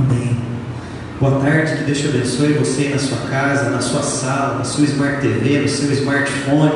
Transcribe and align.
Amém. 0.00 0.34
Boa 1.20 1.40
tarde, 1.40 1.76
que 1.76 1.84
Deus 1.84 1.98
te 1.98 2.08
abençoe 2.08 2.54
você 2.54 2.88
na 2.88 2.98
sua 2.98 3.18
casa, 3.28 3.68
na 3.68 3.82
sua 3.82 4.02
sala, 4.02 4.58
na 4.58 4.64
sua 4.64 4.84
Smart 4.84 5.20
TV, 5.20 5.58
no 5.58 5.68
seu 5.68 5.92
smartphone, 5.92 6.72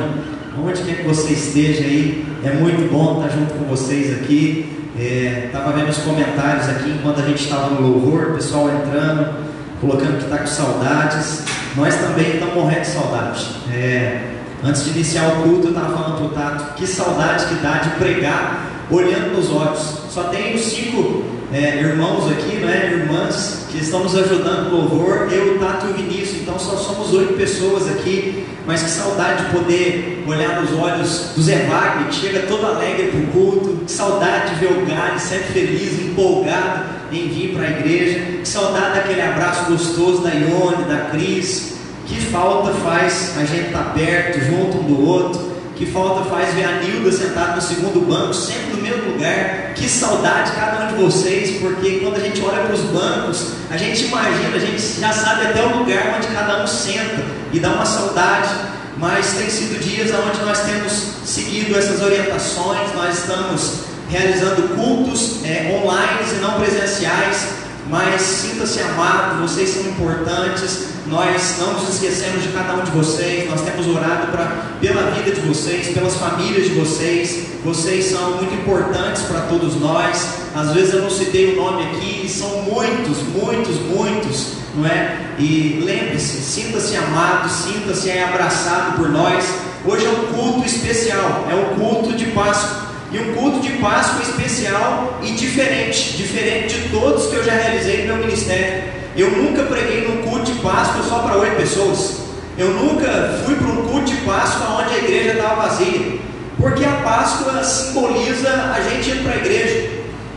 onde 0.63 0.83
quer 0.83 0.99
que 0.99 1.09
você 1.09 1.33
esteja 1.33 1.85
aí. 1.85 2.27
É 2.45 2.53
muito 2.53 2.93
bom 2.93 3.25
estar 3.25 3.35
junto 3.35 3.55
com 3.55 3.65
vocês 3.65 4.13
aqui. 4.13 4.71
Estava 4.95 5.71
é, 5.71 5.73
vendo 5.77 5.89
os 5.89 5.97
comentários 5.99 6.69
aqui 6.69 6.91
enquanto 6.91 7.21
a 7.21 7.23
gente 7.23 7.43
estava 7.43 7.75
no 7.75 7.89
louvor, 7.89 8.33
o 8.33 8.35
pessoal 8.35 8.69
entrando, 8.69 9.33
colocando 9.81 10.19
que 10.19 10.25
está 10.25 10.39
com 10.39 10.47
saudades. 10.47 11.45
Nós 11.75 11.95
também 11.97 12.35
estamos 12.35 12.55
morrendo 12.55 12.83
de 12.83 12.89
saudade. 12.89 13.47
É, 13.73 14.35
antes 14.63 14.85
de 14.85 14.91
iniciar 14.91 15.29
o 15.29 15.43
culto, 15.45 15.69
eu 15.69 15.71
estava 15.71 15.97
falando 15.97 16.17
para 16.19 16.27
o 16.27 16.29
Tato, 16.29 16.75
que 16.75 16.87
saudade 16.87 17.47
que 17.47 17.55
dá 17.55 17.79
de 17.79 17.89
pregar 17.93 18.67
olhando 18.91 19.35
nos 19.35 19.51
olhos. 19.51 20.03
Só 20.11 20.25
tem 20.25 20.55
os 20.55 20.61
cinco 20.61 21.34
é, 21.55 21.81
irmãos 21.81 22.33
aqui, 22.33 22.57
né, 22.57 23.01
irmãs, 23.01 23.69
que 23.71 23.79
estão 23.79 24.03
nos 24.03 24.17
ajudando 24.17 24.71
no 24.71 24.77
louvor, 24.77 25.29
eu, 25.31 25.57
Tato 25.61 25.87
e 25.87 25.91
o 25.91 25.95
Vinícius, 25.95 26.43
então 26.43 26.59
só 26.59 26.77
somos 26.77 27.15
oito 27.15 27.35
pessoas 27.35 27.89
aqui, 27.89 28.45
mas 28.67 28.83
que 28.83 28.91
saudade 28.91 29.45
de 29.45 29.51
poder 29.53 30.25
olhar 30.27 30.61
nos 30.61 30.77
olhos 30.77 31.31
do 31.37 31.41
Zé 31.41 31.65
Wagner, 31.69 32.09
que 32.09 32.17
chega 32.17 32.41
todo 32.49 32.67
alegre 32.67 33.07
para 33.07 33.21
o 33.21 33.27
culto, 33.29 33.85
que 33.85 33.93
saudade 33.93 34.57
de 34.57 34.67
ver 34.67 34.73
o 34.73 34.85
Gale 34.85 35.21
sempre 35.21 35.53
feliz, 35.53 36.05
empolgado 36.05 36.87
em 37.13 37.29
vir 37.29 37.55
para 37.55 37.69
a 37.69 37.71
igreja, 37.71 38.19
que 38.41 38.49
saudade 38.49 38.97
daquele 38.97 39.23
abraço 39.23 39.71
gostoso 39.71 40.23
da 40.23 40.31
Ione, 40.31 40.85
da 40.89 41.09
Cris, 41.13 41.75
que 42.05 42.21
falta 42.21 42.73
faz 42.81 43.37
a 43.39 43.45
gente 43.45 43.69
estar 43.69 43.79
tá 43.79 43.91
perto, 43.91 44.41
junto 44.41 44.79
um 44.79 44.83
do 44.83 45.07
outro, 45.07 45.54
que 45.77 45.87
falta 45.87 46.25
faz 46.31 46.55
ver 46.55 46.65
a 46.65 46.73
Nilda 46.83 47.11
sentada 47.11 47.57
no 47.57 47.61
segundo 47.61 48.07
banco, 48.07 48.33
sempre 48.33 48.77
no 48.77 48.83
mesmo 48.83 49.13
lugar. 49.13 49.75
Que 49.75 49.89
saudade 49.89 50.53
cada 50.53 50.85
um 50.85 50.89
de 50.89 51.03
vocês, 51.03 51.61
porque 51.61 51.99
quando 51.99 52.17
a 52.17 52.21
gente 52.21 52.41
olha 52.43 52.63
para 52.63 52.75
os 52.75 52.81
bancos, 52.83 53.49
a 53.71 53.77
gente 53.77 54.05
imagina, 54.05 54.57
a 54.57 54.59
gente 54.59 55.01
já 55.01 55.13
sabe 55.13 55.47
até 55.47 55.65
o 55.65 55.79
lugar 55.79 56.15
onde 56.17 56.29
cada 56.29 56.63
um 56.63 56.67
senta 56.67 57.25
e 57.53 57.59
dá 57.59 57.71
uma 57.71 57.87
saudade. 57.87 58.49
Mas 58.97 59.33
tem 59.33 59.51
sido 59.51 59.81
dias 59.81 60.13
onde 60.15 60.41
nós 60.45 60.61
temos 60.61 60.93
seguido 61.25 61.77
essas 61.77 62.01
orientações, 62.01 62.95
nós 62.95 63.19
estamos 63.19 63.81
realizando 64.09 64.77
cultos 64.77 65.45
é, 65.45 65.77
online 65.83 66.21
e 66.37 66.41
não 66.41 66.53
presenciais 66.61 67.64
mas 67.89 68.21
sinta-se 68.21 68.81
amado, 68.81 69.43
vocês 69.43 69.71
são 69.71 69.83
importantes, 69.83 70.89
nós 71.07 71.57
não 71.59 71.75
nos 71.75 71.95
esquecemos 71.95 72.43
de 72.43 72.49
cada 72.49 72.75
um 72.75 72.83
de 72.83 72.91
vocês, 72.91 73.49
nós 73.49 73.61
temos 73.61 73.87
orado 73.87 74.29
pra, 74.29 74.47
pela 74.81 75.11
vida 75.11 75.33
de 75.33 75.41
vocês, 75.43 75.89
pelas 75.89 76.15
famílias 76.17 76.65
de 76.65 76.75
vocês, 76.75 77.47
vocês 77.63 78.07
são 78.07 78.37
muito 78.37 78.55
importantes 78.55 79.23
para 79.23 79.43
todos 79.43 79.79
nós, 79.81 80.29
às 80.55 80.73
vezes 80.73 80.95
eu 80.95 81.03
não 81.03 81.11
citei 81.11 81.53
o 81.53 81.57
nome 81.57 81.83
aqui, 81.85 82.29
são 82.29 82.63
muitos, 82.63 83.19
muitos, 83.35 83.77
muitos, 83.81 84.53
não 84.75 84.87
é? 84.87 85.35
E 85.39 85.83
lembre-se, 85.85 86.39
sinta-se 86.39 86.97
amado, 86.97 87.51
sinta-se 87.51 88.11
abraçado 88.19 88.97
por 88.97 89.11
nós, 89.11 89.45
hoje 89.85 90.07
é 90.07 90.11
um 90.11 90.33
culto 90.33 90.67
especial, 90.67 91.47
é 91.51 91.55
um 91.55 91.79
culto 91.79 92.15
de 92.17 92.27
Páscoa, 92.27 92.94
e 93.15 93.19
um 93.21 93.33
culto 93.33 93.61
de 93.61 93.71
Páscoa 93.75 94.23
especial 94.23 95.21
e 95.23 95.31
diferente, 95.31 96.17
diferente 96.17 96.75
de 96.75 96.89
todos 96.89 97.29
que 97.29 97.37
eu 97.37 97.45
já 97.45 97.53
realizei 97.53 98.03
no 98.03 98.15
meu 98.15 98.27
ministério. 98.27 98.83
Eu 99.17 99.31
nunca 99.31 99.63
preguei 99.63 100.09
num 100.09 100.29
culto 100.29 100.53
de 100.53 100.59
Páscoa 100.59 101.01
só 101.09 101.21
para 101.21 101.37
oito 101.37 101.55
pessoas. 101.55 102.25
Eu 102.59 102.71
nunca 102.71 103.41
fui 103.47 103.55
para 103.55 103.69
um 103.69 103.87
culto 103.87 104.07
de 104.07 104.17
Páscoa 104.23 104.83
onde 104.83 104.95
a 104.95 104.99
igreja 104.99 105.35
estava 105.35 105.69
vazia. 105.69 106.19
Porque 106.59 106.85
a 106.85 107.03
Páscoa 107.05 107.63
simboliza 107.63 108.49
a 108.75 108.81
gente 108.81 109.11
ir 109.11 109.23
para 109.23 109.35
a 109.35 109.37
igreja. 109.37 109.91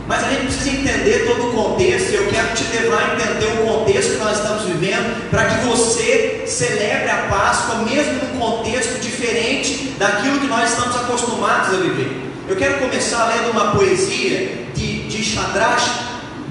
Mas 0.06 0.24
a 0.24 0.28
gente 0.28 0.46
precisa 0.46 0.70
entender 0.70 1.26
todo 1.26 1.48
o 1.48 1.52
contexto. 1.52 2.12
Eu 2.12 2.28
quero 2.28 2.54
te 2.54 2.64
levar 2.76 3.10
a 3.10 3.14
entender 3.14 3.60
o 3.60 3.66
contexto 3.66 4.12
que 4.12 4.24
nós 4.24 4.38
estamos 4.38 4.62
vivendo, 4.62 5.30
para 5.30 5.46
que 5.46 5.66
você 5.66 6.44
celebre 6.46 7.10
a 7.10 7.26
Páscoa, 7.28 7.82
mesmo 7.82 8.12
num 8.12 8.38
contexto 8.38 9.00
diferente 9.00 9.94
daquilo 9.98 10.38
que 10.38 10.46
nós 10.46 10.70
estamos 10.70 10.94
acostumados 10.94 11.74
a 11.74 11.80
viver. 11.80 12.27
Eu 12.48 12.56
quero 12.56 12.78
começar 12.78 13.26
lendo 13.26 13.50
uma 13.50 13.72
poesia 13.72 14.68
de, 14.74 15.02
de 15.02 15.22
Shadrach 15.22 15.84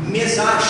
Mesach, 0.08 0.63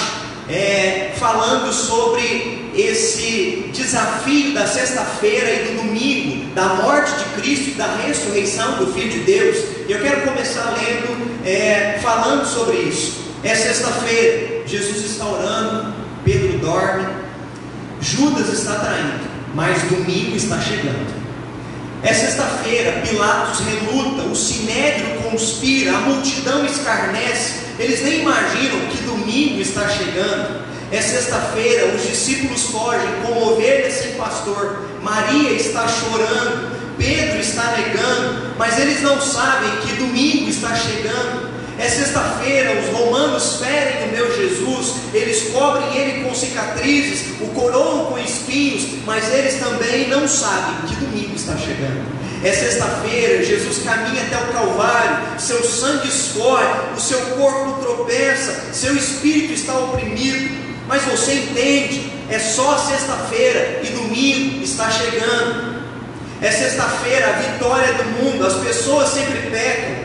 é, 0.49 1.11
falando 1.17 1.73
sobre 1.73 2.71
esse 2.73 3.69
desafio 3.73 4.53
da 4.53 4.65
sexta-feira 4.65 5.51
e 5.51 5.65
do 5.65 5.83
domingo, 5.83 6.45
da 6.55 6.75
morte 6.75 7.11
de 7.11 7.41
Cristo 7.41 7.71
e 7.71 7.73
da 7.73 7.93
ressurreição 7.97 8.77
do 8.77 8.93
Filho 8.93 9.11
de 9.11 9.19
Deus. 9.19 9.57
Eu 9.89 9.99
quero 9.99 10.21
começar 10.21 10.73
lendo, 10.79 11.45
é, 11.45 11.99
falando 12.01 12.45
sobre 12.45 12.77
isso. 12.77 13.17
É 13.43 13.53
sexta-feira, 13.53 14.65
Jesus 14.65 15.03
está 15.03 15.25
orando, 15.25 15.93
Pedro 16.23 16.57
dorme, 16.59 17.05
Judas 17.99 18.47
está 18.53 18.75
traindo, 18.75 19.27
mas 19.53 19.83
domingo 19.83 20.37
está 20.37 20.57
chegando. 20.61 21.17
É 22.03 22.13
sexta-feira, 22.13 23.01
Pilatos 23.01 23.59
reluta, 23.59 24.21
o 24.23 24.35
sinédrio 24.35 25.16
conspira, 25.29 25.91
a 25.91 26.01
multidão 26.01 26.65
escarnece, 26.65 27.67
eles 27.79 28.01
nem 28.03 28.21
imaginam 28.21 28.79
que 28.91 29.03
domingo 29.03 29.61
está 29.61 29.87
chegando. 29.87 30.65
É 30.91 31.01
sexta-feira, 31.01 31.93
os 31.95 32.07
discípulos 32.07 32.63
fogem 32.63 33.09
como 33.21 33.53
ovelhas 33.53 33.93
sem 33.93 34.13
pastor, 34.13 34.83
Maria 35.01 35.51
está 35.51 35.85
chorando, 35.87 36.77
Pedro 36.97 37.39
está 37.39 37.75
negando, 37.77 38.55
mas 38.57 38.79
eles 38.79 39.01
não 39.01 39.19
sabem 39.21 39.69
que 39.81 39.95
domingo 39.97 40.49
está 40.49 40.73
chegando. 40.75 41.57
É 41.77 41.87
sexta-feira, 41.87 42.81
os 42.81 42.97
romanos 42.97 43.57
ferem 43.57 44.07
o 44.07 44.11
meu 44.11 44.35
Jesus, 44.35 44.95
eles 45.13 45.49
cobrem 45.51 45.95
ele 45.95 46.23
com 46.23 46.33
cicatrizes, 46.33 47.39
o 47.39 47.47
coroam 47.49 48.05
com 48.05 48.17
espinhos, 48.17 48.83
mas 49.05 49.31
eles 49.31 49.59
também 49.59 50.07
não 50.07 50.27
sabem 50.27 50.87
que 50.87 50.95
domingo 50.95 51.35
está 51.35 51.55
chegando. 51.55 52.16
É 52.43 52.51
sexta-feira, 52.53 53.43
Jesus 53.43 53.83
caminha 53.83 54.21
até 54.21 54.37
o 54.37 54.53
Calvário, 54.53 55.39
seu 55.39 55.63
sangue 55.63 56.07
escorre, 56.07 56.65
o 56.95 56.99
seu 56.99 57.19
corpo 57.35 57.81
tropeça, 57.81 58.73
seu 58.73 58.95
espírito 58.95 59.53
está 59.53 59.77
oprimido, 59.79 60.55
mas 60.87 61.03
você 61.03 61.33
entende, 61.33 62.13
é 62.29 62.37
só 62.37 62.77
sexta-feira 62.77 63.81
e 63.83 63.87
domingo 63.87 64.63
está 64.63 64.89
chegando. 64.91 65.77
É 66.39 66.51
sexta-feira, 66.51 67.29
a 67.29 67.31
vitória 67.31 67.93
do 67.93 68.03
mundo, 68.23 68.45
as 68.45 68.53
pessoas 68.55 69.09
sempre 69.09 69.49
pecam 69.49 69.95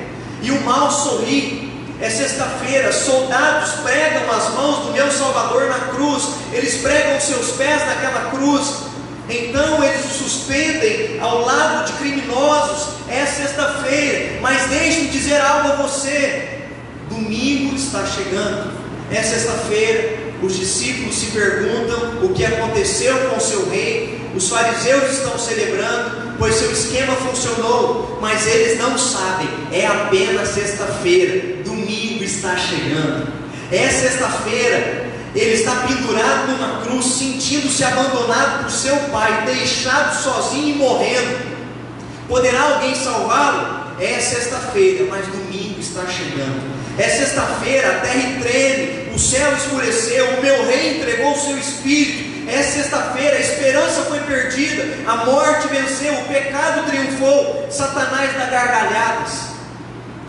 e 0.41 0.51
o 0.51 0.61
mal 0.63 0.91
sorri, 0.91 1.71
é 2.01 2.09
sexta-feira, 2.09 2.93
soldados 2.93 3.73
pregam 3.83 4.29
as 4.33 4.49
mãos 4.55 4.87
do 4.87 4.93
meu 4.93 5.13
Salvador 5.13 5.69
na 5.69 5.79
cruz, 5.95 6.31
eles 6.53 6.79
pregam 6.79 7.21
seus 7.21 7.53
pés 7.53 7.87
naquela 7.87 8.31
cruz, 8.31 8.92
então 9.33 9.83
eles 9.83 10.05
suspendem 10.07 11.19
ao 11.21 11.45
lado 11.45 11.87
de 11.87 11.93
criminosos. 11.95 12.93
É 13.09 13.27
sexta-feira, 13.27 14.41
mas 14.41 14.69
deixe-me 14.69 15.09
dizer 15.09 15.41
algo 15.41 15.73
a 15.73 15.77
você: 15.77 16.61
domingo 17.09 17.75
está 17.77 18.05
chegando, 18.07 18.73
é 19.11 19.23
sexta-feira. 19.23 20.23
Os 20.43 20.57
discípulos 20.57 21.15
se 21.15 21.27
perguntam 21.27 22.25
o 22.25 22.35
que 22.35 22.45
aconteceu 22.45 23.17
com 23.29 23.37
o 23.37 23.41
seu 23.41 23.71
rei, 23.71 24.21
os 24.35 24.49
fariseus 24.49 25.13
estão 25.13 25.39
celebrando, 25.39 26.37
pois 26.37 26.57
seu 26.57 26.73
esquema 26.73 27.15
funcionou, 27.15 28.19
mas 28.21 28.45
eles 28.49 28.77
não 28.77 28.99
sabem, 28.99 29.49
é 29.71 29.87
apenas 29.87 30.49
sexta-feira 30.49 31.63
domingo 31.63 32.25
está 32.25 32.57
chegando. 32.57 33.33
É 33.71 33.89
sexta-feira, 33.89 35.02
ele 35.35 35.55
está 35.55 35.87
pendurado 35.87 36.53
numa 36.53 36.83
cruz, 36.83 37.07
sentindo-se 37.07 37.83
abandonado 37.85 38.65
por 38.65 38.71
seu 38.71 38.97
pai, 39.11 39.45
deixado 39.47 40.23
sozinho 40.23 40.75
e 40.75 40.79
morrendo. 40.79 41.53
Poderá 42.29 42.63
alguém 42.63 42.95
salvá-lo? 42.95 43.83
É 43.99 44.19
sexta-feira, 44.21 45.07
mas 45.09 45.27
domingo 45.27 45.81
está 45.81 46.07
chegando. 46.07 46.73
É 46.99 47.09
sexta-feira, 47.09 47.89
a 47.89 48.01
terra 48.01 48.41
treme, 48.43 49.15
o 49.15 49.19
céu 49.19 49.55
escureceu, 49.55 50.39
o 50.39 50.43
meu 50.43 50.67
rei 50.67 50.99
entregou 50.99 51.33
o 51.33 51.41
seu 51.41 51.57
espírito. 51.57 52.51
É 52.51 52.63
sexta-feira, 52.63 53.37
a 53.37 53.41
esperança 53.41 54.03
foi 54.03 54.21
perdida, 54.21 54.85
a 55.07 55.25
morte 55.25 55.69
venceu, 55.69 56.13
o 56.15 56.25
pecado 56.25 56.91
triunfou, 56.91 57.69
Satanás 57.71 58.35
dá 58.35 58.47
gargalhadas. 58.47 59.53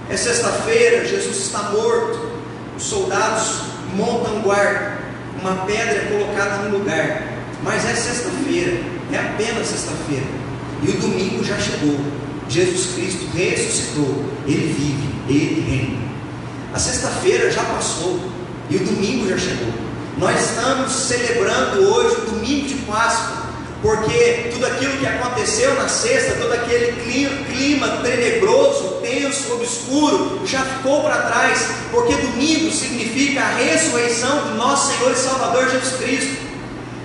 É 0.09 0.15
sexta-feira, 0.15 1.05
Jesus 1.05 1.38
está 1.38 1.63
morto. 1.63 2.31
Os 2.77 2.83
soldados 2.83 3.63
montam 3.95 4.41
guarda. 4.41 4.92
Uma 5.43 5.65
pedra 5.65 5.95
é 5.95 6.07
colocada 6.09 6.69
no 6.69 6.77
lugar. 6.77 7.21
Mas 7.63 7.83
é 7.83 7.93
sexta-feira, 7.93 8.81
é 9.11 9.17
apenas 9.17 9.67
sexta-feira. 9.67 10.25
E 10.81 10.89
o 10.89 10.93
domingo 11.01 11.43
já 11.43 11.57
chegou. 11.59 11.99
Jesus 12.47 12.95
Cristo 12.95 13.25
ressuscitou. 13.35 14.23
Ele 14.47 14.73
vive, 14.73 15.09
ele 15.27 15.69
reina. 15.69 16.01
A 16.73 16.79
sexta-feira 16.79 17.51
já 17.51 17.61
passou 17.61 18.21
e 18.69 18.77
o 18.77 18.79
domingo 18.85 19.27
já 19.27 19.37
chegou. 19.37 19.73
Nós 20.17 20.49
estamos 20.49 20.93
celebrando 20.93 21.89
hoje 21.89 22.21
o 22.21 22.31
domingo 22.31 22.65
de 22.65 22.75
Páscoa, 22.75 23.42
porque 23.83 24.50
tudo 24.53 24.65
aquilo 24.65 24.97
que 24.97 25.06
aconteceu 25.06 25.75
na 25.75 25.89
sexta, 25.89 26.41
todo 26.41 26.53
aquele 26.53 26.94
clima, 27.03 27.44
clima 27.47 27.88
tenebroso, 28.01 29.01
tenso, 29.01 29.53
obscuro, 29.56 30.41
já 30.45 30.62
ficou 30.62 31.03
para 31.03 31.24
trás, 31.24 31.68
porque 31.91 32.15
domingo 32.15 32.71
significa 32.71 33.41
a 33.41 33.56
ressurreição 33.56 34.38
do 34.47 34.56
nosso 34.56 34.94
Senhor 34.94 35.12
e 35.12 35.15
Salvador 35.15 35.69
Jesus 35.69 35.97
Cristo. 35.97 36.53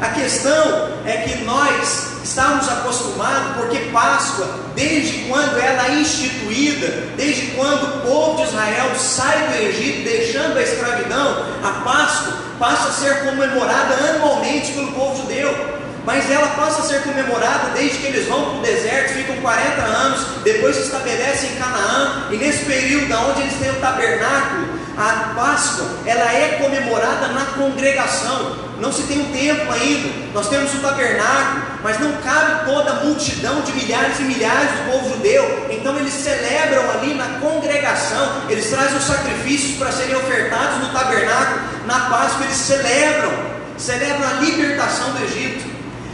A 0.00 0.10
questão 0.10 0.92
é 1.04 1.16
que 1.16 1.44
nós 1.44 2.20
estamos 2.22 2.68
acostumados, 2.68 3.56
porque 3.56 3.90
Páscoa, 3.90 4.48
desde 4.76 5.24
quando 5.24 5.58
ela 5.58 5.88
é 5.88 5.94
instituída, 5.94 7.08
desde 7.16 7.48
quando 7.56 7.96
o 7.96 8.00
povo 8.02 8.36
de 8.36 8.48
Israel 8.50 8.94
sai 8.96 9.48
do 9.48 9.54
Egito, 9.64 10.04
deixando 10.04 10.56
a 10.56 10.62
escravidão, 10.62 11.44
a 11.64 11.70
Páscoa 11.84 12.34
passa 12.60 12.88
a 12.88 12.92
ser 12.92 13.24
comemorada 13.24 13.94
anualmente 14.14 14.70
pelo 14.70 14.92
povo 14.92 15.22
judeu 15.22 15.77
mas 16.08 16.30
ela 16.30 16.48
passa 16.56 16.80
a 16.80 16.84
ser 16.84 17.02
comemorada 17.02 17.68
desde 17.74 17.98
que 17.98 18.06
eles 18.06 18.26
vão 18.26 18.42
para 18.42 18.58
o 18.60 18.62
deserto, 18.62 19.12
ficam 19.12 19.36
40 19.42 19.82
anos, 19.82 20.20
depois 20.42 20.74
se 20.74 20.84
estabelecem 20.84 21.50
em 21.50 21.56
Canaã, 21.56 22.28
e 22.30 22.36
nesse 22.38 22.64
período 22.64 23.14
onde 23.28 23.42
eles 23.42 23.52
têm 23.60 23.70
o 23.72 23.74
tabernáculo, 23.74 24.68
a 24.96 25.34
Páscoa, 25.34 25.86
ela 26.06 26.32
é 26.32 26.58
comemorada 26.62 27.28
na 27.28 27.44
congregação, 27.58 28.56
não 28.80 28.90
se 28.90 29.02
tem 29.02 29.20
um 29.20 29.32
tempo 29.32 29.70
ainda, 29.70 30.08
nós 30.32 30.48
temos 30.48 30.72
o 30.72 30.78
tabernáculo, 30.78 31.62
mas 31.82 32.00
não 32.00 32.10
cabe 32.22 32.64
toda 32.64 32.90
a 32.90 33.04
multidão 33.04 33.60
de 33.60 33.72
milhares 33.72 34.18
e 34.18 34.22
milhares 34.22 34.70
do 34.70 34.90
povo 34.90 35.10
judeu, 35.10 35.66
então 35.68 35.94
eles 35.98 36.14
celebram 36.14 36.90
ali 36.90 37.12
na 37.12 37.38
congregação, 37.38 38.44
eles 38.48 38.70
trazem 38.70 38.96
os 38.96 39.04
sacrifícios 39.04 39.76
para 39.76 39.92
serem 39.92 40.16
ofertados 40.16 40.78
no 40.78 40.88
tabernáculo, 40.90 41.60
na 41.84 42.00
Páscoa 42.08 42.46
eles 42.46 42.56
celebram, 42.56 43.58
celebram 43.76 44.26
a 44.26 44.40
libertação 44.40 45.10
do 45.10 45.22
Egito. 45.22 45.57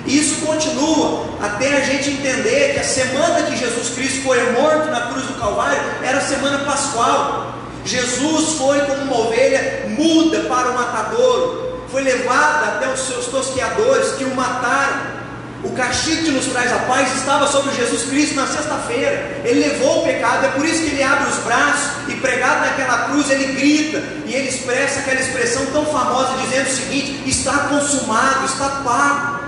E 0.06 0.18
isso 0.18 0.44
continua 0.44 1.24
até 1.40 1.78
a 1.78 1.80
gente 1.80 2.10
entender 2.10 2.74
que 2.74 2.80
a 2.80 2.84
semana 2.84 3.42
que 3.42 3.56
Jesus 3.56 3.90
Cristo 3.90 4.22
foi 4.22 4.52
morto 4.52 4.90
na 4.90 5.08
cruz 5.08 5.26
do 5.26 5.34
Calvário 5.34 5.80
era 6.02 6.18
a 6.18 6.20
semana 6.20 6.58
pascual. 6.58 7.54
Jesus 7.84 8.58
foi 8.58 8.80
como 8.80 9.02
uma 9.02 9.18
ovelha 9.28 9.86
muda 9.88 10.40
para 10.40 10.70
o 10.70 10.74
matadouro, 10.74 11.84
foi 11.90 12.02
levado 12.02 12.76
até 12.76 12.92
os 12.92 13.00
seus 13.00 13.26
tosqueadores 13.26 14.12
que 14.12 14.24
o 14.24 14.34
mataram. 14.34 15.14
O 15.62 15.70
castigo 15.70 16.24
que 16.24 16.30
nos 16.30 16.44
traz 16.46 16.70
a 16.70 16.80
paz 16.80 17.14
estava 17.16 17.46
sobre 17.46 17.74
Jesus 17.74 18.02
Cristo 18.02 18.34
na 18.34 18.46
sexta-feira. 18.46 19.40
Ele 19.44 19.60
levou 19.60 20.00
o 20.00 20.04
pecado, 20.04 20.44
é 20.44 20.48
por 20.48 20.64
isso 20.66 20.82
que 20.82 20.90
ele 20.90 21.02
abre 21.02 21.30
os 21.30 21.38
braços 21.38 22.06
e 22.08 22.14
pregado 22.16 22.66
naquela 22.66 23.08
cruz 23.08 23.30
ele 23.30 23.54
grita 23.54 24.02
e 24.26 24.34
ele 24.34 24.48
expressa 24.50 25.00
aquela 25.00 25.20
expressão 25.20 25.64
tão 25.66 25.86
famosa 25.86 26.36
dizendo 26.42 26.66
o 26.66 26.70
seguinte: 26.70 27.22
está 27.26 27.60
consumado, 27.60 28.44
está 28.44 28.68
pago. 28.84 29.43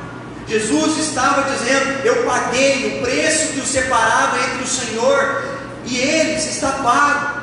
Jesus 0.49 0.99
estava 0.99 1.51
dizendo: 1.51 2.05
Eu 2.05 2.25
paguei 2.25 2.99
o 2.99 3.03
preço 3.05 3.53
que 3.53 3.61
o 3.61 3.67
separava 3.67 4.39
entre 4.39 4.65
o 4.65 4.67
Senhor 4.67 5.45
e 5.85 5.97
eles, 5.97 6.47
está 6.47 6.71
pago. 6.73 7.37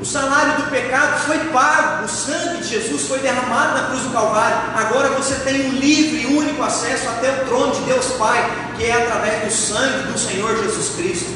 O 0.00 0.04
salário 0.04 0.62
do 0.62 0.70
pecado 0.70 1.24
foi 1.24 1.38
pago, 1.50 2.04
o 2.04 2.08
sangue 2.08 2.62
de 2.62 2.68
Jesus 2.68 3.06
foi 3.06 3.20
derramado 3.20 3.80
na 3.80 3.86
cruz 3.88 4.02
do 4.02 4.10
Calvário. 4.10 4.58
Agora 4.74 5.08
você 5.10 5.36
tem 5.36 5.66
um 5.66 5.72
livre 5.72 6.22
e 6.22 6.26
único 6.26 6.62
acesso 6.62 7.08
até 7.08 7.30
o 7.30 7.44
trono 7.46 7.72
de 7.72 7.80
Deus 7.82 8.06
Pai, 8.18 8.50
que 8.76 8.84
é 8.84 8.92
através 8.92 9.44
do 9.44 9.50
sangue 9.50 10.12
do 10.12 10.18
Senhor 10.18 10.56
Jesus 10.62 10.96
Cristo. 10.96 11.32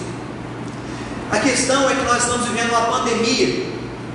A 1.31 1.39
questão 1.39 1.89
é 1.89 1.95
que 1.95 2.03
nós 2.03 2.25
estamos 2.25 2.49
vivendo 2.49 2.71
uma 2.71 2.87
pandemia, 2.87 3.67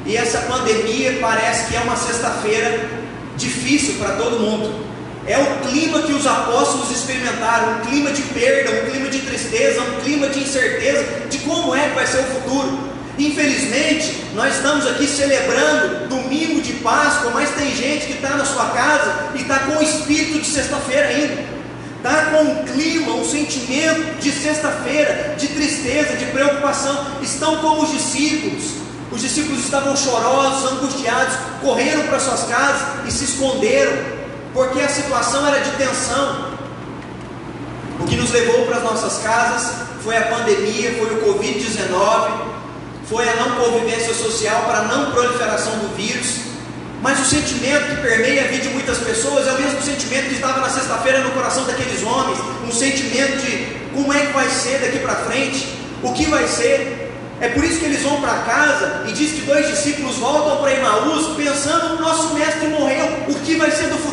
e 0.06 0.18
essa 0.18 0.40
pandemia 0.40 1.20
parece 1.22 1.70
que 1.70 1.78
é 1.78 1.80
uma 1.80 1.96
sexta-feira 1.96 2.90
difícil 3.38 3.96
para 3.96 4.16
todo 4.18 4.40
mundo. 4.40 4.93
É 5.26 5.38
o 5.38 5.70
clima 5.70 6.02
que 6.02 6.12
os 6.12 6.28
apóstolos 6.28 6.92
experimentaram, 6.92 7.78
um 7.78 7.82
clima 7.86 8.12
de 8.12 8.22
perda, 8.24 8.72
um 8.72 8.92
clima 8.92 9.10
de 9.10 9.20
tristeza, 9.20 9.82
um 9.82 10.02
clima 10.02 10.28
de 10.28 10.40
incerteza 10.40 11.06
de 11.30 11.38
como 11.40 11.74
é 11.74 11.88
que 11.88 11.96
vai 11.96 12.06
ser 12.06 12.20
o 12.20 12.24
futuro. 12.24 12.94
Infelizmente, 13.18 14.26
nós 14.34 14.56
estamos 14.56 14.86
aqui 14.86 15.08
celebrando 15.08 16.10
domingo 16.10 16.62
de 16.62 16.74
Páscoa, 16.74 17.32
mas 17.34 17.52
tem 17.52 17.74
gente 17.74 18.08
que 18.08 18.14
está 18.14 18.32
na 18.32 18.44
sua 18.44 18.66
casa 18.72 19.30
e 19.36 19.42
está 19.42 19.60
com 19.60 19.78
o 19.78 19.84
espírito 19.84 20.40
de 20.40 20.48
sexta-feira 20.48 21.08
ainda. 21.08 21.54
Está 21.98 22.26
com 22.32 22.44
um 22.44 22.66
clima, 22.66 23.14
um 23.14 23.24
sentimento 23.24 24.20
de 24.20 24.30
sexta-feira, 24.30 25.36
de 25.38 25.48
tristeza, 25.48 26.18
de 26.18 26.26
preocupação. 26.26 27.06
Estão 27.22 27.60
como 27.60 27.84
os 27.84 27.92
discípulos. 27.92 28.74
Os 29.10 29.22
discípulos 29.22 29.64
estavam 29.64 29.96
chorosos, 29.96 30.72
angustiados, 30.74 31.36
correram 31.62 32.08
para 32.08 32.20
suas 32.20 32.44
casas 32.44 33.08
e 33.08 33.12
se 33.12 33.24
esconderam 33.24 34.23
porque 34.54 34.80
a 34.80 34.88
situação 34.88 35.48
era 35.48 35.60
de 35.60 35.72
tensão. 35.72 36.54
O 38.00 38.06
que 38.06 38.16
nos 38.16 38.32
levou 38.32 38.66
para 38.66 38.78
as 38.78 38.84
nossas 38.84 39.24
casas 39.24 39.74
foi 40.04 40.18
a 40.18 40.24
pandemia, 40.24 40.94
foi 40.98 41.16
o 41.16 41.22
Covid-19, 41.22 42.32
foi 43.10 43.28
a 43.28 43.36
não 43.36 43.56
convivência 43.56 44.14
social 44.14 44.64
para 44.64 44.80
a 44.80 44.84
não 44.84 45.12
proliferação 45.12 45.74
do 45.80 45.96
vírus. 45.96 46.54
Mas 47.02 47.20
o 47.20 47.26
sentimento 47.26 47.96
que 47.96 48.02
permeia 48.02 48.46
a 48.46 48.48
vida 48.48 48.64
de 48.64 48.70
muitas 48.70 49.00
pessoas 49.00 49.48
é 49.48 49.52
o 49.52 49.62
mesmo 49.62 49.82
sentimento 49.82 50.30
que 50.30 50.36
estava 50.36 50.62
na 50.62 50.70
sexta-feira 50.70 51.20
no 51.20 51.32
coração 51.32 51.66
daqueles 51.66 52.02
homens, 52.04 52.40
um 52.66 52.72
sentimento 52.72 53.38
de 53.38 53.84
como 53.94 54.14
é 54.14 54.28
que 54.28 54.34
vai 54.34 54.48
ser 54.50 54.80
daqui 54.80 55.00
para 55.00 55.16
frente, 55.16 55.68
o 56.02 56.14
que 56.14 56.26
vai 56.26 56.48
ser, 56.48 57.12
é 57.42 57.50
por 57.50 57.62
isso 57.64 57.80
que 57.80 57.86
eles 57.86 58.02
vão 58.02 58.22
para 58.22 58.36
casa 58.44 59.04
e 59.06 59.12
diz 59.12 59.34
que 59.34 59.42
dois 59.42 59.68
discípulos 59.68 60.16
voltam 60.16 60.58
para 60.58 60.74
Emaús 60.74 61.36
pensando: 61.36 61.96
o 61.96 62.02
nosso 62.02 62.34
mestre 62.34 62.68
morreu, 62.68 63.06
o 63.28 63.36
que 63.36 63.56
vai 63.56 63.70
ser 63.70 63.90
do 63.90 63.98
futuro? 63.98 64.13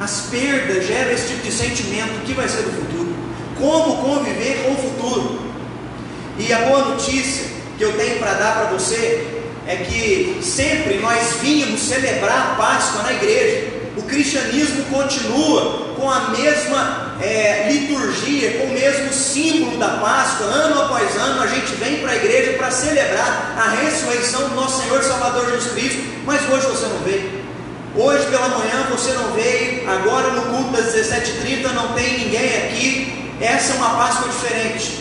As 0.00 0.26
perdas 0.30 0.86
geram 0.86 1.10
esse 1.10 1.28
tipo 1.28 1.42
de 1.42 1.52
sentimento: 1.52 2.18
o 2.18 2.20
que 2.20 2.32
vai 2.32 2.48
ser 2.48 2.62
do 2.62 2.70
futuro? 2.70 3.14
Como 3.58 3.96
conviver 3.96 4.64
com 4.64 4.72
o 4.72 4.76
futuro? 4.76 5.40
E 6.38 6.52
a 6.52 6.60
boa 6.60 6.84
notícia 6.90 7.46
que 7.76 7.82
eu 7.82 7.92
tenho 7.94 8.18
para 8.18 8.34
dar 8.34 8.54
para 8.60 8.78
você 8.78 9.26
é 9.66 9.76
que 9.76 10.38
sempre 10.40 10.98
nós 10.98 11.38
vínhamos 11.42 11.80
celebrar 11.80 12.52
a 12.52 12.54
Páscoa 12.54 13.02
na 13.02 13.12
igreja. 13.12 13.76
O 13.96 14.02
cristianismo 14.02 14.84
continua 14.84 15.94
com 15.96 16.08
a 16.08 16.28
mesma 16.28 17.16
é, 17.20 17.68
liturgia, 17.72 18.52
com 18.58 18.66
o 18.66 18.72
mesmo 18.72 19.12
símbolo 19.12 19.76
da 19.78 19.88
Páscoa, 19.88 20.46
ano 20.46 20.80
após 20.80 21.16
ano, 21.16 21.42
a 21.42 21.46
gente 21.48 21.74
vem 21.74 21.98
para 21.98 22.12
a 22.12 22.16
igreja 22.16 22.52
para 22.52 22.70
celebrar 22.70 23.56
a 23.58 23.82
ressurreição 23.82 24.48
do 24.48 24.54
nosso 24.54 24.80
Senhor 24.82 25.00
e 25.00 25.04
Salvador 25.04 25.50
Jesus 25.50 25.72
Cristo, 25.72 25.98
mas 26.24 26.48
hoje 26.48 26.66
você 26.66 26.86
não 26.86 26.98
veio. 27.00 27.47
Hoje 27.96 28.26
pela 28.26 28.48
manhã 28.48 28.86
você 28.90 29.12
não 29.12 29.32
veio, 29.32 29.88
agora 29.88 30.30
no 30.32 30.42
culto 30.42 30.70
das 30.70 30.94
17h30 30.94 31.72
não 31.72 31.94
tem 31.94 32.18
ninguém 32.18 32.56
aqui. 32.56 33.32
Essa 33.40 33.72
é 33.72 33.76
uma 33.76 33.90
Páscoa 33.90 34.28
diferente. 34.28 35.00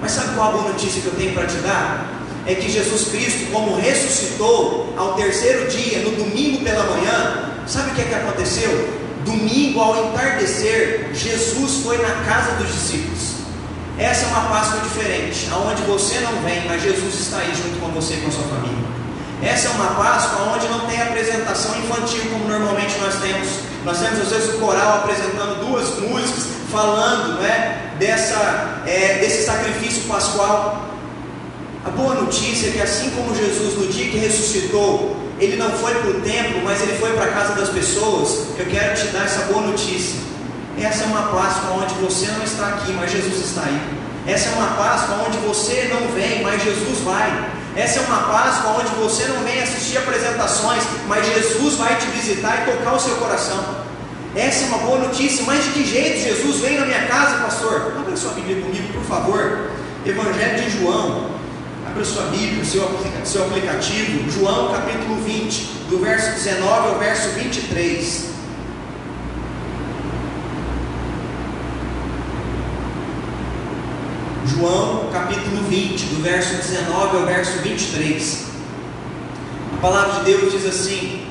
Mas 0.00 0.12
sabe 0.12 0.34
qual 0.34 0.48
a 0.48 0.52
boa 0.52 0.68
notícia 0.68 1.00
que 1.00 1.06
eu 1.06 1.14
tenho 1.14 1.34
para 1.34 1.46
te 1.46 1.56
dar? 1.58 2.10
É 2.46 2.54
que 2.54 2.68
Jesus 2.68 3.08
Cristo, 3.08 3.52
como 3.52 3.76
ressuscitou 3.76 4.92
ao 4.96 5.14
terceiro 5.14 5.68
dia, 5.68 6.00
no 6.00 6.10
domingo 6.10 6.64
pela 6.64 6.84
manhã, 6.84 7.52
sabe 7.66 7.90
o 7.90 7.94
que, 7.94 8.00
é 8.00 8.04
que 8.04 8.14
aconteceu? 8.14 9.02
Domingo, 9.24 9.80
ao 9.80 10.08
entardecer, 10.08 11.10
Jesus 11.14 11.84
foi 11.84 11.98
na 11.98 12.24
casa 12.24 12.56
dos 12.56 12.72
discípulos. 12.72 13.42
Essa 13.96 14.24
é 14.24 14.28
uma 14.28 14.48
Páscoa 14.48 14.80
diferente, 14.80 15.48
aonde 15.52 15.82
você 15.82 16.18
não 16.20 16.42
vem, 16.42 16.66
mas 16.66 16.82
Jesus 16.82 17.14
está 17.14 17.38
aí 17.38 17.52
junto 17.54 17.78
com 17.78 17.88
você 17.92 18.14
e 18.14 18.16
com 18.22 18.28
a 18.28 18.32
sua 18.32 18.44
família. 18.44 18.82
Essa 19.42 19.68
é 19.68 19.70
uma 19.72 19.94
Páscoa 19.94 20.54
onde 20.54 20.68
não 20.68 20.86
tem 20.86 21.02
apresentação 21.02 21.76
infantil 21.78 22.22
como 22.30 22.48
normalmente 22.48 22.96
nós 22.98 23.14
temos. 23.16 23.48
Nós 23.84 23.98
temos 23.98 24.20
às 24.20 24.28
vezes 24.28 24.54
o 24.54 24.58
coral 24.58 24.98
apresentando 24.98 25.66
duas 25.66 25.98
músicas, 25.98 26.46
falando 26.70 27.40
né, 27.40 27.92
dessa, 27.98 28.82
é, 28.86 29.18
desse 29.20 29.44
sacrifício 29.44 30.04
pascual. 30.04 30.86
A 31.84 31.90
boa 31.90 32.14
notícia 32.14 32.68
é 32.68 32.72
que 32.72 32.80
assim 32.80 33.10
como 33.10 33.34
Jesus 33.34 33.74
no 33.74 33.88
dia 33.88 34.08
que 34.08 34.18
ressuscitou 34.18 35.22
ele 35.42 35.56
não 35.56 35.70
foi 35.70 35.92
para 35.96 36.10
o 36.10 36.20
templo, 36.20 36.62
mas 36.62 36.80
ele 36.82 36.96
foi 36.98 37.12
para 37.14 37.24
a 37.24 37.32
casa 37.32 37.54
das 37.54 37.68
pessoas. 37.68 38.46
Eu 38.56 38.66
quero 38.66 38.94
te 38.94 39.08
dar 39.08 39.24
essa 39.24 39.52
boa 39.52 39.66
notícia. 39.66 40.20
Essa 40.80 41.02
é 41.02 41.06
uma 41.06 41.22
Páscoa 41.22 41.82
onde 41.82 41.94
você 41.94 42.26
não 42.30 42.44
está 42.44 42.68
aqui, 42.68 42.92
mas 42.92 43.10
Jesus 43.10 43.46
está 43.46 43.62
aí. 43.62 43.80
Essa 44.24 44.50
é 44.50 44.52
uma 44.52 44.68
Páscoa 44.76 45.24
onde 45.26 45.38
você 45.38 45.90
não 45.92 46.12
vem, 46.14 46.42
mas 46.42 46.62
Jesus 46.62 47.00
vai. 47.00 47.50
Essa 47.74 48.00
é 48.00 48.02
uma 48.02 48.22
Páscoa 48.24 48.78
onde 48.80 48.94
você 48.96 49.24
não 49.26 49.42
vem 49.44 49.62
assistir 49.62 49.96
apresentações, 49.96 50.82
mas 51.06 51.26
Jesus 51.26 51.74
vai 51.74 51.96
te 51.96 52.06
visitar 52.06 52.62
e 52.62 52.70
tocar 52.70 52.94
o 52.94 53.00
seu 53.00 53.16
coração. 53.16 53.82
Essa 54.34 54.64
é 54.64 54.68
uma 54.68 54.78
boa 54.78 54.98
notícia, 54.98 55.44
mas 55.46 55.64
de 55.64 55.70
que 55.70 55.84
jeito 55.84 56.18
Jesus 56.18 56.60
vem 56.60 56.78
na 56.78 56.86
minha 56.86 57.06
casa, 57.06 57.42
pastor? 57.42 57.92
Abra 57.98 58.16
sua 58.16 58.32
Bíblia 58.32 58.62
comigo, 58.62 58.92
por 58.92 59.04
favor. 59.04 59.70
Evangelho 60.04 60.62
de 60.62 60.78
João, 60.78 61.30
Abra 61.86 62.04
sua 62.04 62.24
Bíblia, 62.24 62.64
seu, 62.64 62.88
seu 63.24 63.44
aplicativo, 63.44 64.30
João 64.30 64.72
capítulo 64.72 65.16
20, 65.22 65.62
do 65.90 65.98
verso 65.98 66.32
19 66.32 66.88
ao 66.88 66.98
verso 66.98 67.28
23. 67.30 68.31
João 74.52 75.08
capítulo 75.10 75.62
20, 75.68 76.02
do 76.06 76.22
verso 76.22 76.56
19 76.56 77.16
ao 77.16 77.26
verso 77.26 77.58
23. 77.62 78.44
A 79.76 79.80
palavra 79.80 80.20
de 80.20 80.30
Deus 80.30 80.52
diz 80.52 80.66
assim: 80.66 81.26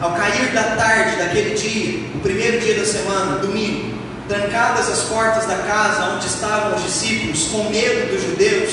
Ao 0.00 0.12
cair 0.12 0.50
da 0.52 0.62
tarde 0.76 1.16
daquele 1.16 1.54
dia, 1.54 2.08
o 2.14 2.20
primeiro 2.20 2.60
dia 2.60 2.74
da 2.78 2.86
semana, 2.86 3.38
domingo, 3.38 3.98
trancadas 4.28 4.88
as 4.88 5.02
portas 5.02 5.46
da 5.46 5.58
casa 5.58 6.14
onde 6.14 6.26
estavam 6.26 6.76
os 6.76 6.82
discípulos, 6.82 7.48
com 7.48 7.68
medo 7.70 8.10
dos 8.12 8.22
judeus, 8.22 8.72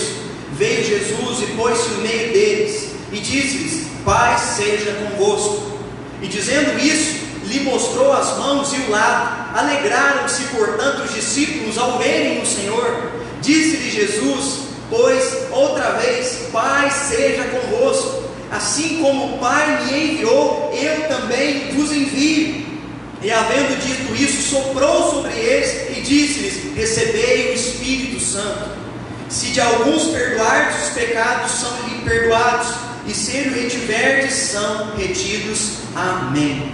veio 0.53 0.85
Jesus 0.85 1.41
e 1.41 1.53
pôs-se 1.53 1.89
no 1.89 2.01
meio 2.01 2.31
deles 2.31 2.91
e 3.11 3.17
disse-lhes: 3.17 3.87
Paz 4.05 4.41
seja 4.55 4.93
convosco. 4.93 5.79
E 6.21 6.27
dizendo 6.27 6.79
isso, 6.79 7.19
lhe 7.45 7.59
mostrou 7.61 8.13
as 8.13 8.37
mãos 8.37 8.71
e 8.73 8.77
o 8.77 8.89
lado. 8.89 9.57
Alegraram-se, 9.57 10.43
portanto, 10.45 11.03
os 11.03 11.13
discípulos 11.13 11.77
ao 11.77 11.97
verem 11.97 12.41
o 12.41 12.45
Senhor. 12.45 13.20
Disse-lhe 13.41 13.91
Jesus: 13.91 14.61
Pois 14.89 15.37
outra 15.51 15.91
vez, 15.93 16.47
paz 16.51 16.93
seja 17.09 17.43
convosco. 17.45 18.21
Assim 18.51 19.01
como 19.01 19.35
o 19.35 19.37
Pai 19.39 19.85
me 19.85 20.13
enviou, 20.13 20.73
eu 20.73 21.07
também 21.07 21.73
vos 21.73 21.91
envio. 21.91 22.65
E 23.21 23.31
havendo 23.31 23.79
dito 23.79 24.15
isso, 24.15 24.49
soprou 24.49 25.11
sobre 25.11 25.33
eles 25.33 25.97
e 25.97 26.01
disse-lhes: 26.01 26.75
Recebei 26.75 27.51
o 27.51 27.53
Espírito 27.53 28.19
Santo. 28.19 28.71
Se 29.29 29.47
de 29.47 29.61
alguns 29.61 30.07
perdoardes 30.07 30.87
os 30.87 30.89
pecados, 30.89 31.51
são 31.51 31.71
lhe 31.87 32.01
perdoados, 32.03 32.67
e 33.07 33.13
se 33.13 33.37
o 33.47 33.53
retiverdes, 33.53 34.33
são 34.33 34.93
retidos. 34.97 35.77
Amém. 35.95 36.69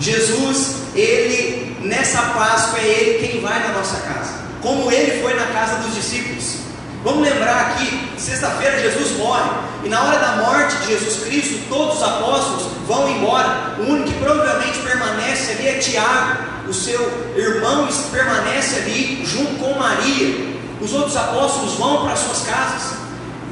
Jesus, 0.00 0.76
ele, 0.96 1.76
nessa 1.82 2.20
Páscoa, 2.20 2.80
é 2.80 2.86
ele 2.86 3.28
quem 3.28 3.40
vai 3.40 3.60
na 3.60 3.74
nossa 3.74 4.00
casa, 4.00 4.39
como 4.62 4.90
ele 4.90 5.22
foi 5.22 5.34
na 5.34 5.46
casa 5.46 5.76
dos 5.76 5.94
discípulos. 5.94 6.56
Vamos 7.02 7.26
lembrar 7.26 7.60
aqui, 7.68 8.10
sexta-feira 8.18 8.78
Jesus 8.78 9.16
morre, 9.16 9.50
e 9.84 9.88
na 9.88 10.02
hora 10.02 10.18
da 10.18 10.32
morte 10.44 10.76
de 10.76 10.88
Jesus 10.88 11.24
Cristo, 11.24 11.64
todos 11.68 11.96
os 11.96 12.02
apóstolos 12.02 12.64
vão 12.86 13.08
embora. 13.08 13.76
O 13.78 13.82
único 13.84 14.10
que 14.10 14.18
provavelmente 14.18 14.78
permanece 14.80 15.52
ali 15.52 15.68
é 15.68 15.78
Tiago, 15.78 16.50
o 16.68 16.74
seu 16.74 17.00
irmão 17.36 17.88
permanece 18.12 18.76
ali 18.76 19.24
junto 19.24 19.54
com 19.54 19.78
Maria. 19.78 20.50
Os 20.80 20.92
outros 20.92 21.16
apóstolos 21.16 21.74
vão 21.74 22.04
para 22.04 22.16
suas 22.16 22.42
casas. 22.42 22.98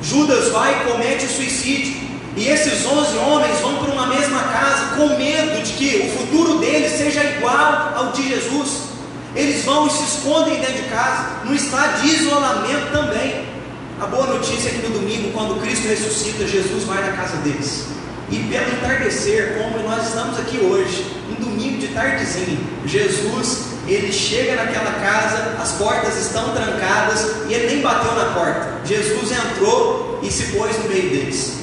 Judas 0.03 0.51
vai 0.51 0.81
e 0.81 0.91
comete 0.91 1.25
o 1.25 1.29
suicídio. 1.29 2.09
E 2.37 2.47
esses 2.47 2.87
onze 2.87 3.17
homens 3.17 3.59
vão 3.61 3.77
para 3.77 3.93
uma 3.93 4.07
mesma 4.07 4.41
casa 4.45 4.95
com 4.97 5.09
medo 5.17 5.63
de 5.63 5.73
que 5.73 6.07
o 6.07 6.19
futuro 6.19 6.59
deles 6.59 6.93
seja 6.93 7.25
igual 7.25 7.93
ao 7.97 8.13
de 8.13 8.29
Jesus. 8.29 8.83
Eles 9.35 9.65
vão 9.65 9.87
e 9.87 9.91
se 9.91 10.03
escondem 10.03 10.61
dentro 10.61 10.83
de 10.83 10.89
casa, 10.89 11.45
no 11.45 11.55
estado 11.55 12.03
de 12.03 12.09
isolamento 12.09 12.93
também. 12.93 13.47
A 14.01 14.07
boa 14.07 14.27
notícia 14.27 14.69
é 14.69 14.73
que 14.73 14.87
no 14.87 14.99
domingo, 14.99 15.33
quando 15.33 15.61
Cristo 15.61 15.89
ressuscita, 15.89 16.47
Jesus 16.47 16.85
vai 16.85 17.03
na 17.03 17.17
casa 17.17 17.37
deles. 17.39 17.87
E 18.31 18.39
pelo 18.41 18.71
entardecer, 18.73 19.59
como 19.59 19.83
nós 19.89 20.09
estamos 20.09 20.39
aqui 20.39 20.59
hoje, 20.59 21.05
um 21.31 21.43
domingo 21.43 21.79
de 21.79 21.89
tardezinho, 21.89 22.59
Jesus, 22.85 23.69
ele 23.87 24.13
chega 24.13 24.55
naquela 24.55 24.93
casa, 25.01 25.57
as 25.61 25.73
portas 25.73 26.17
estão 26.17 26.55
trancadas 26.55 27.49
e 27.49 27.55
ele 27.55 27.75
nem 27.75 27.83
bateu 27.83 28.15
na 28.15 28.27
porta. 28.33 28.81
Jesus 28.85 29.33
entrou 29.33 30.21
e 30.23 30.31
se 30.31 30.53
pôs 30.53 30.77
no 30.79 30.89
meio 30.89 31.09
deles. 31.11 31.59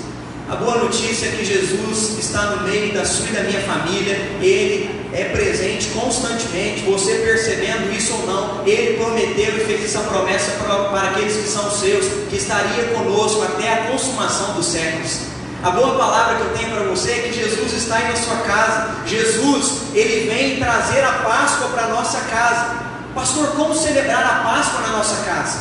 A 0.50 0.56
boa 0.56 0.78
notícia 0.78 1.28
é 1.28 1.32
que 1.32 1.46
Jesus 1.46 2.20
está 2.20 2.42
no 2.56 2.64
meio 2.64 2.94
da 2.94 3.06
sua 3.06 3.28
e 3.30 3.32
da 3.32 3.42
minha 3.42 3.62
família, 3.62 4.16
Ele 4.42 5.05
é 5.16 5.30
presente 5.30 5.88
constantemente, 5.90 6.82
você 6.82 7.16
percebendo 7.16 7.90
isso 7.92 8.14
ou 8.14 8.28
não, 8.28 8.68
Ele 8.68 8.98
prometeu 8.98 9.56
e 9.56 9.66
fez 9.66 9.86
essa 9.86 10.02
promessa 10.02 10.52
para, 10.62 11.10
aqueles 11.10 11.38
que 11.38 11.48
são 11.48 11.72
seus, 11.72 12.06
que 12.30 12.36
estaria 12.36 12.84
conosco 12.94 13.42
até 13.44 13.72
a 13.72 13.78
consumação 13.92 14.54
dos 14.56 14.66
séculos. 14.66 15.20
A 15.64 15.72
boa 15.72 15.98
palavra 15.98 16.36
que 16.36 16.42
eu 16.42 16.58
tenho 16.58 16.76
para 16.76 16.84
você 16.84 17.12
é 17.12 17.20
que 17.20 17.34
Jesus 17.34 17.74
está 17.74 17.96
aí 17.96 18.10
na 18.10 18.16
sua 18.16 18.36
casa. 18.42 18.90
Jesus, 19.08 19.84
ele 19.94 20.30
vem 20.30 20.60
trazer 20.60 21.02
a 21.04 21.14
Páscoa 21.14 21.70
para 21.70 21.86
a 21.86 21.88
nossa 21.88 22.20
casa. 22.30 22.76
Pastor, 23.16 23.48
como 23.56 23.74
celebrar 23.74 24.22
a 24.22 24.44
Páscoa 24.44 24.82
na 24.82 24.98
nossa 24.98 25.24
casa? 25.24 25.60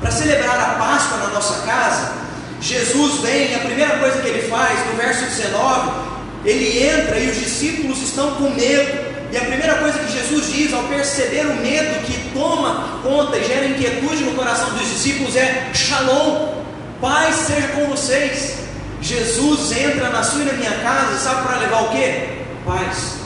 Para 0.00 0.10
celebrar 0.10 0.58
a 0.58 0.74
Páscoa 0.74 1.18
na 1.18 1.28
nossa 1.28 1.64
casa, 1.64 2.12
Jesus 2.60 3.20
vem, 3.20 3.54
a 3.54 3.60
primeira 3.60 3.98
coisa 3.98 4.20
que 4.20 4.28
ele 4.28 4.48
faz, 4.48 4.84
no 4.86 4.96
verso 4.96 5.24
19, 5.24 6.15
ele 6.44 6.84
entra 6.84 7.18
e 7.18 7.30
os 7.30 7.38
discípulos 7.38 8.02
estão 8.02 8.32
com 8.36 8.50
medo. 8.50 9.16
E 9.32 9.36
a 9.36 9.40
primeira 9.40 9.74
coisa 9.76 9.98
que 9.98 10.12
Jesus 10.12 10.52
diz 10.52 10.72
ao 10.72 10.84
perceber 10.84 11.46
o 11.46 11.56
medo 11.56 12.04
que 12.04 12.30
toma 12.32 13.00
conta 13.02 13.36
e 13.36 13.44
gera 13.44 13.66
inquietude 13.66 14.24
no 14.24 14.34
coração 14.34 14.70
dos 14.70 14.88
discípulos 14.88 15.34
é: 15.34 15.70
Shalom, 15.74 16.62
paz 17.00 17.34
seja 17.34 17.68
com 17.68 17.86
vocês. 17.86 18.56
Jesus 19.02 19.72
entra 19.76 20.08
na 20.10 20.22
sua 20.22 20.42
e 20.42 20.44
na 20.46 20.52
minha 20.54 20.72
casa, 20.78 21.18
sabe 21.18 21.46
para 21.46 21.58
levar 21.58 21.82
o 21.82 21.88
que? 21.90 22.28
Paz. 22.64 23.16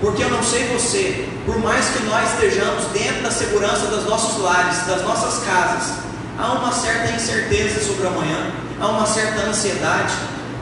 Porque 0.00 0.22
eu 0.22 0.30
não 0.30 0.42
sei 0.42 0.64
você, 0.66 1.26
por 1.46 1.58
mais 1.58 1.86
que 1.86 2.02
nós 2.04 2.34
estejamos 2.34 2.84
dentro 2.92 3.22
da 3.22 3.30
segurança 3.30 3.86
dos 3.86 4.04
nossos 4.04 4.42
lares, 4.42 4.86
das 4.86 5.02
nossas 5.02 5.44
casas, 5.44 5.94
há 6.38 6.52
uma 6.52 6.72
certa 6.72 7.10
incerteza 7.12 7.82
sobre 7.82 8.06
amanhã 8.06 8.52
há 8.80 8.88
uma 8.88 9.06
certa 9.06 9.42
ansiedade. 9.42 10.14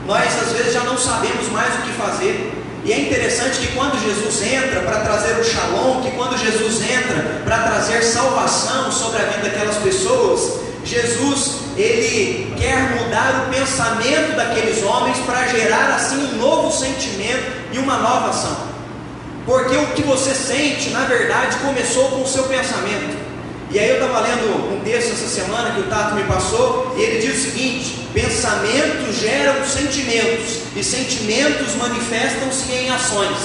Nós 0.06 0.26
às 0.42 0.52
vezes 0.52 0.72
já 0.72 0.80
não 0.80 0.98
sabemos 0.98 1.48
mais 1.50 1.74
o 1.74 1.82
que 1.82 1.92
fazer. 1.92 2.52
E 2.84 2.92
é 2.92 3.00
interessante 3.00 3.60
que 3.60 3.76
quando 3.76 4.00
Jesus 4.02 4.42
entra 4.42 4.80
para 4.80 5.00
trazer 5.00 5.38
o 5.38 5.44
shalom, 5.44 6.02
que 6.02 6.10
quando 6.12 6.36
Jesus 6.36 6.82
entra 6.82 7.42
para 7.44 7.58
trazer 7.58 8.02
salvação 8.02 8.90
sobre 8.90 9.22
a 9.22 9.26
vida 9.26 9.48
daquelas 9.48 9.76
pessoas, 9.76 10.60
Jesus 10.84 11.62
ele 11.76 12.52
quer 12.58 13.00
mudar 13.00 13.46
o 13.46 13.54
pensamento 13.54 14.36
daqueles 14.36 14.82
homens 14.82 15.16
para 15.18 15.46
gerar 15.46 15.94
assim 15.94 16.16
um 16.16 16.38
novo 16.38 16.72
sentimento 16.72 17.52
e 17.72 17.78
uma 17.78 17.98
nova 17.98 18.30
ação. 18.30 18.72
Porque 19.46 19.76
o 19.76 19.86
que 19.88 20.02
você 20.02 20.34
sente, 20.34 20.90
na 20.90 21.04
verdade, 21.04 21.56
começou 21.58 22.10
com 22.10 22.22
o 22.22 22.28
seu 22.28 22.44
pensamento. 22.44 23.16
E 23.72 23.78
aí 23.78 23.88
eu 23.88 23.94
estava 23.94 24.20
lendo 24.20 24.74
um 24.74 24.80
texto 24.80 25.12
essa 25.12 25.26
semana 25.26 25.70
que 25.70 25.80
o 25.80 25.84
Tato 25.84 26.14
me 26.14 26.24
passou, 26.24 26.94
e 26.94 27.00
ele 27.00 27.26
diz 27.26 27.38
o 27.38 27.50
seguinte: 27.50 28.06
pensamentos 28.12 29.18
geram 29.18 29.64
sentimentos, 29.64 30.58
e 30.76 30.84
sentimentos 30.84 31.74
manifestam-se 31.76 32.70
em 32.70 32.90
ações. 32.90 33.38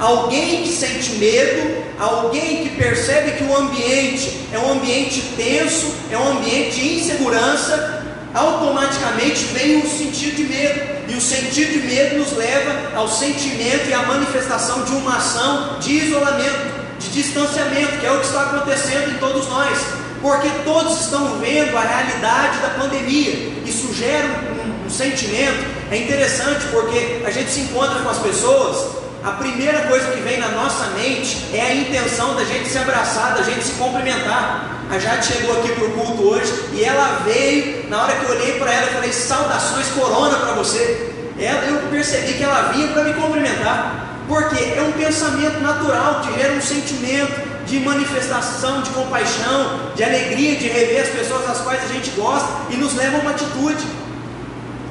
Alguém 0.00 0.64
que 0.64 0.72
sente 0.72 1.12
medo, 1.12 1.84
alguém 1.96 2.64
que 2.64 2.70
percebe 2.70 3.32
que 3.32 3.44
o 3.44 3.56
ambiente 3.56 4.48
é 4.52 4.58
um 4.58 4.72
ambiente 4.72 5.22
tenso, 5.36 5.94
é 6.10 6.18
um 6.18 6.38
ambiente 6.38 6.80
de 6.80 6.94
insegurança, 6.96 8.02
automaticamente 8.34 9.44
vem 9.54 9.78
o 9.78 9.88
sentido 9.88 10.38
de 10.38 10.44
medo. 10.44 10.92
E 11.08 11.14
o 11.14 11.20
sentido 11.20 11.72
de 11.72 11.86
medo 11.86 12.18
nos 12.18 12.32
leva 12.32 12.96
ao 12.96 13.06
sentimento 13.06 13.88
e 13.88 13.94
à 13.94 14.02
manifestação 14.02 14.82
de 14.82 14.92
uma 14.92 15.18
ação 15.18 15.78
de 15.78 15.92
isolamento 15.92 16.71
de 17.02 17.10
distanciamento, 17.10 17.98
que 17.98 18.06
é 18.06 18.12
o 18.12 18.20
que 18.20 18.26
está 18.26 18.42
acontecendo 18.42 19.10
em 19.10 19.18
todos 19.18 19.48
nós, 19.48 19.78
porque 20.20 20.48
todos 20.64 21.00
estão 21.00 21.38
vendo 21.38 21.76
a 21.76 21.80
realidade 21.80 22.58
da 22.58 22.68
pandemia. 22.80 23.52
Isso 23.66 23.92
gera 23.92 24.26
um, 24.26 24.86
um 24.86 24.90
sentimento. 24.90 25.64
É 25.90 25.96
interessante 25.96 26.64
porque 26.70 27.22
a 27.26 27.30
gente 27.30 27.50
se 27.50 27.60
encontra 27.60 28.00
com 28.00 28.08
as 28.08 28.18
pessoas, 28.18 29.02
a 29.24 29.32
primeira 29.32 29.82
coisa 29.82 30.10
que 30.10 30.20
vem 30.20 30.38
na 30.38 30.48
nossa 30.48 30.86
mente 30.96 31.46
é 31.52 31.60
a 31.60 31.74
intenção 31.74 32.34
da 32.34 32.44
gente 32.44 32.68
se 32.68 32.76
abraçar, 32.76 33.34
da 33.34 33.42
gente 33.42 33.62
se 33.62 33.72
cumprimentar. 33.72 34.82
A 34.90 34.98
Jade 34.98 35.26
chegou 35.26 35.58
aqui 35.60 35.72
para 35.72 35.84
o 35.84 35.90
culto 35.92 36.22
hoje 36.28 36.52
e 36.72 36.82
ela 36.82 37.20
veio, 37.24 37.88
na 37.88 38.02
hora 38.02 38.16
que 38.16 38.24
eu 38.24 38.30
olhei 38.30 38.58
para 38.58 38.72
ela, 38.72 38.86
eu 38.86 38.92
falei: 38.94 39.12
saudações 39.12 39.86
corona 39.90 40.36
para 40.38 40.54
você. 40.54 41.12
Ela, 41.38 41.64
eu 41.64 41.88
percebi 41.88 42.34
que 42.34 42.42
ela 42.42 42.72
vinha 42.72 42.88
para 42.88 43.04
me 43.04 43.14
cumprimentar. 43.14 44.11
Porque 44.32 44.64
é 44.64 44.80
um 44.80 44.92
pensamento 44.92 45.60
natural 45.60 46.22
que 46.22 46.40
gera 46.40 46.54
um 46.54 46.62
sentimento 46.62 47.38
de 47.66 47.78
manifestação, 47.80 48.80
de 48.80 48.88
compaixão, 48.88 49.92
de 49.94 50.02
alegria 50.02 50.56
de 50.56 50.68
rever 50.68 51.02
as 51.02 51.10
pessoas 51.10 51.50
às 51.50 51.58
quais 51.58 51.84
a 51.84 51.92
gente 51.92 52.12
gosta 52.12 52.48
e 52.70 52.76
nos 52.76 52.94
leva 52.94 53.18
a 53.18 53.20
uma 53.20 53.32
atitude. 53.32 53.86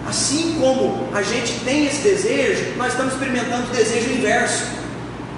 Assim 0.08 0.58
como 0.60 1.10
a 1.12 1.24
gente 1.24 1.54
tem 1.66 1.88
esse 1.88 2.02
desejo, 2.04 2.78
nós 2.78 2.92
estamos 2.92 3.14
experimentando 3.14 3.64
o 3.64 3.76
desejo 3.76 4.12
inverso. 4.12 4.64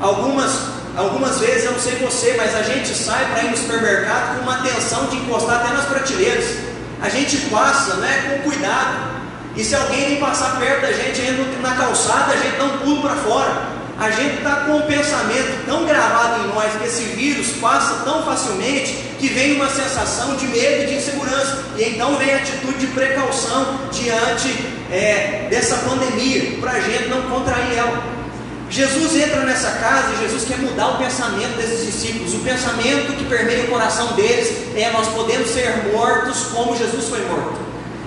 Algumas, 0.01 0.51
algumas 0.97 1.39
vezes, 1.39 1.63
eu 1.63 1.71
não 1.71 1.79
sei 1.79 1.95
você, 1.95 2.33
mas 2.35 2.53
a 2.55 2.61
gente 2.61 2.93
sai 2.93 3.31
para 3.31 3.43
ir 3.43 3.51
no 3.51 3.57
supermercado 3.57 4.35
com 4.35 4.41
uma 4.41 4.55
atenção 4.55 5.05
de 5.05 5.15
encostar 5.15 5.61
até 5.61 5.73
nas 5.73 5.85
prateleiras. 5.85 6.57
A 7.01 7.07
gente 7.07 7.37
passa 7.49 7.93
né, 7.95 8.41
com 8.43 8.49
cuidado. 8.49 9.13
E 9.55 9.63
se 9.63 9.73
alguém 9.73 10.09
vem 10.09 10.19
passar 10.19 10.59
perto 10.59 10.81
da 10.81 10.91
gente 10.91 11.21
na 11.61 11.73
calçada, 11.75 12.33
a 12.33 12.35
gente 12.35 12.57
dá 12.57 12.65
um 12.65 12.77
pulo 12.79 13.01
para 13.01 13.15
fora 13.15 13.82
a 13.99 14.09
gente 14.09 14.37
está 14.37 14.55
com 14.65 14.77
um 14.77 14.81
pensamento 14.81 15.65
tão 15.65 15.85
gravado 15.85 16.43
em 16.43 16.47
nós 16.53 16.73
que 16.73 16.85
esse 16.85 17.03
vírus 17.15 17.53
passa 17.61 18.03
tão 18.03 18.23
facilmente 18.23 18.97
que 19.19 19.27
vem 19.27 19.55
uma 19.55 19.69
sensação 19.69 20.35
de 20.35 20.47
medo 20.47 20.83
e 20.83 20.87
de 20.87 20.95
insegurança. 20.95 21.63
E 21.77 21.83
então 21.83 22.17
vem 22.17 22.33
a 22.33 22.37
atitude 22.37 22.79
de 22.79 22.87
precaução 22.87 23.79
diante 23.91 24.49
é, 24.91 25.47
dessa 25.49 25.77
pandemia, 25.77 26.57
para 26.59 26.71
a 26.71 26.81
gente 26.81 27.07
não 27.07 27.21
contrair 27.23 27.77
ela. 27.77 28.03
Jesus 28.69 29.15
entra 29.15 29.41
nessa 29.41 29.69
casa 29.73 30.13
e 30.13 30.27
Jesus 30.27 30.45
quer 30.45 30.57
mudar 30.57 30.95
o 30.95 30.97
pensamento 30.97 31.55
desses 31.57 31.85
discípulos. 31.85 32.33
O 32.33 32.39
pensamento 32.39 33.15
que 33.15 33.25
permeia 33.25 33.65
o 33.65 33.67
coração 33.67 34.13
deles 34.13 34.75
é: 34.75 34.89
nós 34.91 35.07
podemos 35.09 35.49
ser 35.49 35.91
mortos 35.93 36.47
como 36.51 36.75
Jesus 36.75 37.07
foi 37.07 37.23
morto. 37.27 37.62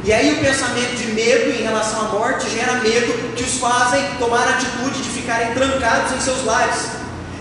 E 0.07 0.13
aí 0.13 0.35
o 0.35 0.37
pensamento 0.37 0.97
de 0.99 1.09
medo 1.09 1.51
em 1.51 1.65
relação 1.65 2.03
à 2.03 2.05
morte 2.11 2.49
gera 2.49 2.75
medo 2.75 3.35
que 3.35 3.43
os 3.43 3.59
fazem 3.59 4.05
tomar 4.21 4.47
a 4.47 4.51
atitude 4.51 5.03
de 5.03 5.09
ficarem 5.09 5.53
trancados 5.53 6.13
em 6.13 6.21
seus 6.21 6.45
lares. 6.45 6.91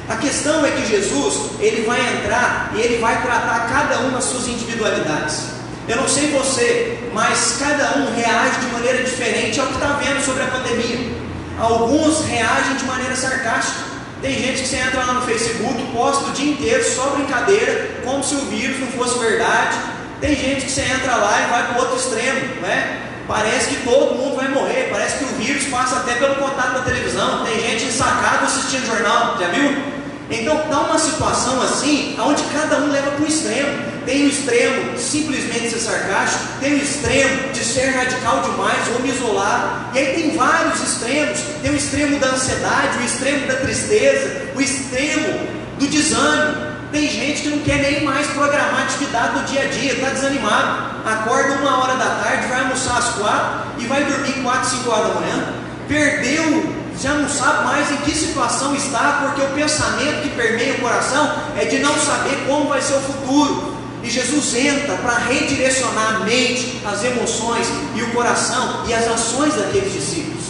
A 0.09 0.15
questão 0.15 0.65
é 0.65 0.71
que 0.71 0.83
Jesus, 0.87 1.51
ele 1.59 1.85
vai 1.85 1.99
entrar 1.99 2.71
e 2.73 2.81
ele 2.81 2.97
vai 2.97 3.21
tratar 3.21 3.69
cada 3.71 3.99
um 3.99 4.09
nas 4.09 4.23
suas 4.23 4.47
individualidades. 4.47 5.43
Eu 5.87 5.97
não 5.97 6.07
sei 6.07 6.31
você, 6.31 7.07
mas 7.13 7.57
cada 7.59 7.99
um 7.99 8.15
reage 8.15 8.59
de 8.61 8.73
maneira 8.73 9.03
diferente 9.03 9.59
ao 9.59 9.67
que 9.67 9.73
está 9.73 9.99
vendo 10.03 10.25
sobre 10.25 10.41
a 10.41 10.47
pandemia. 10.47 11.15
Alguns 11.59 12.25
reagem 12.25 12.77
de 12.77 12.85
maneira 12.85 13.15
sarcástica. 13.15 13.85
Tem 14.23 14.33
gente 14.33 14.63
que 14.63 14.67
você 14.67 14.77
entra 14.77 15.05
lá 15.05 15.13
no 15.13 15.21
Facebook, 15.21 15.91
posta 15.93 16.31
o 16.31 16.33
dia 16.33 16.53
inteiro 16.53 16.83
só 16.83 17.11
brincadeira, 17.11 18.01
como 18.03 18.23
se 18.23 18.33
o 18.33 18.39
vírus 18.45 18.79
não 18.79 18.87
fosse 18.87 19.19
verdade. 19.19 19.77
Tem 20.21 20.35
gente 20.35 20.65
que 20.65 20.71
você 20.71 20.81
entra 20.81 21.15
lá 21.15 21.41
e 21.41 21.51
vai 21.51 21.67
para 21.67 21.77
o 21.77 21.81
outro 21.81 21.97
extremo, 21.97 22.61
né? 22.61 23.01
Parece 23.27 23.69
que 23.69 23.83
todo 23.83 24.15
mundo 24.15 24.35
vai 24.35 24.47
morrer, 24.49 24.89
parece 24.91 25.17
que 25.17 25.23
o 25.23 25.27
vírus 25.37 25.65
passa 25.65 25.97
até 25.97 26.13
pelo 26.13 26.35
contato 26.35 26.73
da 26.73 26.81
televisão. 26.81 27.43
Tem 27.43 27.59
gente 27.59 27.85
ensacada 27.85 28.45
assistindo 28.45 28.85
jornal, 28.85 29.37
já 29.39 29.47
viu? 29.47 29.95
Então 30.29 30.59
está 30.59 30.79
uma 30.79 30.97
situação 30.97 31.61
assim, 31.61 32.15
onde 32.19 32.43
cada 32.45 32.77
um 32.77 32.91
leva 32.91 33.11
para 33.11 33.23
o 33.23 33.27
extremo. 33.27 33.95
Tem 34.05 34.25
o 34.25 34.29
extremo 34.29 34.97
simplesmente 34.97 35.69
ser 35.69 35.79
sarcástico, 35.79 36.43
tem 36.59 36.73
o 36.73 36.77
extremo 36.77 37.51
de 37.51 37.63
ser 37.63 37.89
radical 37.89 38.41
demais 38.41 38.87
ou 38.93 39.01
me 39.01 39.09
isolar, 39.09 39.89
e 39.93 39.97
aí 39.97 40.13
tem 40.13 40.37
vários 40.37 40.81
extremos. 40.81 41.39
Tem 41.61 41.71
o 41.71 41.75
extremo 41.75 42.19
da 42.19 42.27
ansiedade, 42.27 42.99
o 42.99 43.05
extremo 43.05 43.47
da 43.47 43.55
tristeza, 43.55 44.41
o 44.55 44.61
extremo 44.61 45.39
do 45.79 45.87
desânimo. 45.87 46.74
Tem 46.95 47.09
gente 47.09 47.41
que 47.41 47.49
não 47.49 47.59
quer 47.59 47.79
nem 47.79 48.05
mais 48.05 48.25
programar 48.27 48.83
atividade 48.83 49.37
do 49.37 49.45
dia 49.47 49.63
a 49.63 49.65
dia, 49.65 49.95
está 49.95 50.11
desanimado. 50.11 51.01
Acorda 51.05 51.55
uma 51.55 51.83
hora 51.83 51.95
da 51.97 52.05
tarde, 52.23 52.47
vai 52.47 52.61
almoçar 52.61 52.97
às 52.97 53.15
quatro 53.15 53.69
e 53.79 53.85
vai 53.85 54.05
dormir 54.05 54.31
quatro, 54.41 54.69
cinco 54.69 54.91
horas 54.91 55.13
da 55.13 55.19
manhã. 55.19 55.53
Perdeu 55.89 56.73
já 56.97 57.15
não 57.15 57.27
sabe 57.27 57.65
mais 57.65 57.91
em 57.91 57.97
que 57.97 58.15
situação 58.15 58.73
está, 58.73 59.25
porque 59.25 59.41
o 59.41 59.49
pensamento 59.49 60.23
que 60.23 60.29
permeia 60.37 60.75
o 60.75 60.79
coração 60.79 61.35
é 61.57 61.65
de 61.65 61.79
não 61.79 61.93
saber 61.99 62.45
como 62.47 62.69
vai 62.69 62.81
ser 62.81 62.93
o 62.93 63.01
futuro. 63.01 63.75
E 64.01 64.09
Jesus 64.09 64.55
entra 64.55 64.95
para 64.95 65.17
redirecionar 65.17 66.15
a 66.15 66.19
mente, 66.19 66.81
as 66.85 67.03
emoções 67.03 67.67
e 67.93 68.03
o 68.03 68.11
coração 68.11 68.85
e 68.87 68.93
as 68.93 69.05
ações 69.05 69.53
daqueles 69.53 69.91
discípulos. 69.91 70.45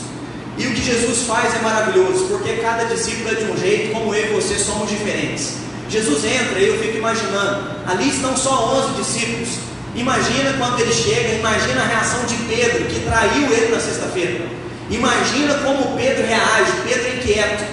E 0.59 0.67
o 0.67 0.75
que 0.75 0.83
Jesus 0.83 1.23
faz 1.25 1.55
é 1.55 1.59
maravilhoso, 1.63 2.25
porque 2.25 2.57
cada 2.57 2.85
discípulo 2.85 3.31
é 3.31 3.33
de 3.33 3.51
um 3.51 3.57
jeito, 3.57 3.93
como 3.93 4.13
eu 4.13 4.29
e 4.29 4.33
você 4.39 4.59
somos 4.59 4.87
diferentes. 4.87 5.65
Jesus 5.89 6.25
entra 6.25 6.59
e 6.59 6.67
eu 6.67 6.79
fico 6.79 6.97
imaginando, 6.97 7.71
ali 7.85 8.09
estão 8.09 8.35
só 8.35 8.83
11 8.87 9.03
discípulos. 9.03 9.49
Imagina 9.95 10.53
quando 10.57 10.79
ele 10.79 10.91
chega, 10.91 11.35
imagina 11.35 11.81
a 11.81 11.85
reação 11.85 12.25
de 12.25 12.35
Pedro, 12.53 12.85
que 12.85 12.99
traiu 13.01 13.53
ele 13.53 13.73
na 13.73 13.79
sexta-feira. 13.79 14.45
Imagina 14.89 15.53
como 15.63 15.95
Pedro 15.95 16.25
reage, 16.25 16.71
Pedro 16.87 17.17
inquieto. 17.17 17.63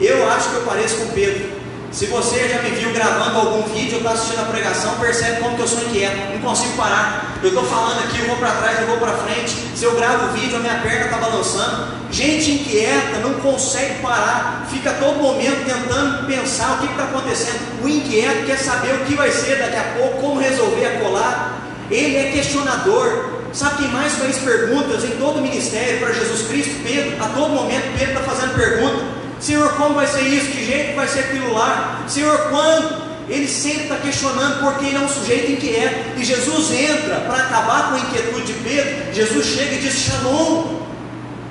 Eu 0.00 0.28
acho 0.30 0.50
que 0.50 0.56
eu 0.56 0.62
pareço 0.62 0.96
com 0.96 1.06
Pedro. 1.08 1.61
Se 1.92 2.06
você 2.06 2.48
já 2.48 2.62
me 2.62 2.70
viu 2.70 2.90
gravando 2.94 3.36
algum 3.36 3.62
vídeo 3.74 3.96
ou 3.96 3.98
está 3.98 4.12
assistindo 4.12 4.40
a 4.40 4.44
pregação, 4.44 4.94
percebe 4.98 5.42
como 5.42 5.56
que 5.56 5.62
eu 5.62 5.68
sou 5.68 5.82
inquieto, 5.82 6.32
não 6.32 6.40
consigo 6.40 6.74
parar. 6.74 7.36
Eu 7.42 7.50
estou 7.50 7.64
falando 7.66 7.98
aqui, 7.98 8.18
eu 8.18 8.26
vou 8.28 8.36
para 8.36 8.50
trás, 8.52 8.80
eu 8.80 8.86
vou 8.86 8.96
para 8.96 9.12
frente. 9.18 9.50
Se 9.76 9.84
eu 9.84 9.94
gravo 9.94 10.30
o 10.30 10.32
vídeo, 10.32 10.56
a 10.56 10.60
minha 10.60 10.76
perna 10.76 11.04
está 11.04 11.18
balançando. 11.18 11.88
Gente 12.10 12.52
inquieta 12.52 13.18
não 13.18 13.34
consegue 13.34 14.00
parar, 14.00 14.66
fica 14.70 14.90
todo 14.94 15.16
momento 15.16 15.66
tentando 15.66 16.26
pensar 16.26 16.72
o 16.72 16.78
que 16.78 16.92
está 16.92 17.04
acontecendo. 17.04 17.84
O 17.84 17.88
inquieto 17.88 18.46
quer 18.46 18.58
saber 18.58 18.94
o 18.94 19.04
que 19.04 19.14
vai 19.14 19.30
ser 19.30 19.58
daqui 19.58 19.76
a 19.76 19.94
pouco, 19.98 20.18
como 20.22 20.40
resolver 20.40 20.86
a 20.86 20.98
colar. 20.98 21.58
Ele 21.90 22.16
é 22.16 22.32
questionador, 22.32 23.42
Sabe 23.52 23.82
quem 23.82 23.88
mais 23.88 24.14
fez 24.14 24.38
perguntas 24.38 25.04
em 25.04 25.10
todo 25.18 25.40
o 25.40 25.42
ministério 25.42 26.00
para 26.00 26.10
Jesus 26.10 26.46
Cristo? 26.48 26.82
Pedro. 26.82 27.22
A 27.22 27.28
todo 27.28 27.50
momento 27.50 27.98
Pedro 27.98 28.14
está 28.14 28.20
fazendo 28.22 28.54
pergunta. 28.54 29.21
Senhor, 29.42 29.72
como 29.74 29.96
vai 29.96 30.06
ser 30.06 30.22
isso? 30.22 30.52
Que 30.52 30.64
jeito 30.64 30.94
vai 30.94 31.08
ser 31.08 31.18
aquilo 31.20 31.52
lá? 31.52 32.04
Senhor, 32.06 32.38
quando? 32.48 33.10
Ele 33.28 33.48
sempre 33.48 33.82
está 33.82 33.96
questionando 33.96 34.60
porque 34.60 34.86
ele 34.86 34.96
é 34.96 35.00
um 35.00 35.08
sujeito 35.08 35.50
inquieto. 35.50 36.16
E 36.16 36.24
Jesus 36.24 36.70
entra 36.70 37.16
para 37.26 37.42
acabar 37.42 37.88
com 37.88 37.96
a 37.96 37.98
inquietude 37.98 38.52
de 38.52 38.52
Pedro. 38.60 39.12
Jesus 39.12 39.46
chega 39.46 39.74
e 39.74 39.78
diz: 39.78 39.94
Shalom. 39.94 40.82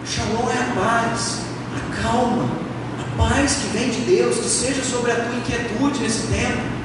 Shalom 0.05 0.49
é 0.49 0.57
a 0.57 0.81
paz, 0.81 1.41
a 1.75 2.01
calma, 2.01 2.49
a 2.97 3.17
paz 3.17 3.57
que 3.61 3.77
vem 3.77 3.89
de 3.89 4.01
Deus, 4.01 4.37
que 4.37 4.49
seja 4.49 4.83
sobre 4.83 5.11
a 5.11 5.15
tua 5.15 5.35
inquietude 5.35 5.99
nesse 5.99 6.27
tempo 6.27 6.81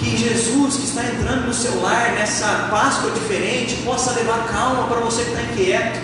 que 0.00 0.16
Jesus 0.16 0.76
que 0.76 0.84
está 0.84 1.02
entrando 1.04 1.46
no 1.46 1.54
seu 1.54 1.80
lar 1.82 2.12
nessa 2.12 2.68
Páscoa 2.70 3.10
diferente 3.10 3.76
possa 3.84 4.12
levar 4.12 4.46
calma 4.48 4.86
para 4.86 5.00
você 5.00 5.22
que 5.24 5.30
está 5.30 5.42
inquieto, 5.42 6.00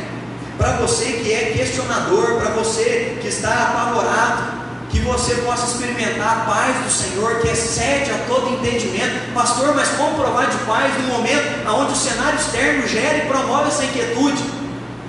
para 0.56 0.72
você 0.72 1.04
que 1.22 1.32
é 1.32 1.52
questionador, 1.56 2.36
para 2.40 2.50
você 2.50 3.18
que 3.20 3.28
está 3.28 3.50
apavorado, 3.50 4.56
que 4.90 5.00
você 5.00 5.34
possa 5.36 5.66
experimentar 5.66 6.38
a 6.38 6.50
paz 6.50 6.76
do 6.84 6.90
Senhor 6.90 7.40
que 7.40 7.48
excede 7.48 8.10
a 8.10 8.18
todo 8.26 8.54
entendimento. 8.54 9.32
Pastor, 9.34 9.74
mas 9.74 9.88
como 9.90 10.16
provar 10.16 10.48
de 10.48 10.56
paz 10.58 10.92
no 11.02 11.08
momento 11.08 11.68
onde 11.68 11.92
o 11.92 11.96
cenário 11.96 12.38
externo 12.38 12.86
gera 12.86 13.18
e 13.18 13.26
promove 13.26 13.68
essa 13.68 13.84
inquietude? 13.84 14.42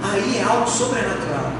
Aí 0.04 0.38
é 0.40 0.44
algo 0.44 0.70
sobrenatural. 0.70 1.54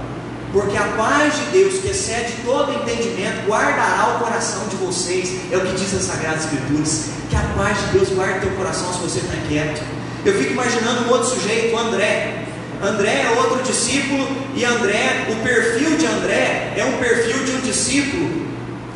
Porque 0.52 0.78
a 0.78 0.84
paz 0.98 1.36
de 1.36 1.46
Deus, 1.52 1.80
que 1.82 1.90
excede 1.90 2.34
todo 2.44 2.74
entendimento, 2.74 3.46
guardará 3.48 4.16
o 4.16 4.24
coração 4.24 4.68
de 4.70 4.76
vocês. 4.78 5.52
É 5.52 5.58
o 5.58 5.62
que 5.62 5.74
diz 5.74 5.94
as 5.94 6.04
Sagradas 6.04 6.46
Escrituras. 6.46 7.10
Que 7.30 7.36
a 7.36 7.42
paz 7.56 7.78
de 7.80 7.98
Deus 7.98 8.10
guarde 8.10 8.40
teu 8.40 8.52
coração 8.52 8.92
se 8.94 9.00
você 9.00 9.20
está 9.20 9.36
inquieto. 9.36 9.82
Eu 10.26 10.34
fico 10.34 10.54
imaginando 10.54 11.06
um 11.06 11.10
outro 11.12 11.30
sujeito, 11.30 11.76
o 11.76 11.80
André. 11.80 12.47
André 12.82 13.24
é 13.24 13.30
outro 13.40 13.64
discípulo, 13.64 14.28
e 14.56 14.64
André, 14.64 15.28
o 15.30 15.36
perfil 15.44 15.98
de 15.98 16.06
André 16.06 16.74
é 16.76 16.86
um 16.86 16.98
perfil 16.98 17.44
de 17.44 17.52
um 17.52 17.62
discípulo 17.62 18.48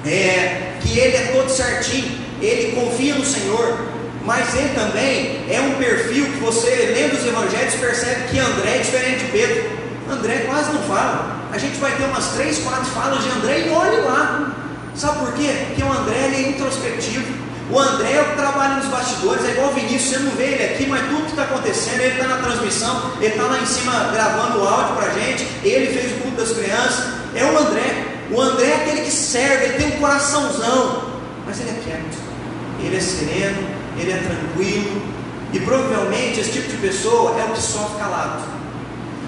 é, 0.05 0.73
que 0.81 0.99
ele 0.99 1.17
é 1.17 1.31
todo 1.33 1.49
certinho, 1.49 2.11
ele 2.41 2.79
confia 2.79 3.15
no 3.15 3.25
Senhor, 3.25 3.77
mas 4.23 4.55
ele 4.55 4.69
também 4.69 5.45
é 5.49 5.59
um 5.61 5.75
perfil 5.75 6.25
que 6.25 6.39
você, 6.39 6.93
lendo 6.95 7.15
os 7.15 7.25
evangelhos, 7.25 7.73
percebe 7.75 8.29
que 8.29 8.39
André 8.39 8.75
é 8.75 8.77
diferente 8.79 9.25
de 9.25 9.31
Pedro. 9.31 9.71
André 10.09 10.45
quase 10.47 10.73
não 10.73 10.81
fala 10.83 11.41
a 11.51 11.57
gente 11.57 11.77
vai 11.79 11.91
ter 11.97 12.05
umas 12.05 12.29
três, 12.29 12.59
quatro 12.59 12.85
falas 12.91 13.23
de 13.23 13.29
André 13.29 13.67
e 13.67 13.69
olhe 13.71 14.01
lá. 14.01 14.55
Sabe 14.95 15.19
por 15.19 15.33
quê? 15.33 15.53
Porque 15.67 15.83
o 15.83 15.91
André 15.91 16.31
é 16.33 16.49
introspectivo. 16.49 17.50
O 17.71 17.79
André 17.79 18.11
é 18.11 18.21
o 18.21 18.25
que 18.25 18.35
trabalha 18.35 18.75
nos 18.75 18.87
bastidores, 18.87 19.45
é 19.45 19.51
igual 19.51 19.69
o 19.69 19.73
Vinícius, 19.73 20.09
você 20.09 20.19
não 20.19 20.31
vê 20.31 20.43
ele 20.43 20.73
aqui, 20.73 20.85
mas 20.87 21.07
tudo 21.07 21.21
que 21.21 21.29
está 21.29 21.43
acontecendo, 21.43 22.01
ele 22.01 22.15
está 22.15 22.27
na 22.27 22.37
transmissão, 22.37 23.13
ele 23.21 23.27
está 23.27 23.43
lá 23.43 23.59
em 23.59 23.65
cima 23.65 24.09
gravando 24.11 24.59
o 24.59 24.67
áudio 24.67 24.95
para 24.95 25.07
a 25.07 25.13
gente, 25.13 25.47
ele 25.63 25.87
fez 25.97 26.11
o 26.11 26.15
culto 26.21 26.37
das 26.37 26.51
crianças, 26.51 27.13
é 27.33 27.45
o 27.45 27.57
André. 27.57 28.05
O 28.29 28.41
André 28.41 28.67
é 28.67 28.75
aquele 28.75 29.01
que 29.01 29.11
serve, 29.11 29.65
ele 29.65 29.73
tem 29.75 29.87
um 29.87 29.99
coraçãozão, 30.01 31.13
mas 31.45 31.61
ele 31.61 31.69
é 31.69 31.81
quieto, 31.81 32.17
ele 32.83 32.97
é 32.97 32.99
sereno, 32.99 33.67
ele 33.97 34.11
é 34.11 34.17
tranquilo, 34.17 35.01
e 35.53 35.59
provavelmente 35.61 36.41
esse 36.41 36.51
tipo 36.51 36.69
de 36.69 36.77
pessoa 36.77 37.39
é 37.39 37.45
o 37.45 37.53
que 37.53 37.61
sofre 37.61 37.99
calado. 37.99 38.43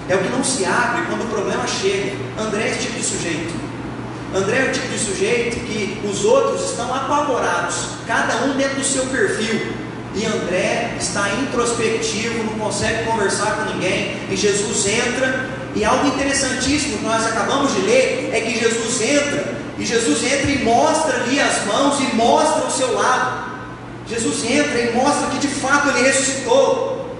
É 0.06 0.16
o 0.16 0.18
que 0.18 0.28
não 0.28 0.44
se 0.44 0.66
abre 0.66 1.06
quando 1.06 1.24
o 1.24 1.28
problema 1.28 1.66
chega. 1.66 2.12
André 2.38 2.64
é 2.64 2.70
esse 2.72 2.80
tipo 2.80 2.98
de 2.98 3.04
sujeito. 3.04 3.63
André 4.34 4.66
é 4.66 4.68
o 4.68 4.72
tipo 4.72 4.88
de 4.88 4.98
sujeito 4.98 5.60
que 5.60 6.00
os 6.04 6.24
outros 6.24 6.70
estão 6.70 6.92
apavorados, 6.92 7.76
cada 8.04 8.44
um 8.44 8.56
dentro 8.56 8.76
do 8.76 8.84
seu 8.84 9.06
perfil. 9.06 9.72
E 10.16 10.26
André 10.26 10.96
está 10.98 11.28
introspectivo, 11.42 12.42
não 12.42 12.58
consegue 12.58 13.04
conversar 13.04 13.56
com 13.56 13.72
ninguém. 13.72 14.16
E 14.28 14.36
Jesus 14.36 14.86
entra, 14.86 15.48
e 15.74 15.84
algo 15.84 16.08
interessantíssimo 16.08 16.98
que 16.98 17.04
nós 17.04 17.24
acabamos 17.26 17.74
de 17.74 17.82
ler 17.82 18.30
é 18.32 18.40
que 18.40 18.58
Jesus 18.58 19.00
entra, 19.02 19.54
e 19.78 19.84
Jesus 19.84 20.22
entra 20.24 20.50
e 20.50 20.64
mostra 20.64 21.16
ali 21.22 21.40
as 21.40 21.64
mãos 21.66 22.00
e 22.00 22.14
mostra 22.16 22.66
o 22.66 22.70
seu 22.70 22.92
lado. 22.92 23.44
Jesus 24.08 24.44
entra 24.44 24.80
e 24.80 24.92
mostra 24.92 25.30
que 25.30 25.38
de 25.38 25.48
fato 25.48 25.88
ele 25.90 26.02
ressuscitou. 26.06 27.16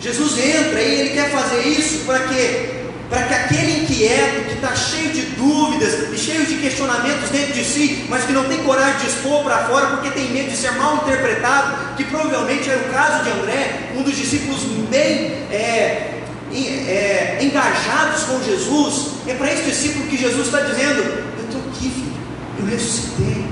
Jesus 0.00 0.38
entra 0.38 0.80
e 0.80 1.00
ele 1.00 1.10
quer 1.10 1.30
fazer 1.30 1.60
isso 1.60 2.04
para 2.04 2.20
quê? 2.20 2.83
Para 3.14 3.28
que 3.28 3.34
aquele 3.34 3.82
inquieto, 3.84 4.48
que 4.48 4.54
está 4.54 4.74
cheio 4.74 5.12
de 5.12 5.22
dúvidas 5.36 6.12
e 6.12 6.18
cheio 6.18 6.44
de 6.46 6.56
questionamentos 6.56 7.30
dentro 7.30 7.52
de 7.52 7.64
si, 7.64 8.06
mas 8.08 8.24
que 8.24 8.32
não 8.32 8.42
tem 8.46 8.64
coragem 8.64 8.98
de 8.98 9.06
expor 9.06 9.44
para 9.44 9.66
fora 9.66 9.86
porque 9.86 10.10
tem 10.10 10.32
medo 10.32 10.50
de 10.50 10.56
ser 10.56 10.72
mal 10.72 10.96
interpretado, 10.96 11.94
que 11.94 12.02
provavelmente 12.02 12.68
era 12.68 12.80
o 12.80 12.92
caso 12.92 13.22
de 13.22 13.30
André, 13.30 13.92
um 13.96 14.02
dos 14.02 14.16
discípulos 14.16 14.64
bem 14.90 15.46
é, 15.52 16.22
é, 16.52 17.38
engajados 17.40 18.24
com 18.24 18.42
Jesus, 18.42 19.12
é 19.28 19.34
para 19.34 19.52
esse 19.52 19.62
discípulo 19.62 20.08
que 20.08 20.16
Jesus 20.16 20.46
está 20.46 20.62
dizendo: 20.62 20.98
Eu 21.38 21.44
estou 21.44 21.60
aqui, 21.70 21.90
filho, 21.90 22.16
eu 22.58 22.66
ressuscitei, 22.66 23.46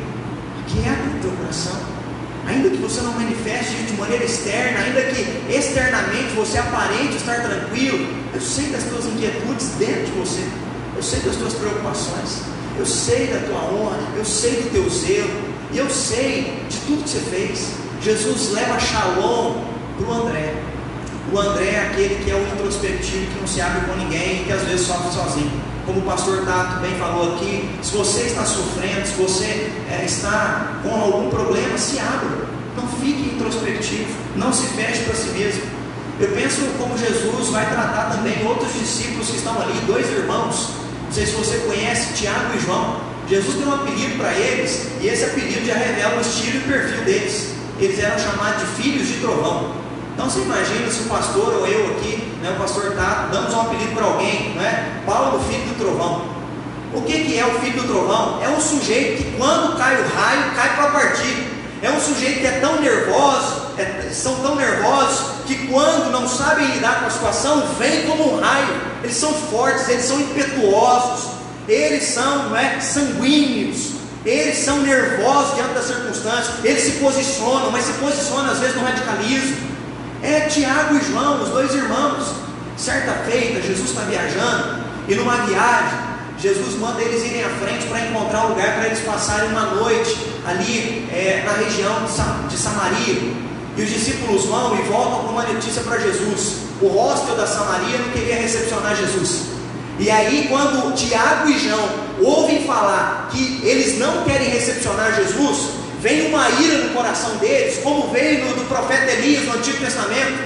quieta 0.66 1.18
o 1.18 1.20
teu 1.20 1.31
coração 1.31 2.02
ainda 2.46 2.70
que 2.70 2.76
você 2.76 3.00
não 3.00 3.12
manifeste 3.12 3.74
de 3.74 3.92
maneira 3.94 4.24
externa, 4.24 4.81
ainda 4.81 5.02
que 5.02 5.55
externamente 5.55 6.35
você 6.35 6.59
aparente 6.59 7.16
estar 7.16 7.40
tranquilo, 7.42 8.09
eu 8.35 8.40
sei 8.40 8.66
das 8.66 8.85
tuas 8.85 9.07
inquietudes 9.07 9.68
dentro 9.78 10.07
de 10.07 10.12
você, 10.12 10.44
eu 10.96 11.02
sei 11.02 11.20
das 11.20 11.37
tuas 11.37 11.55
preocupações, 11.55 12.42
eu 12.78 12.87
sei 12.87 13.26
da 13.28 13.40
tua 13.46 13.72
honra, 13.72 13.98
eu 14.16 14.24
sei 14.24 14.62
do 14.62 14.72
teu 14.72 14.88
zelo, 14.88 15.52
e 15.72 15.78
eu 15.78 15.88
sei 15.88 16.62
de 16.68 16.76
tudo 16.78 17.05
que 17.05 17.11
você 17.11 17.20
fez. 17.31 17.68
Jesus 18.02 18.52
leva 18.52 18.78
Shalom 18.78 19.64
para 19.96 20.07
o 20.07 20.12
André. 20.12 20.55
O 21.33 21.38
André 21.38 21.70
é 21.70 21.88
aquele 21.90 22.22
que 22.22 22.31
é 22.31 22.35
o 22.35 22.42
introspectivo, 22.42 23.26
que 23.26 23.40
não 23.40 23.46
se 23.46 23.61
abre 23.61 23.87
com 23.87 23.96
ninguém, 23.96 24.44
que 24.44 24.52
às 24.52 24.62
vezes 24.62 24.87
sofre 24.87 25.12
sozinho. 25.12 25.72
Como 25.87 26.01
o 26.01 26.03
pastor 26.03 26.45
Tato 26.45 26.81
bem 26.81 26.95
falou 26.95 27.35
aqui, 27.35 27.68
se 27.83 27.92
você 27.92 28.23
está 28.23 28.45
sofrendo, 28.45 29.07
se 29.07 29.14
você 29.14 29.71
é, 29.90 30.05
está 30.05 30.81
com 30.83 30.95
algum 30.95 31.31
problema, 31.31 31.77
se 31.77 31.99
abra. 31.99 32.47
Não 32.77 32.87
fique 32.87 33.35
introspectivo, 33.35 34.11
não 34.37 34.53
se 34.53 34.66
feche 34.68 35.03
para 35.03 35.14
si 35.14 35.29
mesmo. 35.31 35.62
Eu 36.21 36.29
penso 36.29 36.61
como 36.79 36.97
Jesus 36.97 37.49
vai 37.49 37.68
tratar 37.68 38.16
também 38.16 38.47
outros 38.47 38.73
discípulos 38.73 39.29
que 39.29 39.37
estão 39.37 39.61
ali, 39.61 39.73
dois 39.87 40.09
irmãos. 40.09 40.68
Não 41.05 41.12
sei 41.12 41.27
se 41.27 41.33
você 41.33 41.59
conhece 41.59 42.14
Tiago 42.14 42.57
e 42.57 42.61
João. 42.61 43.01
Jesus 43.29 43.57
tem 43.57 43.66
um 43.66 43.75
apelido 43.75 44.18
para 44.18 44.33
eles, 44.35 44.88
e 45.01 45.09
esse 45.09 45.25
apelido 45.25 45.64
já 45.66 45.75
revela 45.75 46.18
o 46.18 46.21
estilo 46.21 46.59
e 46.59 46.61
perfil 46.61 47.05
deles. 47.05 47.49
Eles 47.81 47.99
eram 47.99 48.18
chamados 48.18 48.61
de 48.61 48.83
filhos 48.83 49.09
de 49.09 49.14
trovão. 49.14 49.75
Então 50.14 50.29
você 50.29 50.40
imagina 50.40 50.90
se 50.90 51.03
o 51.03 51.05
pastor 51.05 51.55
ou 51.55 51.66
eu 51.66 51.97
aqui, 51.97 52.32
né, 52.42 52.50
o 52.50 52.61
pastor 52.61 52.88
está 52.88 53.28
damos 53.33 53.55
um 53.55 53.61
apelido 53.61 53.94
para 53.94 54.05
alguém, 54.05 54.55
não 54.55 54.62
é? 54.62 55.00
Paulo, 55.07 55.42
filho 55.48 55.64
do 55.66 55.78
trovão. 55.78 56.22
O 56.92 57.00
que, 57.02 57.24
que 57.24 57.38
é 57.38 57.46
o 57.46 57.61
filho 57.61 57.81
do 57.81 57.88
trovão? 57.88 58.42
É 58.42 58.48
um 58.48 58.61
sujeito 58.61 59.22
que 59.22 59.37
quando 59.38 59.78
cai 59.78 59.94
o 59.94 60.09
raio, 60.14 60.55
cai 60.55 60.76
para 60.76 60.90
partir. 60.90 61.48
É 61.81 61.90
um 61.90 62.00
sujeito 62.00 62.40
que 62.40 62.46
é 62.46 62.61
tão 62.61 62.81
nervoso, 62.81 63.66
é, 63.78 64.11
são 64.12 64.35
tão 64.37 64.55
nervosos, 64.57 65.42
que 65.46 65.66
quando 65.68 66.12
não 66.12 66.28
sabem 66.28 66.66
lidar 66.66 67.00
com 67.00 67.07
a 67.07 67.11
situação, 67.11 67.64
vem 67.78 68.02
como 68.07 68.35
um 68.35 68.40
raio. 68.40 68.68
Eles 69.02 69.16
são 69.16 69.33
fortes, 69.33 69.88
eles 69.88 70.05
são 70.05 70.20
impetuosos, 70.20 71.31
eles 71.68 72.05
são 72.05 72.55
é, 72.57 72.78
sanguíneos, 72.81 73.92
eles 74.24 74.59
são 74.59 74.78
nervosos 74.78 75.57
diante 75.57 75.74
das 75.74 75.87
circunstâncias, 75.87 76.64
eles 76.64 76.83
se 76.83 76.90
posicionam, 76.92 77.70
mas 77.72 77.85
se 77.85 77.92
posicionam 77.94 78.50
às 78.50 78.59
vezes 78.59 78.76
no 78.76 78.85
radicalismo. 78.85 79.72
É 80.23 80.41
Tiago 80.49 80.97
e 80.97 81.05
João, 81.05 81.43
os 81.43 81.49
dois 81.49 81.75
irmãos. 81.75 82.29
Certa 82.77 83.13
feita, 83.29 83.61
Jesus 83.61 83.91
está 83.91 84.03
viajando 84.03 84.83
e 85.09 85.15
numa 85.15 85.37
viagem, 85.47 85.99
Jesus 86.39 86.77
manda 86.79 87.03
eles 87.03 87.25
irem 87.25 87.45
à 87.45 87.49
frente 87.49 87.87
para 87.87 88.01
encontrar 88.07 88.47
um 88.47 88.49
lugar 88.51 88.75
para 88.75 88.87
eles 88.87 89.01
passarem 89.01 89.51
uma 89.51 89.67
noite 89.75 90.17
ali 90.47 91.09
é, 91.13 91.43
na 91.45 91.53
região 91.53 92.05
de 92.49 92.57
Samaria. 92.57 93.43
E 93.77 93.83
os 93.83 93.89
discípulos 93.89 94.47
vão 94.47 94.79
e 94.79 94.83
voltam 94.83 95.25
com 95.25 95.33
uma 95.33 95.43
notícia 95.43 95.83
para 95.83 95.99
Jesus. 95.99 96.59
O 96.81 96.89
hostel 96.89 97.37
da 97.37 97.47
Samaria 97.47 97.99
não 97.99 98.11
queria 98.11 98.37
recepcionar 98.37 98.97
Jesus. 98.97 99.53
E 99.99 100.11
aí, 100.11 100.47
quando 100.49 100.95
Tiago 100.95 101.49
e 101.49 101.59
João 101.59 101.89
ouvem 102.21 102.65
falar 102.65 103.29
que 103.31 103.61
eles 103.63 103.99
não 103.99 104.25
querem 104.25 104.51
recepcionar 104.51 105.15
Jesus, 105.15 105.82
vem 106.03 106.27
uma 106.27 106.51
ira 106.51 106.79
no 106.79 106.95
coração 106.95 107.37
deles, 107.37 107.79
como 107.83 108.09
veio 108.09 108.45
no, 108.45 108.55
do 108.55 108.69
profeta 108.69 109.11
Elias 109.12 109.45
no 109.45 109.55
Antigo 109.55 109.79
Testamento, 109.79 110.43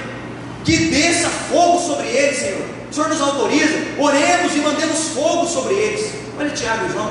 que 0.65 0.77
desça 0.89 1.29
fogo 1.51 1.81
sobre 1.81 2.07
eles, 2.09 2.39
Senhor. 2.39 2.67
O 2.91 2.95
Senhor 2.95 3.09
nos 3.09 3.21
autoriza, 3.21 3.75
oremos 3.99 4.55
e 4.55 4.59
mandemos 4.59 5.09
fogo 5.15 5.47
sobre 5.47 5.75
eles. 5.75 6.13
Olha 6.39 6.51
Tiago 6.51 6.87
e 6.87 6.93
João. 6.93 7.11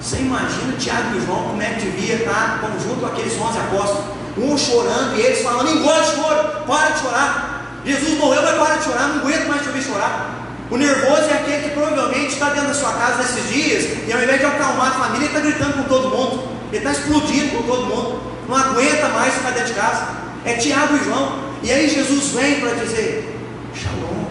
Você 0.00 0.16
imagina 0.16 0.76
Tiago 0.78 1.16
e 1.16 1.24
João 1.24 1.42
como 1.44 1.62
é 1.62 1.70
que 1.70 1.86
devia 1.86 2.16
estar 2.16 2.60
junto 2.82 3.00
com 3.00 3.06
aqueles 3.06 3.32
11 3.32 3.58
apóstolos, 3.58 4.04
um 4.36 4.58
chorando 4.58 5.18
e 5.18 5.22
eles 5.22 5.42
falando: 5.42 5.70
engole 5.70 6.04
choro, 6.04 6.66
para 6.66 6.90
de 6.90 7.00
chorar. 7.00 7.80
Jesus 7.84 8.18
morreu, 8.18 8.42
mas 8.42 8.58
para 8.58 8.76
de 8.76 8.84
chorar, 8.84 9.08
não 9.08 9.20
aguento 9.20 9.48
mais 9.48 9.62
te 9.62 9.68
ouvir 9.68 9.82
chorar. 9.82 10.36
O 10.70 10.76
nervoso 10.76 11.22
é 11.30 11.32
aquele 11.32 11.62
que 11.64 11.70
provavelmente 11.70 12.34
está 12.34 12.50
dentro 12.50 12.68
da 12.68 12.74
sua 12.74 12.92
casa 12.92 13.22
nesses 13.22 13.48
dias 13.48 14.06
e 14.06 14.12
ao 14.12 14.22
invés 14.22 14.38
de 14.38 14.46
acalmar 14.46 14.88
a 14.88 15.06
família, 15.06 15.26
está 15.26 15.40
gritando 15.40 15.82
com 15.82 15.82
todo 15.84 16.10
mundo. 16.10 16.59
Ele 16.72 16.78
está 16.78 16.92
explodindo 16.92 17.56
com 17.56 17.62
todo 17.64 17.86
mundo. 17.86 18.20
Não 18.48 18.56
aguenta 18.56 19.08
mais 19.08 19.34
ficar 19.34 19.50
dentro 19.50 19.68
de 19.68 19.74
casa. 19.74 20.08
É 20.44 20.54
Tiago 20.54 20.96
e 20.96 21.04
João. 21.04 21.50
E 21.62 21.70
aí 21.70 21.88
Jesus 21.88 22.32
vem 22.32 22.60
para 22.60 22.74
dizer: 22.74 23.38
Shalom, 23.74 24.24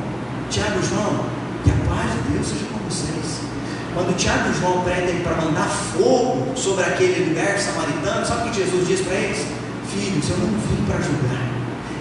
Tiago 0.49 0.80
e 0.80 0.88
João, 0.88 1.25
que 1.63 1.69
a 1.69 1.93
paz 1.93 2.12
de 2.13 2.34
Deus 2.34 2.47
seja 2.47 2.65
com 2.71 2.80
vocês. 2.89 3.39
Quando 3.93 4.15
Tiago 4.15 4.49
e 4.49 4.60
João 4.60 4.84
prendem 4.84 5.19
para 5.21 5.36
mandar 5.36 5.67
fogo 5.67 6.56
sobre 6.56 6.86
aquele 6.86 7.30
lugar 7.30 7.60
samaritano, 7.60 8.25
sabe 8.25 8.47
o 8.47 8.52
que 8.52 8.58
Jesus 8.58 8.88
diz 8.88 9.02
para 9.02 9.15
eles? 9.15 9.45
Filhos, 9.91 10.30
eu 10.30 10.38
não 10.38 10.47
vim 10.47 10.86
para 10.86 11.02
julgar, 11.02 11.49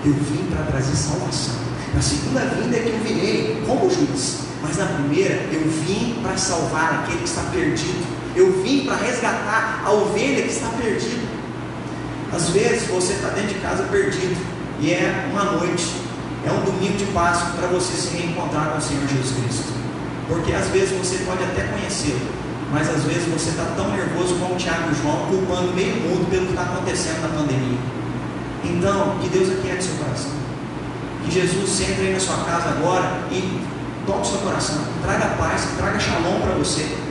eu 0.05 0.13
vim 0.13 0.47
para 0.51 0.65
trazer 0.65 0.95
salvação. 0.95 1.55
Na 1.95 2.03
segunda 2.03 2.41
vinda 2.41 2.77
é 2.77 2.81
que 2.81 2.89
eu 2.91 2.99
virei 2.99 3.63
como 3.67 3.91
juiz, 3.91 4.41
mas 4.63 4.77
na 4.77 4.87
primeira 4.87 5.47
eu 5.51 5.63
vim 5.69 6.21
para 6.23 6.37
salvar 6.37 7.03
aquele 7.03 7.19
que 7.19 7.29
está 7.29 7.43
perdido. 7.51 8.18
Eu 8.37 8.63
vim 8.63 8.85
para 8.85 8.97
resgatar 8.97 9.83
a 9.85 9.91
ovelha 9.91 10.43
que 10.43 10.51
está 10.51 10.69
perdida. 10.69 11.27
Às 12.33 12.51
vezes 12.51 12.89
você 12.89 13.15
está 13.15 13.29
dentro 13.31 13.55
de 13.55 13.61
casa 13.61 13.85
perdido 13.85 14.37
e 14.81 14.93
é 14.93 15.29
uma 15.33 15.45
noite, 15.45 15.87
é 16.47 16.53
um 16.53 16.61
domingo 16.61 16.97
de 16.97 17.07
Páscoa 17.07 17.53
para 17.59 17.69
você 17.69 17.95
se 17.95 18.17
reencontrar 18.17 18.71
com 18.71 18.79
o 18.79 18.83
Senhor 18.83 19.09
Jesus 19.09 19.35
Cristo. 19.37 19.73
Porque 20.29 20.53
às 20.53 20.69
vezes 20.69 20.91
você 20.91 21.25
pode 21.25 21.43
até 21.43 21.63
conhecê-lo, 21.63 22.21
mas 22.71 22.89
às 22.89 23.03
vezes 23.05 23.25
você 23.25 23.51
está 23.51 23.65
tão 23.77 23.91
nervoso 23.91 24.35
como 24.35 24.55
o 24.55 24.57
Tiago 24.59 24.91
e 24.93 25.03
João, 25.03 25.27
culpando 25.27 25.73
meio 25.73 25.97
mundo 25.97 26.29
pelo 26.31 26.47
que 26.47 26.53
está 26.53 26.63
acontecendo 26.65 27.23
na 27.23 27.29
pandemia. 27.29 27.79
Então, 28.63 29.19
que 29.21 29.29
Deus 29.31 29.51
aquiete 29.51 29.85
seu 29.85 29.95
coração. 29.97 30.33
Que 31.25 31.33
Jesus 31.33 31.81
entre 31.81 32.09
aí 32.09 32.13
na 32.13 32.21
sua 32.21 32.37
casa 32.45 32.69
agora 32.71 33.23
e 33.33 33.61
toque 34.07 34.27
seu 34.27 34.39
coração. 34.39 34.85
Traga 35.03 35.27
paz, 35.37 35.67
traga 35.79 35.99
shalom 35.99 36.41
para 36.41 36.53
você. 36.53 37.08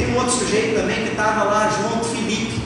Tem 0.00 0.14
um 0.14 0.16
outro 0.16 0.32
sujeito 0.32 0.80
também 0.80 0.96
que 1.04 1.10
estava 1.10 1.44
lá 1.44 1.68
junto, 1.68 2.06
Felipe. 2.06 2.58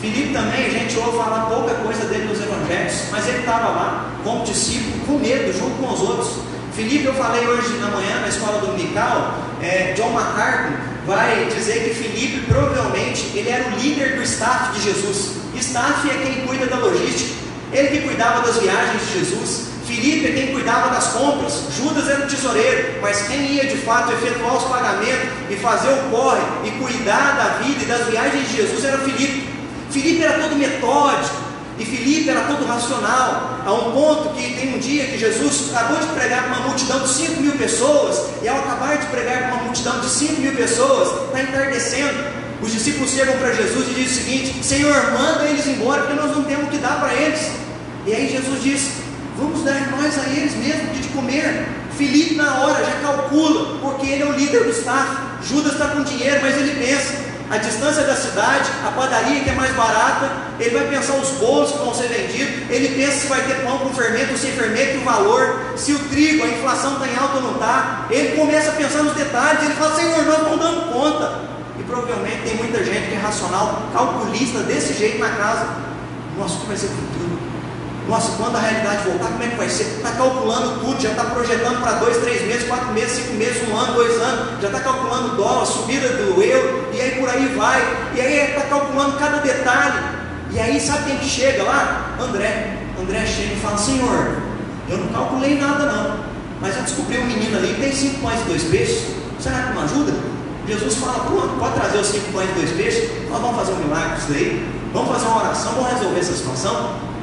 Felipe 0.00 0.32
também, 0.32 0.66
a 0.66 0.70
gente 0.70 0.98
ouve 0.98 1.16
falar 1.16 1.46
pouca 1.46 1.72
coisa 1.74 2.04
dele 2.06 2.24
nos 2.24 2.40
evangelhos, 2.40 2.94
mas 3.12 3.28
ele 3.28 3.38
estava 3.38 3.68
lá 3.68 4.10
como 4.24 4.44
discípulo, 4.44 5.06
com 5.06 5.18
medo, 5.20 5.56
junto 5.56 5.76
com 5.80 5.92
os 5.94 6.00
outros. 6.00 6.30
Felipe, 6.74 7.04
eu 7.04 7.14
falei 7.14 7.46
hoje 7.46 7.78
na 7.78 7.86
manhã 7.86 8.20
na 8.20 8.26
escola 8.26 8.58
dominical, 8.58 9.38
é, 9.62 9.92
John 9.92 10.10
MacArthur 10.10 10.72
vai 11.06 11.46
dizer 11.46 11.84
que 11.84 11.94
Felipe 11.94 12.44
provavelmente 12.48 13.30
ele 13.36 13.50
era 13.50 13.68
o 13.68 13.78
líder 13.78 14.16
do 14.16 14.22
staff 14.24 14.72
de 14.72 14.82
Jesus. 14.82 15.36
Staff 15.54 16.10
é 16.10 16.24
quem 16.24 16.44
cuida 16.44 16.66
da 16.66 16.78
logística, 16.78 17.34
ele 17.72 17.86
que 17.86 18.00
cuidava 18.00 18.44
das 18.44 18.56
viagens 18.56 19.00
de 19.06 19.20
Jesus. 19.20 19.68
Filipe 19.94 20.26
é 20.26 20.32
quem 20.32 20.46
cuidava 20.48 20.92
das 20.92 21.12
compras, 21.12 21.66
Judas 21.76 22.08
era 22.08 22.24
o 22.24 22.28
tesoureiro, 22.28 22.98
mas 23.00 23.28
quem 23.28 23.52
ia 23.52 23.64
de 23.64 23.76
fato 23.76 24.12
efetuar 24.12 24.56
os 24.56 24.64
pagamentos 24.64 25.28
e 25.48 25.54
fazer 25.54 25.88
o 25.88 26.10
corre 26.10 26.42
e 26.64 26.70
cuidar 26.72 27.36
da 27.36 27.64
vida 27.64 27.84
e 27.84 27.86
das 27.86 28.06
viagens 28.08 28.48
de 28.48 28.56
Jesus 28.56 28.84
era 28.84 28.98
Filipe. 28.98 29.48
Filipe 29.92 30.24
era 30.24 30.42
todo 30.42 30.56
metódico 30.56 31.36
e 31.78 31.84
Filipe 31.84 32.28
era 32.28 32.40
todo 32.40 32.66
racional, 32.66 33.60
a 33.64 33.72
um 33.72 33.92
ponto 33.92 34.34
que 34.34 34.54
tem 34.54 34.74
um 34.74 34.78
dia 34.78 35.04
que 35.06 35.16
Jesus 35.16 35.72
acabou 35.72 35.98
de 35.98 36.06
pregar 36.06 36.42
para 36.42 36.56
uma 36.56 36.68
multidão 36.68 37.00
de 37.00 37.08
5 37.08 37.40
mil 37.40 37.52
pessoas, 37.52 38.20
e 38.42 38.48
ao 38.48 38.58
acabar 38.58 38.98
de 38.98 39.06
pregar 39.06 39.44
para 39.44 39.54
uma 39.54 39.62
multidão 39.64 40.00
de 40.00 40.08
5 40.08 40.40
mil 40.40 40.54
pessoas, 40.56 41.26
está 41.26 41.40
entardecendo. 41.40 42.44
Os 42.60 42.72
discípulos 42.72 43.10
chegam 43.12 43.36
para 43.38 43.52
Jesus 43.52 43.88
e 43.90 43.94
dizem 43.94 44.04
o 44.04 44.24
seguinte: 44.24 44.64
Senhor, 44.64 45.12
manda 45.12 45.44
eles 45.44 45.66
embora, 45.66 46.02
porque 46.02 46.20
nós 46.20 46.36
não 46.36 46.44
temos 46.44 46.66
o 46.66 46.70
que 46.70 46.78
dar 46.78 47.00
para 47.00 47.12
eles. 47.14 47.50
E 48.06 48.12
aí 48.12 48.28
Jesus 48.30 48.62
diz: 48.62 49.03
Vamos 49.36 49.64
dar 49.64 49.90
nós 49.90 50.18
a 50.18 50.28
eles 50.28 50.54
mesmo 50.54 50.92
de 50.92 51.08
comer. 51.08 51.66
Felipe 51.96 52.34
na 52.34 52.60
hora 52.60 52.84
já 52.84 53.00
calcula, 53.00 53.78
porque 53.80 54.06
ele 54.06 54.22
é 54.22 54.26
o 54.26 54.32
líder 54.32 54.64
do 54.64 54.70
staff. 54.70 55.16
Judas 55.42 55.72
está 55.72 55.88
com 55.88 56.02
dinheiro, 56.02 56.40
mas 56.42 56.56
ele 56.56 56.84
pensa. 56.84 57.34
A 57.50 57.58
distância 57.58 58.02
da 58.04 58.16
cidade, 58.16 58.70
a 58.86 58.90
padaria 58.90 59.44
que 59.44 59.50
é 59.50 59.52
mais 59.52 59.70
barata, 59.76 60.30
ele 60.58 60.70
vai 60.70 60.88
pensar 60.88 61.14
os 61.14 61.28
bolos 61.32 61.72
que 61.72 61.78
vão 61.78 61.94
ser 61.94 62.08
vendidos, 62.08 62.70
ele 62.70 62.96
pensa 62.96 63.18
se 63.18 63.26
vai 63.26 63.42
ter 63.42 63.62
pão 63.62 63.78
com 63.78 63.92
fermento 63.92 64.32
ou 64.32 64.38
sem 64.38 64.52
fermento, 64.52 64.98
o 64.98 65.04
valor, 65.04 65.60
se 65.76 65.92
o 65.92 65.98
trigo, 66.08 66.42
a 66.42 66.48
inflação 66.48 66.94
está 66.94 67.06
em 67.06 67.16
alta 67.16 67.36
ou 67.36 67.42
não 67.42 67.52
está. 67.52 68.06
Ele 68.10 68.34
começa 68.34 68.70
a 68.70 68.74
pensar 68.74 69.02
nos 69.02 69.14
detalhes, 69.14 69.62
ele 69.62 69.74
fala, 69.74 69.94
Senhor, 69.94 70.24
nós 70.24 70.42
não 70.42 70.56
damos 70.56 70.84
conta. 70.92 71.40
E 71.78 71.82
provavelmente 71.82 72.42
tem 72.44 72.56
muita 72.56 72.82
gente 72.82 73.08
que 73.08 73.14
é 73.14 73.18
racional, 73.18 73.82
calculista 73.92 74.60
desse 74.60 74.94
jeito 74.94 75.18
na 75.18 75.28
casa. 75.28 75.68
Nossa, 76.38 76.54
como 76.54 76.68
vai 76.68 76.76
ser 76.76 76.86
o 76.86 76.88
futuro? 76.88 77.53
Nossa, 78.08 78.36
quando 78.36 78.56
a 78.56 78.60
realidade 78.60 79.08
voltar, 79.08 79.28
como 79.28 79.42
é 79.42 79.48
que 79.48 79.56
vai 79.56 79.68
ser? 79.68 79.84
Está 79.84 80.10
calculando 80.10 80.80
tudo, 80.80 81.00
já 81.00 81.10
está 81.10 81.24
projetando 81.24 81.80
para 81.80 81.92
dois, 81.92 82.18
três 82.18 82.42
meses, 82.42 82.68
quatro 82.68 82.92
meses, 82.92 83.12
cinco 83.12 83.32
meses, 83.34 83.66
um 83.66 83.76
ano, 83.76 83.94
dois 83.94 84.20
anos, 84.20 84.60
já 84.60 84.68
está 84.68 84.80
calculando 84.80 85.32
o 85.32 85.36
dólar, 85.36 85.64
subida 85.64 86.08
do 86.08 86.42
euro, 86.42 86.88
e 86.92 87.00
aí 87.00 87.12
por 87.18 87.30
aí 87.30 87.46
vai, 87.56 87.80
e 88.14 88.20
aí 88.20 88.50
está 88.50 88.62
calculando 88.62 89.18
cada 89.18 89.38
detalhe. 89.38 89.98
E 90.50 90.60
aí 90.60 90.78
sabe 90.78 91.04
quem 91.06 91.18
que 91.18 91.24
chega 91.24 91.62
lá? 91.62 92.14
André. 92.20 92.76
André 93.00 93.26
chega 93.26 93.54
e 93.54 93.60
fala, 93.60 93.78
Senhor, 93.78 94.36
eu 94.88 94.98
não 94.98 95.08
calculei 95.08 95.58
nada 95.58 95.86
não, 95.86 96.16
mas 96.60 96.76
eu 96.76 96.82
descobri 96.82 97.18
um 97.18 97.26
menino 97.26 97.56
ali, 97.56 97.74
tem 97.74 97.90
cinco 97.90 98.20
pães 98.20 98.40
e 98.42 98.44
dois 98.44 98.64
peixes, 98.64 99.14
será 99.40 99.62
que 99.62 99.74
não 99.74 99.82
ajuda? 99.82 100.12
Jesus 100.68 100.96
fala, 100.96 101.24
pronto, 101.24 101.58
pode 101.58 101.74
trazer 101.74 101.98
os 101.98 102.06
cinco 102.06 102.32
pães 102.32 102.50
e 102.50 102.52
dois 102.52 102.70
peixes, 102.70 103.10
nós 103.30 103.40
vamos 103.40 103.56
fazer 103.56 103.72
um 103.72 103.78
milagre 103.78 104.18
isso 104.18 104.28
daí, 104.28 104.68
vamos 104.92 105.10
fazer 105.10 105.26
uma 105.26 105.42
oração, 105.42 105.72
vamos 105.72 105.92
resolver 105.92 106.20
essa 106.20 106.32
situação. 106.34 107.13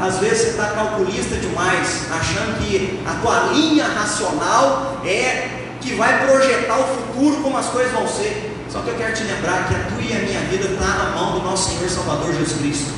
Às 0.00 0.18
vezes 0.18 0.38
você 0.38 0.48
está 0.50 0.70
calculista 0.70 1.36
demais, 1.36 2.06
achando 2.10 2.58
que 2.58 3.00
a 3.06 3.14
tua 3.20 3.52
linha 3.52 3.86
racional 3.86 5.00
é 5.04 5.48
que 5.80 5.94
vai 5.94 6.26
projetar 6.26 6.78
o 6.78 6.84
futuro 6.84 7.42
como 7.42 7.56
as 7.56 7.66
coisas 7.66 7.92
vão 7.92 8.08
ser. 8.08 8.52
Só 8.70 8.80
que 8.80 8.88
eu 8.88 8.94
quero 8.96 9.14
te 9.14 9.22
lembrar 9.22 9.68
que 9.68 9.74
a 9.74 9.78
tua 9.78 10.02
e 10.02 10.16
a 10.16 10.18
minha 10.20 10.40
vida 10.50 10.64
está 10.64 10.86
na 10.86 11.10
mão 11.14 11.38
do 11.38 11.44
nosso 11.44 11.70
Senhor 11.70 11.88
Salvador 11.88 12.34
Jesus 12.34 12.58
Cristo. 12.58 12.92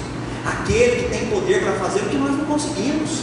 Aquele 0.47 1.03
que 1.03 1.11
tem 1.11 1.27
poder 1.27 1.63
para 1.63 1.73
fazer 1.75 2.01
o 2.01 2.09
que 2.09 2.17
nós 2.17 2.31
não 2.31 2.47
conseguimos. 2.47 3.21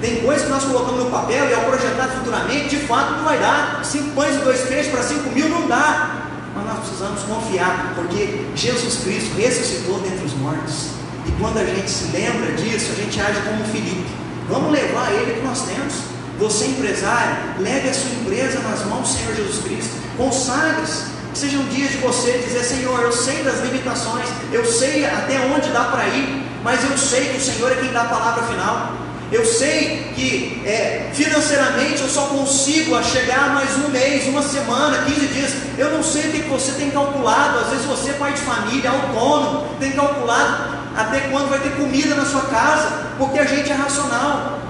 Tem 0.00 0.20
coisa 0.20 0.44
que 0.44 0.50
nós 0.50 0.62
colocamos 0.64 1.04
no 1.04 1.10
papel 1.10 1.48
e 1.48 1.54
ao 1.54 1.62
projetar 1.62 2.08
futuramente, 2.08 2.76
de 2.76 2.86
fato 2.86 3.12
não 3.12 3.24
vai 3.24 3.38
dar. 3.38 3.80
Cinco 3.82 4.10
pães 4.10 4.36
e 4.36 4.38
dois 4.38 4.60
peixes 4.60 4.92
para 4.92 5.02
cinco 5.02 5.30
mil 5.30 5.48
não 5.48 5.66
dá. 5.66 6.26
Mas 6.54 6.64
nós 6.64 6.78
precisamos 6.78 7.22
confiar, 7.22 7.92
porque 7.96 8.46
Jesus 8.54 9.02
Cristo 9.02 9.34
ressuscitou 9.36 9.98
dentre 10.00 10.24
os 10.24 10.34
mortos. 10.34 10.90
E 11.26 11.32
quando 11.40 11.58
a 11.58 11.64
gente 11.64 11.90
se 11.90 12.04
lembra 12.16 12.52
disso, 12.52 12.92
a 12.92 12.94
gente 12.94 13.20
age 13.20 13.40
como 13.42 13.64
Felipe. 13.64 14.06
Vamos 14.48 14.72
levar 14.72 15.12
ele 15.12 15.40
que 15.40 15.46
nós 15.46 15.62
temos. 15.62 15.94
Você, 16.38 16.66
empresário, 16.66 17.36
leve 17.58 17.88
a 17.88 17.94
sua 17.94 18.10
empresa 18.10 18.60
nas 18.60 18.84
mãos 18.84 19.08
do 19.08 19.18
Senhor 19.18 19.34
Jesus 19.34 19.64
Cristo. 19.64 19.90
Consagre-se. 20.16 21.16
Seja 21.34 21.58
um 21.58 21.68
dia 21.68 21.88
de 21.88 21.98
você 21.98 22.32
dizer: 22.38 22.62
Senhor, 22.64 23.00
eu 23.00 23.12
sei 23.12 23.42
das 23.42 23.60
limitações, 23.60 24.26
eu 24.52 24.64
sei 24.64 25.04
até 25.04 25.38
onde 25.40 25.68
dá 25.70 25.84
para 25.84 26.06
ir, 26.08 26.46
mas 26.62 26.82
eu 26.88 26.96
sei 26.96 27.28
que 27.28 27.38
o 27.38 27.40
Senhor 27.40 27.72
é 27.72 27.74
quem 27.74 27.92
dá 27.92 28.02
a 28.02 28.06
palavra 28.06 28.44
final. 28.44 28.92
Eu 29.32 29.44
sei 29.44 30.12
que 30.14 30.62
é, 30.64 31.10
financeiramente 31.12 32.00
eu 32.00 32.08
só 32.08 32.26
consigo 32.26 33.02
chegar 33.02 33.52
mais 33.52 33.76
um 33.76 33.88
mês, 33.88 34.28
uma 34.28 34.42
semana, 34.42 35.02
15 35.02 35.26
dias. 35.26 35.52
Eu 35.76 35.90
não 35.90 36.02
sei 36.02 36.28
o 36.28 36.32
que 36.32 36.42
você 36.42 36.72
tem 36.72 36.90
calculado. 36.90 37.58
Às 37.58 37.70
vezes 37.70 37.86
você, 37.86 38.12
pai 38.12 38.32
de 38.32 38.40
família, 38.40 38.88
autônomo, 38.88 39.66
tem 39.80 39.92
calculado 39.92 40.75
até 40.96 41.20
quando 41.28 41.50
vai 41.50 41.60
ter 41.60 41.76
comida 41.76 42.14
na 42.14 42.24
sua 42.24 42.42
casa, 42.42 43.12
porque 43.18 43.38
a 43.38 43.44
gente 43.44 43.70
é 43.70 43.74
racional. 43.74 44.60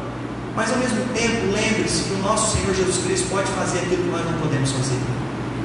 Mas 0.57 0.71
ao 0.73 0.79
mesmo 0.79 1.05
tempo, 1.15 1.53
lembre-se 1.53 2.05
que 2.05 2.15
o 2.15 2.19
nosso 2.19 2.57
Senhor 2.57 2.75
Jesus 2.75 3.05
Cristo 3.05 3.29
pode 3.31 3.49
fazer 3.53 3.79
aquilo 3.79 4.05
que 4.05 4.11
nós 4.11 4.25
não 4.25 4.39
podemos 4.41 4.73
fazer. 4.73 4.99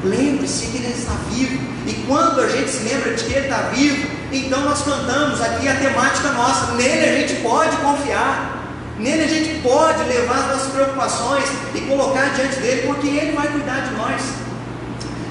Lembre-se 0.03 0.67
que 0.67 0.77
Ele 0.77 0.93
está 0.93 1.13
vivo. 1.31 1.59
E 1.87 1.93
quando 2.07 2.41
a 2.41 2.47
gente 2.47 2.69
se 2.69 2.83
lembra 2.83 3.13
de 3.13 3.23
que 3.23 3.33
Ele 3.33 3.45
está 3.45 3.69
vivo, 3.73 4.07
então 4.31 4.61
nós 4.61 4.83
cantamos 4.83 5.41
aqui 5.41 5.67
a 5.67 5.75
temática 5.75 6.31
nossa. 6.33 6.73
Nele 6.73 7.05
a 7.05 7.19
gente 7.19 7.41
pode 7.41 7.75
confiar. 7.77 8.57
Nele 8.99 9.23
a 9.23 9.27
gente 9.27 9.61
pode 9.61 10.03
levar 10.03 10.39
as 10.39 10.47
nossas 10.47 10.73
preocupações 10.73 11.45
e 11.73 11.81
colocar 11.81 12.33
diante 12.35 12.59
dele, 12.59 12.83
porque 12.85 13.07
Ele 13.07 13.31
vai 13.31 13.47
cuidar 13.47 13.79
de 13.87 13.95
nós. 13.95 14.21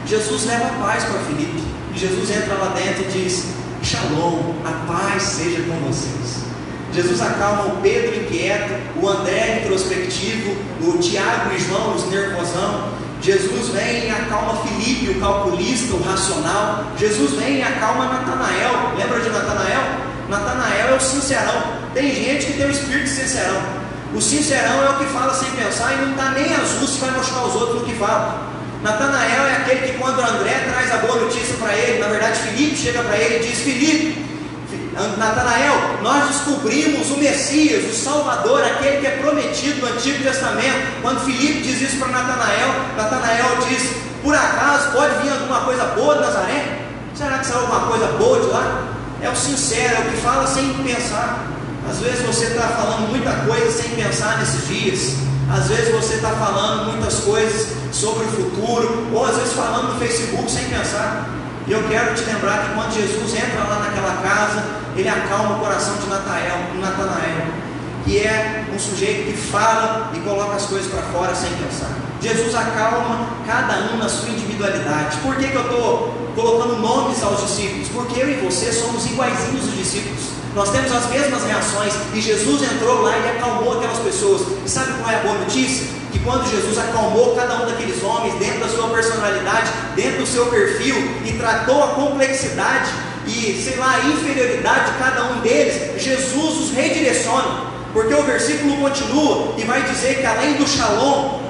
Jesus 0.07 0.47
leva 0.47 0.67
a 0.67 0.87
paz 0.87 1.05
para 1.05 1.21
Filipe. 1.21 1.63
Jesus 1.95 2.31
entra 2.31 2.55
lá 2.55 2.73
dentro 2.75 3.05
e 3.05 3.13
diz: 3.13 3.45
Shalom, 3.83 4.55
a 4.65 4.87
paz 4.87 5.23
seja 5.23 5.63
com 5.63 5.75
vocês. 5.87 6.45
Jesus 6.93 7.21
acalma 7.23 7.67
o 7.67 7.77
Pedro 7.81 8.21
inquieto, 8.21 8.75
o 9.01 9.09
André 9.09 9.63
introspectivo, 9.63 10.57
o 10.83 10.99
Tiago 10.99 11.55
e 11.55 11.59
João, 11.59 11.95
os 11.95 12.11
nervosão. 12.11 12.91
Jesus 13.23 13.69
vem 13.69 14.07
e 14.07 14.11
acalma 14.11 14.63
Filipe, 14.63 15.11
o 15.11 15.21
calculista, 15.21 15.95
o 15.95 16.03
racional. 16.03 16.85
Jesus 16.99 17.33
vem 17.33 17.59
e 17.59 17.63
acalma 17.63 18.05
Natanael. 18.07 18.93
Lembra 18.97 19.21
de 19.21 19.31
Natanael? 19.31 19.83
Natanael 20.29 20.89
é 20.89 20.97
o 20.97 21.01
sincerão. 21.01 21.63
Tem 21.95 22.15
gente 22.15 22.47
que 22.47 22.53
tem 22.55 22.67
o 22.67 22.71
espírito 22.71 23.09
sincerão. 23.09 23.63
O 24.15 24.21
sincerão 24.21 24.83
é 24.85 24.91
o 24.91 24.99
que 24.99 25.07
fala 25.07 25.33
sem 25.33 25.51
pensar 25.53 25.95
e 25.95 25.97
não 26.03 26.11
está 26.11 26.31
nem 26.31 26.53
azul 26.55 26.87
se 26.87 26.99
vai 26.99 27.11
mostrar 27.13 27.45
os 27.45 27.55
outros 27.55 27.81
no 27.81 27.87
que 27.87 27.95
fala. 27.95 28.50
Natanael 28.83 29.47
é 29.47 29.57
aquele 29.57 29.93
que 29.93 29.99
quando 29.99 30.21
André 30.21 30.67
traz 30.71 30.91
a 30.93 30.99
boa 30.99 31.21
notícia 31.21 31.55
para 31.59 31.75
ele, 31.75 31.99
na 31.99 32.09
verdade 32.09 32.39
Filipe 32.39 32.77
chega 32.77 33.03
para 33.03 33.17
ele 33.17 33.45
e 33.45 33.49
diz: 33.49 33.59
Filipe, 33.61 34.27
Natanael, 35.19 35.99
nós 36.03 36.29
descobrimos 36.29 37.11
o 37.11 37.19
Messias, 37.19 37.85
o 37.85 37.95
Salvador, 37.95 38.63
aquele 38.63 39.01
que 39.01 39.07
é 39.07 39.19
prometido 39.19 39.87
no 39.87 39.93
Antigo 39.93 40.23
Testamento. 40.23 41.01
Quando 41.03 41.21
Filipe 41.25 41.61
diz 41.61 41.81
isso 41.83 41.99
para 41.99 42.09
Natanael, 42.09 42.69
Natanael 42.97 43.57
diz: 43.69 43.93
Por 44.23 44.35
acaso 44.35 44.93
pode 44.93 45.15
vir 45.23 45.31
alguma 45.31 45.61
coisa 45.61 45.85
boa 45.95 46.15
de 46.15 46.21
Nazaré? 46.23 46.81
Será 47.15 47.39
que 47.39 47.47
saiu 47.47 47.61
alguma 47.61 47.81
coisa 47.81 48.07
boa 48.19 48.41
de 48.41 48.47
lá? 48.47 48.85
É 49.21 49.29
o 49.29 49.37
sincero, 49.37 49.97
é 49.97 50.01
o 50.01 50.11
que 50.11 50.17
fala 50.23 50.47
sem 50.47 50.73
pensar. 50.73 51.47
Às 51.89 51.99
vezes 51.99 52.21
você 52.21 52.47
está 52.47 52.69
falando 52.69 53.11
muita 53.11 53.31
coisa 53.47 53.71
sem 53.71 53.91
pensar 53.91 54.39
nesses 54.39 54.67
dias. 54.67 55.30
Às 55.51 55.69
vezes 55.69 55.93
você 55.93 56.15
está 56.15 56.31
falando 56.31 56.93
muitas 56.93 57.21
coisas 57.21 57.77
sobre 57.93 58.25
o 58.25 58.29
futuro, 58.29 59.09
ou 59.13 59.25
às 59.25 59.37
vezes 59.37 59.53
falando 59.53 59.93
no 59.93 59.99
Facebook 59.99 60.51
sem 60.51 60.65
pensar. 60.67 61.29
E 61.67 61.73
eu 61.73 61.83
quero 61.89 62.15
te 62.15 62.23
lembrar 62.25 62.65
que 62.65 62.75
quando 62.75 62.93
Jesus 62.95 63.35
entra 63.35 63.65
lá 63.65 63.81
naquela 63.81 64.23
casa, 64.23 64.65
ele 64.97 65.09
acalma 65.09 65.57
o 65.57 65.61
coração 65.61 65.95
de 65.97 66.09
Natanael, 66.09 66.59
Natanael 66.81 67.61
que 68.05 68.19
é 68.19 68.65
um 68.75 68.79
sujeito 68.79 69.27
que 69.27 69.37
fala 69.37 70.11
e 70.15 70.21
coloca 70.21 70.57
as 70.57 70.67
coisas 70.67 70.91
para 70.91 71.03
fora 71.03 71.35
sem 71.35 71.51
pensar. 71.53 71.91
Jesus 72.21 72.55
acalma 72.55 73.29
cada 73.47 73.93
um 73.93 73.99
na 73.99 74.09
sua 74.09 74.31
individualidade. 74.31 75.17
Por 75.19 75.37
que, 75.37 75.49
que 75.49 75.55
eu 75.55 75.63
estou 75.63 76.20
colocando 76.35 76.77
nomes 76.77 77.23
aos 77.23 77.41
discípulos? 77.43 77.89
Porque 77.89 78.21
eu 78.21 78.31
e 78.31 78.35
você 78.35 78.73
somos 78.73 79.07
iguaizinhos 79.07 79.67
os 79.67 79.77
discípulos. 79.77 80.31
Nós 80.55 80.71
temos 80.71 80.91
as 80.93 81.07
mesmas 81.09 81.45
reações 81.45 81.95
e 82.13 82.21
Jesus 82.21 82.63
entrou 82.63 83.03
lá 83.03 83.17
e 83.17 83.37
acalmou 83.37 83.77
aquelas 83.77 83.99
pessoas. 83.99 84.43
E 84.65 84.69
sabe 84.69 84.93
qual 84.95 85.11
é 85.11 85.17
a 85.17 85.21
boa 85.21 85.39
notícia? 85.39 86.01
que 86.11 86.19
quando 86.21 86.51
Jesus 86.51 86.77
acalmou 86.79 87.35
cada 87.37 87.63
um 87.63 87.67
daqueles 87.67 88.03
homens 88.03 88.35
dentro 88.35 88.61
da 88.61 88.69
sua 88.69 88.89
personalidade, 88.89 89.71
dentro 89.95 90.21
do 90.21 90.27
seu 90.27 90.47
perfil 90.47 90.97
e 91.25 91.33
tratou 91.35 91.85
a 91.85 91.89
complexidade 91.89 92.91
e, 93.27 93.63
sei 93.63 93.77
lá, 93.77 93.95
a 93.95 94.09
inferioridade 94.09 94.93
de 94.93 94.99
cada 94.99 95.25
um 95.25 95.41
deles, 95.41 96.03
Jesus 96.03 96.59
os 96.59 96.71
redireciona, 96.73 97.71
porque 97.93 98.15
o 98.15 98.23
versículo 98.25 98.77
continua 98.79 99.55
e 99.57 99.63
vai 99.63 99.83
dizer 99.83 100.19
que 100.19 100.27
além 100.27 100.55
do 100.55 100.67
shalom, 100.67 101.41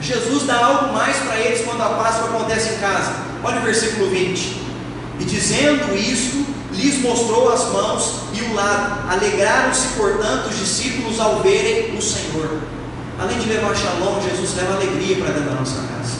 Jesus 0.00 0.44
dá 0.44 0.64
algo 0.64 0.92
mais 0.92 1.16
para 1.16 1.36
eles 1.36 1.64
quando 1.64 1.82
a 1.82 1.88
Páscoa 1.90 2.28
acontece 2.28 2.74
em 2.74 2.78
casa. 2.78 3.12
Olha 3.46 3.60
o 3.60 3.62
versículo 3.62 4.10
20. 4.10 4.60
E 5.20 5.24
dizendo 5.24 5.96
isto, 5.96 6.44
lhes 6.72 7.00
mostrou 7.00 7.52
as 7.52 7.70
mãos 7.70 8.22
e 8.34 8.42
o 8.42 8.54
lado. 8.54 9.08
Alegraram-se, 9.08 9.86
portanto, 9.96 10.48
os 10.50 10.58
discípulos 10.58 11.20
ao 11.20 11.42
verem 11.42 11.96
o 11.96 12.02
Senhor. 12.02 12.58
Além 13.20 13.38
de 13.38 13.48
levar 13.48 13.76
shalom, 13.76 14.20
Jesus 14.20 14.56
leva 14.56 14.74
alegria 14.74 15.16
para 15.18 15.32
dentro 15.32 15.50
da 15.50 15.60
nossa 15.60 15.76
casa. 15.76 16.16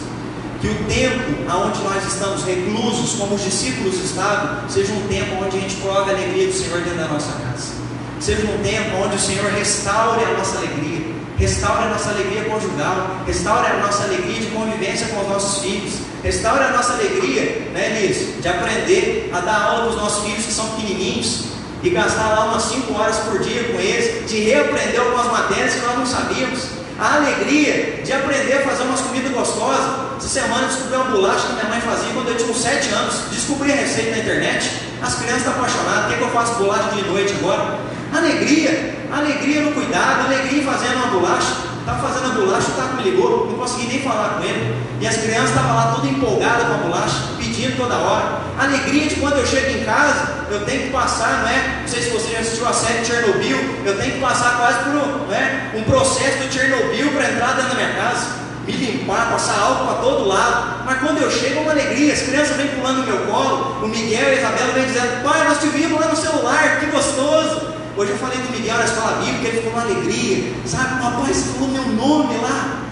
Que 0.61 0.69
o 0.69 0.75
tempo 0.85 1.53
onde 1.53 1.83
nós 1.83 2.07
estamos 2.07 2.45
reclusos, 2.45 3.19
como 3.19 3.35
os 3.35 3.43
discípulos 3.43 3.97
estavam, 3.97 4.69
seja 4.69 4.93
um 4.93 5.09
tempo 5.09 5.45
onde 5.45 5.59
a 5.59 5.61
gente 5.61 5.75
prove 5.77 5.99
a 5.99 6.15
alegria 6.15 6.47
do 6.47 6.53
Senhor 6.53 6.81
dentro 6.81 6.99
da 6.99 7.09
nossa 7.09 7.33
casa. 7.33 7.73
Seja 8.21 8.47
um 8.47 8.62
tempo 8.62 8.99
onde 9.05 9.17
o 9.17 9.19
Senhor 9.19 9.51
restaure 9.51 10.23
a 10.25 10.39
nossa 10.39 10.59
alegria, 10.59 10.96
restaure 11.38 11.85
a 11.85 11.88
nossa 11.88 12.11
alegria 12.11 12.44
conjugal, 12.44 13.20
restaure 13.27 13.66
a 13.66 13.77
nossa 13.79 14.05
alegria 14.05 14.40
de 14.40 14.46
convivência 14.46 15.09
com 15.09 15.20
os 15.20 15.29
nossos 15.29 15.62
filhos, 15.62 15.94
restaure 16.22 16.64
a 16.64 16.70
nossa 16.70 16.94
alegria, 16.94 17.70
né, 17.72 18.01
Liz, 18.01 18.40
de 18.40 18.49
aprender 18.49 19.31
a 19.33 19.40
dar 19.40 19.62
aula 19.62 19.81
para 19.83 19.90
os 19.90 19.96
nossos 19.96 20.25
filhos 20.25 20.46
que 20.46 20.53
são 20.53 20.66
pequenininhos 20.70 21.44
e 21.83 21.90
gastar 21.90 22.29
lá 22.31 22.46
umas 22.46 22.62
5 22.64 22.92
horas 22.94 23.16
por 23.18 23.38
dia 23.40 23.64
com 23.64 23.79
eles, 23.79 24.29
de 24.29 24.40
reaprender 24.40 25.01
algumas 25.01 25.27
matérias 25.27 25.75
que 25.75 25.81
nós 25.81 25.99
não 25.99 26.07
sabíamos 26.07 26.77
a 26.99 27.16
alegria 27.16 28.01
de 28.03 28.12
aprender 28.12 28.55
a 28.55 28.61
fazer 28.61 28.85
umas 28.85 29.01
comidas 29.01 29.31
gostosas. 29.33 30.07
Essa 30.16 30.29
semana 30.29 30.62
eu 30.62 30.68
descobri 30.68 30.96
uma 30.96 31.05
bolacha 31.05 31.46
que 31.49 31.53
minha 31.53 31.66
mãe 31.66 31.81
fazia 31.81 32.12
quando 32.14 32.29
eu 32.29 32.37
tinha 32.37 32.51
uns 32.51 32.57
7 32.57 32.88
anos. 32.94 33.14
Descobri 33.31 33.72
a 33.72 33.77
receita 33.77 34.12
na 34.12 34.18
internet. 34.18 34.70
As 35.03 35.14
crianças 35.16 35.38
estão 35.40 35.53
apaixonadas. 35.53 36.05
O 36.05 36.09
que, 36.09 36.14
é 36.14 36.16
que 36.16 36.22
eu 36.22 36.31
faço 36.31 36.55
bolacha 36.55 36.90
de 36.94 37.03
noite 37.03 37.35
agora? 37.38 37.79
Alegria, 38.14 38.96
alegria 39.12 39.62
no 39.62 39.73
cuidado, 39.73 40.27
alegria 40.27 40.62
em 40.62 40.64
fazendo 40.64 40.97
uma 40.97 41.07
bolacha. 41.09 41.66
Estava 41.81 42.09
fazendo 42.09 42.33
a 42.33 42.35
bolacha, 42.35 42.66
o 42.69 42.75
Taco 42.75 42.97
me 42.97 43.03
ligou, 43.05 43.47
não 43.47 43.59
consegui 43.59 43.87
nem 43.87 44.03
falar 44.03 44.38
com 44.38 44.45
ele. 44.45 44.75
E 45.01 45.07
as 45.07 45.16
crianças 45.19 45.51
estavam 45.51 45.77
lá 45.77 45.92
todas 45.95 46.11
empolgadas 46.11 46.66
com 46.66 46.75
a 46.75 46.79
bolacha, 46.79 47.16
pedindo 47.38 47.77
toda 47.77 47.95
hora. 47.95 48.40
Alegria 48.59 49.07
de 49.07 49.14
quando 49.16 49.37
eu 49.37 49.47
chego 49.47 49.79
em 49.79 49.85
casa, 49.85 50.47
eu 50.51 50.64
tenho 50.64 50.85
que 50.85 50.90
passar, 50.90 51.42
não 51.42 51.49
é? 51.49 51.81
Não 51.83 51.88
sei 51.88 52.03
se 52.03 52.11
você 52.11 52.33
já 52.33 52.40
assistiu 52.40 52.66
a 52.66 52.73
série 52.73 53.05
Chernobyl, 53.05 53.59
eu 53.85 53.97
tenho 53.99 54.14
que 54.14 54.21
passar 54.21 54.57
quase 54.57 54.79
por 54.81 54.95
um, 54.95 55.33
é? 55.33 55.71
um 55.77 55.83
processo 55.85 56.38
do 56.38 56.53
Chernobyl 56.53 57.12
para 57.12 57.31
entrar 57.31 57.55
dentro 57.55 57.71
da 57.71 57.75
minha 57.77 57.95
casa, 57.95 58.27
me 58.66 58.73
limpar, 58.73 59.31
passar 59.31 59.57
álcool 59.61 59.87
para 59.87 60.03
todo 60.03 60.27
lado. 60.27 60.85
Mas 60.85 60.99
quando 60.99 61.19
eu 61.19 61.31
chego 61.31 61.59
é 61.59 61.61
uma 61.61 61.71
alegria, 61.71 62.12
as 62.12 62.23
crianças 62.23 62.57
vêm 62.57 62.66
pulando 62.69 63.03
no 63.03 63.07
meu 63.07 63.19
colo, 63.27 63.85
o 63.85 63.87
Miguel 63.87 64.29
e 64.29 64.35
a 64.35 64.38
Isabela 64.38 64.73
vêm 64.73 64.87
dizendo, 64.87 65.23
pai, 65.23 65.45
nós 65.47 65.61
te 65.61 65.69
vimos 65.69 66.01
lá 66.01 66.09
no 66.09 66.16
celular, 66.16 66.81
que 66.81 66.87
gostoso. 66.87 67.76
Hoje 67.99 68.11
eu 68.11 68.19
falei 68.19 68.37
do 68.37 68.53
Miguel 68.53 68.77
na 68.77 68.85
escola 68.85 69.23
bíblica, 69.25 69.49
ele 69.49 69.57
ficou 69.57 69.73
uma 69.73 69.81
alegria, 69.81 70.53
sabe? 70.67 71.01
Papai, 71.01 71.33
você 71.33 71.53
falou 71.55 71.69
meu 71.69 71.87
nome 71.87 72.37
lá. 72.43 72.83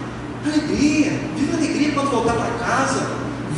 Alegria, 0.47 1.12
viva 1.37 1.59
alegria 1.59 1.93
quando 1.93 2.11
voltar 2.11 2.33
para 2.33 2.67
casa. 2.67 3.07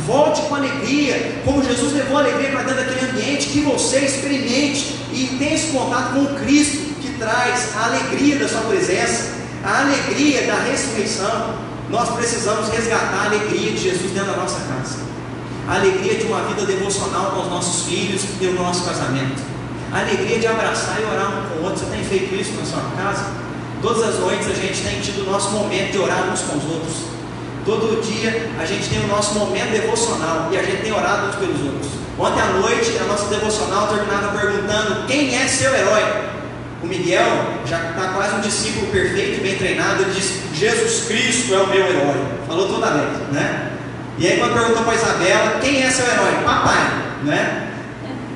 Volte 0.05 0.41
com 0.41 0.55
alegria, 0.55 1.41
como 1.45 1.63
Jesus 1.63 1.93
levou 1.93 2.17
a 2.17 2.19
alegria 2.19 2.49
para 2.49 2.63
dentro 2.63 2.83
daquele 2.83 3.11
ambiente, 3.11 3.47
que 3.47 3.61
você 3.61 3.99
experimente 3.99 4.99
e 5.13 5.37
tenha 5.39 5.55
esse 5.55 5.67
contato 5.67 6.15
com 6.15 6.23
o 6.23 6.35
Cristo 6.35 6.79
que 7.01 7.13
traz 7.17 7.69
a 7.77 7.85
alegria 7.85 8.39
da 8.39 8.49
sua 8.49 8.61
presença, 8.61 9.31
a 9.63 9.83
alegria 9.83 10.47
da 10.47 10.55
ressurreição. 10.55 11.55
Nós 11.89 12.09
precisamos 12.09 12.67
resgatar 12.67 13.23
a 13.23 13.25
alegria 13.27 13.71
de 13.71 13.77
Jesus 13.77 14.11
dentro 14.11 14.31
da 14.31 14.37
nossa 14.37 14.59
casa, 14.59 14.99
a 15.65 15.75
alegria 15.75 16.15
de 16.15 16.25
uma 16.25 16.41
vida 16.41 16.65
devocional 16.65 17.31
com 17.31 17.41
os 17.43 17.49
nossos 17.49 17.87
filhos 17.87 18.23
e 18.41 18.47
o 18.47 18.53
nosso 18.53 18.83
casamento 18.83 19.56
a 19.91 19.99
alegria 19.99 20.39
de 20.39 20.47
abraçar 20.47 20.99
e 21.01 21.05
orar 21.05 21.29
um 21.29 21.49
com 21.49 21.59
o 21.59 21.63
outro. 21.63 21.79
Você 21.79 21.91
tem 21.91 22.03
feito 22.03 22.35
isso 22.35 22.53
na 22.53 22.65
sua 22.65 22.83
casa? 22.95 23.25
Todas 23.81 24.03
as 24.03 24.19
noites 24.19 24.47
a 24.47 24.53
gente 24.53 24.81
tem 24.81 24.99
tido 25.01 25.27
o 25.27 25.31
nosso 25.31 25.51
momento 25.51 25.91
de 25.91 25.99
orar 25.99 26.29
uns 26.31 26.41
com 26.41 26.57
os 26.57 26.63
outros. 26.65 27.17
Todo 27.65 28.01
dia 28.01 28.49
a 28.59 28.65
gente 28.65 28.89
tem 28.89 29.03
o 29.03 29.07
nosso 29.07 29.37
momento 29.37 29.71
devocional 29.71 30.49
e 30.51 30.57
a 30.57 30.63
gente 30.63 30.83
tem 30.83 30.91
orado 30.91 31.27
uns 31.27 31.35
pelos 31.35 31.61
outros. 31.61 31.91
Ontem 32.17 32.41
à 32.41 32.45
noite 32.45 32.97
a 32.99 33.03
nossa 33.05 33.27
devocional 33.27 33.87
terminava 33.87 34.37
perguntando 34.37 35.05
quem 35.05 35.35
é 35.35 35.47
seu 35.47 35.73
herói. 35.73 36.27
O 36.81 36.87
Miguel 36.87 37.25
já 37.65 37.89
está 37.89 38.13
quase 38.13 38.35
um 38.35 38.41
discípulo 38.41 38.87
perfeito, 38.87 39.41
bem 39.41 39.57
treinado. 39.57 40.03
Ele 40.03 40.13
disse: 40.13 40.41
Jesus 40.53 41.05
Cristo 41.07 41.53
é 41.53 41.57
o 41.57 41.67
meu 41.67 41.85
herói. 41.85 42.25
Falou 42.47 42.67
toda 42.67 42.91
vez, 42.91 43.09
né? 43.31 43.73
E 44.17 44.27
aí, 44.27 44.39
quando 44.39 44.53
perguntou 44.53 44.83
para 44.83 44.95
Isabela: 44.95 45.59
Quem 45.59 45.83
é 45.83 45.89
seu 45.89 46.05
herói? 46.05 46.43
Papai, 46.43 47.03
né? 47.23 47.66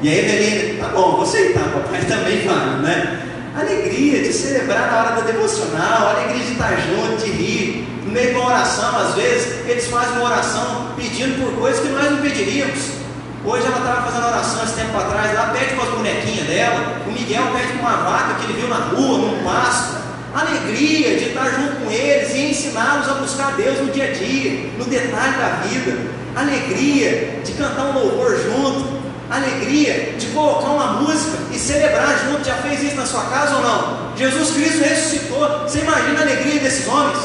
E 0.01 0.09
aí, 0.09 0.19
Evelina: 0.19 0.83
Tá 0.83 0.89
bom, 0.93 1.17
você 1.17 1.49
tá, 1.49 1.59
papai 1.59 2.01
também 2.09 2.41
fala, 2.41 2.77
né? 2.77 3.21
Alegria 3.55 4.23
de 4.23 4.33
celebrar 4.33 4.91
na 4.91 4.99
hora 4.99 5.15
da 5.17 5.21
devocional, 5.21 6.09
alegria 6.09 6.43
de 6.43 6.53
estar 6.53 6.75
junto, 6.77 7.23
de 7.23 7.31
rir. 7.31 7.87
No 8.05 8.11
meio 8.11 8.29
de 8.29 8.35
uma 8.35 8.47
oração, 8.47 8.97
às 8.97 9.13
vezes, 9.13 9.67
eles 9.67 9.87
fazem 9.87 10.13
uma 10.13 10.25
oração 10.25 10.93
pedindo 10.95 11.39
por 11.43 11.53
coisas 11.59 11.81
que 11.81 11.89
nós 11.89 12.09
não 12.09 12.17
pediríamos. 12.17 13.01
Hoje 13.45 13.65
ela 13.65 13.77
estava 13.77 14.09
fazendo 14.09 14.27
oração 14.27 14.63
esse 14.63 14.73
tempo 14.73 14.97
atrás, 14.97 15.33
lá 15.35 15.47
pede 15.47 15.75
com 15.75 15.83
as 15.83 15.89
bonequinhas 15.89 16.47
dela, 16.47 17.01
o 17.07 17.11
Miguel 17.11 17.43
pede 17.53 17.73
com 17.73 17.79
uma 17.79 17.97
vaca 17.97 18.35
que 18.35 18.45
ele 18.45 18.59
viu 18.59 18.69
na 18.69 18.77
rua, 18.77 19.17
num 19.17 19.43
pasto. 19.43 20.01
Alegria 20.33 21.17
de 21.17 21.25
estar 21.29 21.49
junto 21.49 21.75
com 21.83 21.91
eles 21.91 22.33
e 22.33 22.51
ensiná-los 22.51 23.09
a 23.09 23.13
buscar 23.15 23.53
Deus 23.57 23.79
no 23.79 23.91
dia 23.91 24.05
a 24.05 24.11
dia, 24.11 24.69
no 24.77 24.85
detalhe 24.85 25.37
da 25.37 25.49
vida. 25.67 25.97
Alegria 26.35 27.41
de 27.43 27.51
cantar 27.53 27.85
um 27.85 27.93
louvor 27.93 28.37
junto. 28.37 28.90
Alegria 29.31 30.15
de 30.19 30.27
colocar 30.27 30.71
uma 30.71 31.01
música 31.01 31.37
e 31.53 31.57
celebrar 31.57 32.19
junto. 32.19 32.43
Já 32.43 32.55
fez 32.55 32.83
isso 32.83 32.95
na 32.97 33.05
sua 33.05 33.23
casa 33.27 33.55
ou 33.55 33.61
não? 33.61 34.17
Jesus 34.17 34.51
Cristo 34.51 34.83
ressuscitou. 34.83 35.47
Você 35.59 35.79
imagina 35.79 36.19
a 36.19 36.21
alegria 36.23 36.59
desses 36.59 36.85
homens? 36.85 37.17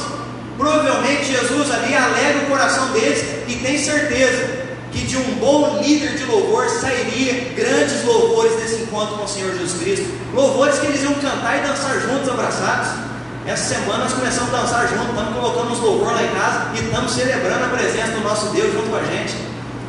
Provavelmente 0.56 1.24
Jesus 1.24 1.68
ali 1.68 1.96
alegra 1.96 2.44
o 2.44 2.46
coração 2.46 2.92
deles 2.92 3.24
e 3.48 3.56
tem 3.56 3.76
certeza 3.76 4.66
que 4.92 5.04
de 5.04 5.16
um 5.16 5.34
bom 5.34 5.80
líder 5.82 6.16
de 6.16 6.24
louvor 6.26 6.68
sairia 6.70 7.52
grandes 7.56 8.04
louvores 8.04 8.54
desse 8.54 8.82
encontro 8.82 9.16
com 9.16 9.24
o 9.24 9.28
Senhor 9.28 9.52
Jesus 9.52 9.80
Cristo. 9.80 10.06
Louvores 10.32 10.78
que 10.78 10.86
eles 10.86 11.02
iam 11.02 11.14
cantar 11.14 11.58
e 11.58 11.66
dançar 11.66 12.00
juntos, 12.00 12.28
abraçados. 12.28 12.88
Essa 13.44 13.74
semana 13.74 14.04
nós 14.04 14.12
começamos 14.12 14.54
a 14.54 14.58
dançar 14.58 14.88
juntos, 14.88 15.08
estamos 15.08 15.34
colocando 15.34 15.72
uns 15.72 15.80
louvor 15.80 16.14
lá 16.14 16.22
em 16.22 16.28
casa 16.28 16.70
e 16.76 16.84
estamos 16.84 17.12
celebrando 17.12 17.64
a 17.64 17.68
presença 17.68 18.12
do 18.12 18.20
nosso 18.20 18.46
Deus 18.50 18.72
junto 18.72 18.90
com 18.90 18.96
a 18.96 19.02
gente. 19.02 19.34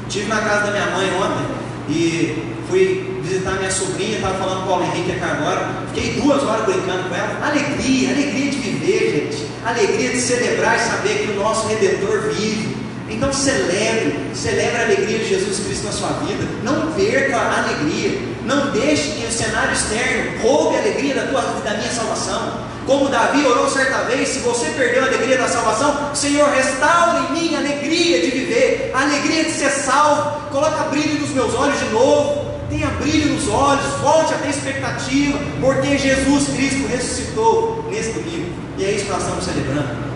Estive 0.08 0.28
na 0.28 0.42
casa 0.42 0.66
da 0.66 0.72
minha 0.72 0.88
mãe 0.88 1.12
ontem 1.14 1.67
e 1.89 2.43
fui 2.69 3.19
visitar 3.21 3.54
minha 3.54 3.71
sobrinha, 3.71 4.17
estava 4.17 4.38
falando 4.38 4.58
com 4.60 4.63
o 4.63 4.67
Paulo 4.67 4.84
Henrique 4.86 5.12
aqui 5.12 5.23
agora. 5.23 5.84
Fiquei 5.93 6.21
duas 6.21 6.43
horas 6.43 6.65
brincando 6.65 7.10
com 7.10 7.15
ela. 7.15 7.47
Alegria, 7.47 8.12
alegria 8.12 8.52
de 8.52 8.58
viver, 8.58 9.30
gente. 9.32 9.47
Alegria 9.65 10.10
de 10.10 10.21
celebrar 10.21 10.78
e 10.78 10.80
saber 10.80 11.26
que 11.26 11.32
o 11.32 11.36
nosso 11.36 11.67
Redentor 11.67 12.30
vive 12.34 12.77
então 13.10 13.32
celebre, 13.32 14.32
celebre 14.36 14.78
a 14.78 14.84
alegria 14.84 15.20
de 15.20 15.30
Jesus 15.30 15.60
Cristo 15.60 15.86
na 15.86 15.91
sua 15.91 16.10
vida. 16.26 16.43
Não 16.63 16.91
perca 16.91 17.38
a 17.38 17.63
alegria. 17.63 18.20
Não 18.46 18.72
deixe 18.72 19.12
que 19.12 19.26
o 19.26 19.32
cenário 19.32 19.74
externo 19.74 20.41
roube 20.41 20.76
a 20.76 20.80
alegria 20.80 21.15
da, 21.15 21.28
tua, 21.28 21.41
da 21.41 21.74
minha 21.74 21.91
salvação. 21.91 22.67
Como 22.86 23.10
Davi 23.10 23.46
orou 23.46 23.70
certa 23.70 24.04
vez, 24.04 24.30
se 24.30 24.39
você 24.39 24.67
perdeu 24.70 25.04
a 25.04 25.08
alegria 25.08 25.38
da 25.38 25.48
salvação, 25.48 26.15
Senhor, 26.15 26.50
restaure 26.50 27.28
em 27.28 27.34
mim 27.34 27.56
a 27.56 27.60
alegria 27.60 28.22
de 28.22 28.32
viver, 28.32 28.91
a 28.93 29.02
alegria 29.02 29.43
de 29.43 29.52
ser 29.52 29.70
salvo. 29.70 30.50
Coloca 30.50 30.84
brilho 30.86 31.20
nos 31.20 31.32
meus 31.32 31.54
olhos 31.54 31.80
de 31.80 31.89
novo. 31.89 32.48
Tenha 32.70 32.88
brilho 32.88 33.34
nos 33.34 33.48
olhos, 33.48 33.86
volte 34.02 34.34
a 34.34 34.38
ter 34.38 34.50
expectativa, 34.50 35.39
porque 35.62 35.98
Jesus 35.98 36.50
Cristo 36.50 36.88
ressuscitou 36.88 37.86
nesse 37.89 38.12
domingo. 38.12 38.52
E 38.78 38.84
é 38.84 38.91
isso 38.91 39.06
que 39.06 39.12
nós 39.12 39.22
estamos 39.22 39.46
celebrando. 39.46 40.07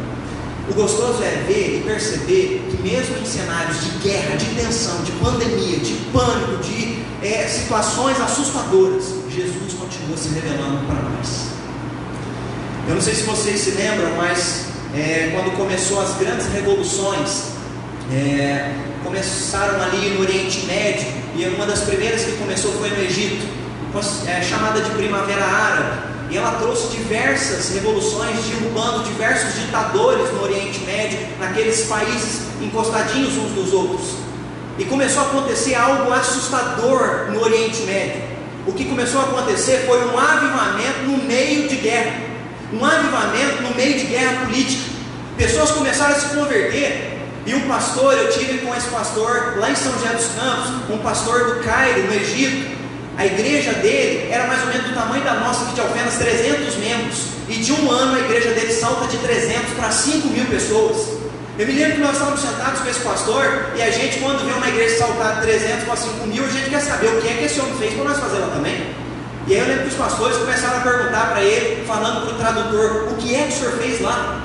O 0.70 0.74
gostoso 0.74 1.22
é 1.24 1.44
ver 1.48 1.80
e 1.80 1.84
perceber 1.86 2.66
que, 2.70 2.82
mesmo 2.82 3.18
em 3.18 3.26
cenários 3.26 3.84
de 3.84 3.90
guerra, 4.08 4.36
de 4.36 4.46
tensão, 4.56 5.02
de 5.04 5.12
pandemia, 5.14 5.78
de 5.78 5.94
pânico, 6.14 6.64
de 6.64 7.04
é, 7.26 7.48
situações 7.48 8.20
assustadoras, 8.20 9.06
Jesus 9.30 9.74
continua 9.74 10.16
se 10.16 10.30
revelando 10.30 10.86
para 10.86 11.10
nós. 11.10 11.48
Eu 12.88 12.96
não 12.96 13.02
sei 13.02 13.16
se 13.16 13.24
vocês 13.24 13.60
se 13.60 13.72
lembram, 13.72 14.16
mas 14.18 14.66
é, 14.96 15.32
quando 15.34 15.56
começou 15.58 16.02
as 16.02 16.16
grandes 16.18 16.48
revoluções, 16.48 17.52
é, 18.12 18.74
começaram 19.04 19.82
ali 19.82 20.10
no 20.12 20.22
Oriente 20.22 20.66
Médio, 20.66 21.08
e 21.36 21.46
uma 21.56 21.66
das 21.66 21.82
primeiras 21.82 22.24
que 22.24 22.34
começou 22.34 22.72
foi 22.74 22.90
no 22.90 23.02
Egito, 23.02 23.48
chamada 24.48 24.80
de 24.82 24.90
Primavera 24.92 25.44
Árabe. 25.44 26.11
E 26.32 26.38
ela 26.38 26.54
trouxe 26.54 26.96
diversas 26.96 27.74
revoluções, 27.74 28.46
derrubando 28.46 29.04
diversos 29.04 29.54
ditadores 29.54 30.32
no 30.32 30.44
Oriente 30.44 30.80
Médio, 30.86 31.20
naqueles 31.38 31.84
países 31.88 32.44
encostadinhos 32.62 33.38
uns 33.38 33.52
dos 33.52 33.74
outros. 33.74 34.14
E 34.80 34.86
começou 34.86 35.24
a 35.24 35.26
acontecer 35.26 35.76
algo 35.76 36.10
assustador 36.14 37.28
no 37.32 37.44
Oriente 37.44 37.82
Médio. 37.82 38.24
O 38.66 38.72
que 38.72 38.86
começou 38.86 39.20
a 39.20 39.26
acontecer 39.26 39.84
foi 39.86 40.06
um 40.06 40.18
avivamento 40.18 41.00
no 41.06 41.18
meio 41.18 41.68
de 41.68 41.76
guerra. 41.76 42.22
Um 42.72 42.86
avivamento 42.86 43.64
no 43.64 43.76
meio 43.76 44.00
de 44.00 44.06
guerra 44.06 44.46
política. 44.46 44.90
Pessoas 45.36 45.72
começaram 45.72 46.16
a 46.16 46.20
se 46.20 46.34
converter. 46.34 47.20
E 47.46 47.54
um 47.56 47.68
pastor, 47.68 48.14
eu 48.14 48.32
tive 48.32 48.60
com 48.60 48.74
esse 48.74 48.88
pastor 48.88 49.58
lá 49.58 49.70
em 49.70 49.76
São 49.76 49.92
José 49.94 50.14
dos 50.14 50.28
Campos, 50.28 50.90
um 50.90 50.98
pastor 51.00 51.56
do 51.56 51.64
Cairo, 51.64 52.08
no 52.08 52.14
Egito, 52.14 52.81
a 53.18 53.26
igreja 53.26 53.74
dele 53.74 54.30
era 54.32 54.48
mais 54.48 54.62
ou 54.62 54.68
menos 54.68 54.88
do 54.88 54.94
tamanho 54.94 55.24
da 55.24 55.36
nossa, 55.36 55.66
que 55.66 55.74
tinha 55.74 55.86
apenas 55.86 56.16
300 56.16 56.76
membros. 56.78 57.26
E 57.50 57.56
de 57.56 57.74
um 57.74 57.92
ano 57.92 58.16
a 58.16 58.20
igreja 58.20 58.52
dele 58.52 58.74
salta 58.74 59.08
de 59.08 59.18
300 59.18 59.74
para 59.74 59.92
5 59.92 60.28
mil 60.30 60.46
pessoas. 60.46 61.20
Eu 61.60 61.68
me 61.68 61.74
lembro 61.74 61.96
que 61.96 62.02
nós 62.02 62.14
estávamos 62.14 62.40
sentados 62.40 62.80
com 62.80 62.90
esse 62.90 63.02
pastor 63.02 63.72
e 63.76 63.82
a 63.82 63.92
gente, 63.92 64.20
quando 64.20 64.46
vê 64.46 64.54
uma 64.54 64.70
igreja 64.70 64.98
saltar 64.98 65.36
de 65.36 65.42
300 65.42 65.84
para 65.84 65.96
5 65.98 66.28
mil, 66.28 66.46
a 66.46 66.48
gente 66.48 66.70
quer 66.70 66.80
saber 66.80 67.08
o 67.08 67.22
que 67.22 67.28
é 67.28 67.34
que 67.34 67.44
esse 67.46 67.60
homem 67.60 67.74
fez 67.78 67.94
para 67.94 68.06
nós 68.06 68.18
fazer 68.18 68.40
lá 68.40 68.48
também. 68.48 68.96
E 69.48 69.54
aí 69.54 69.60
eu 69.60 69.68
lembro 69.68 69.84
que 69.84 69.90
os 69.90 69.96
pastores 69.96 70.38
começaram 70.38 70.78
a 70.78 70.82
perguntar 70.82 71.32
para 71.32 71.44
ele, 71.44 71.86
falando 71.86 72.26
para 72.26 72.36
o 72.36 72.38
tradutor, 72.38 73.12
o 73.12 73.16
que 73.18 73.36
é 73.36 73.44
que 73.44 73.50
o 73.50 73.58
senhor 73.58 73.74
fez 73.74 74.02
lá? 74.02 74.42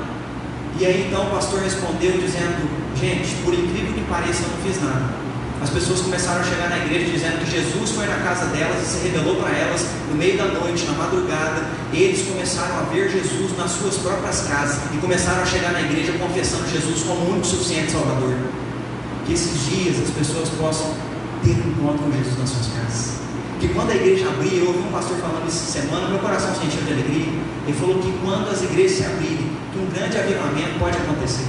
E 0.78 0.84
aí 0.84 1.06
então 1.08 1.26
o 1.26 1.30
pastor 1.30 1.60
respondeu 1.60 2.12
dizendo, 2.12 2.68
gente, 2.96 3.34
por 3.44 3.54
incrível 3.54 3.94
que 3.94 4.00
pareça, 4.10 4.42
eu 4.42 4.48
não 4.48 4.64
fiz 4.64 4.82
nada. 4.82 5.25
As 5.60 5.70
pessoas 5.70 6.02
começaram 6.02 6.42
a 6.42 6.44
chegar 6.44 6.68
na 6.68 6.78
igreja 6.78 7.10
dizendo 7.10 7.38
que 7.42 7.50
Jesus 7.50 7.90
foi 7.90 8.06
na 8.06 8.16
casa 8.16 8.46
delas 8.46 8.82
e 8.82 8.86
se 8.86 9.08
revelou 9.08 9.36
para 9.36 9.56
elas 9.56 9.86
no 10.10 10.16
meio 10.16 10.36
da 10.36 10.44
noite, 10.44 10.84
na 10.84 10.92
madrugada. 10.92 11.64
Eles 11.92 12.28
começaram 12.28 12.80
a 12.80 12.82
ver 12.82 13.10
Jesus 13.10 13.56
nas 13.56 13.70
suas 13.72 13.96
próprias 13.96 14.42
casas 14.42 14.80
e 14.94 14.98
começaram 14.98 15.42
a 15.42 15.46
chegar 15.46 15.72
na 15.72 15.80
igreja 15.80 16.12
confessando 16.18 16.68
Jesus 16.68 17.02
como 17.04 17.20
o 17.20 17.30
único 17.30 17.46
suficiente 17.46 17.92
Salvador. 17.92 18.36
Que 19.24 19.32
esses 19.32 19.66
dias 19.66 19.96
as 20.02 20.10
pessoas 20.10 20.50
possam 20.50 20.92
ter 21.42 21.52
um 21.52 21.70
encontro 21.70 22.04
com 22.04 22.12
Jesus 22.12 22.38
nas 22.38 22.50
suas 22.50 22.66
casas. 22.66 23.16
Que 23.58 23.68
quando 23.68 23.90
a 23.92 23.94
igreja 23.94 24.28
abrir, 24.28 24.58
eu 24.58 24.66
ouvi 24.66 24.80
um 24.80 24.92
pastor 24.92 25.16
falando 25.16 25.48
essa 25.48 25.72
semana, 25.72 26.08
meu 26.08 26.18
coração 26.18 26.54
sentiu 26.54 26.82
de 26.82 26.92
alegria. 26.92 27.32
Ele 27.66 27.76
falou 27.78 27.98
que 27.98 28.12
quando 28.22 28.50
as 28.50 28.62
igrejas 28.62 28.98
se 28.98 29.04
abrirem, 29.04 29.50
que 29.72 29.78
um 29.78 29.86
grande 29.86 30.18
avivamento 30.18 30.78
pode 30.78 30.98
acontecer. 30.98 31.48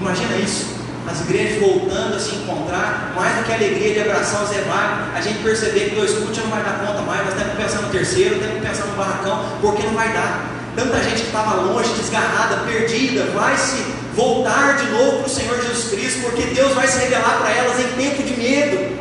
Imagina 0.00 0.36
isso 0.38 0.75
as 1.08 1.20
igrejas 1.20 1.60
voltando 1.60 2.16
a 2.16 2.18
se 2.18 2.34
encontrar, 2.34 3.12
mais 3.14 3.36
do 3.36 3.44
que 3.44 3.52
a 3.52 3.54
alegria 3.54 3.94
de 3.94 4.00
abraçar 4.00 4.42
o 4.42 4.46
Zé 4.46 4.60
Wagner, 4.62 5.14
a 5.14 5.20
gente 5.20 5.42
perceber 5.42 5.90
que 5.90 5.94
dois 5.94 6.12
cultos 6.12 6.38
não 6.38 6.50
vai 6.50 6.62
dar 6.62 6.84
conta 6.84 7.02
mais, 7.02 7.24
nós 7.24 7.34
temos 7.34 7.52
que 7.52 7.62
pensar 7.62 7.82
no 7.82 7.88
terceiro, 7.90 8.38
temos 8.38 8.54
que 8.54 8.66
pensar 8.66 8.86
no 8.86 8.96
barracão, 8.96 9.44
porque 9.60 9.82
não 9.84 9.94
vai 9.94 10.12
dar. 10.12 10.56
Tanta 10.74 11.02
gente 11.02 11.22
que 11.22 11.26
estava 11.28 11.54
longe, 11.62 11.88
desgarrada, 11.94 12.64
perdida, 12.66 13.24
vai 13.34 13.56
se 13.56 13.82
voltar 14.14 14.76
de 14.76 14.90
novo 14.90 15.18
para 15.18 15.26
o 15.26 15.30
Senhor 15.30 15.56
Jesus 15.62 15.90
Cristo, 15.90 16.20
porque 16.22 16.42
Deus 16.54 16.74
vai 16.74 16.86
se 16.86 16.98
revelar 16.98 17.38
para 17.38 17.50
elas 17.50 17.78
em 17.80 17.88
tempo 17.96 18.22
de 18.22 18.36
medo. 18.36 18.96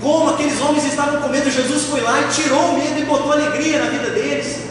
Como 0.00 0.30
aqueles 0.30 0.60
homens 0.60 0.84
estavam 0.84 1.20
com 1.20 1.28
medo, 1.28 1.50
Jesus 1.50 1.84
foi 1.84 2.00
lá 2.00 2.20
e 2.20 2.28
tirou 2.28 2.70
o 2.70 2.78
medo 2.78 2.98
e 2.98 3.04
botou 3.04 3.32
alegria 3.32 3.80
na 3.80 3.90
vida 3.90 4.10
deles. 4.10 4.68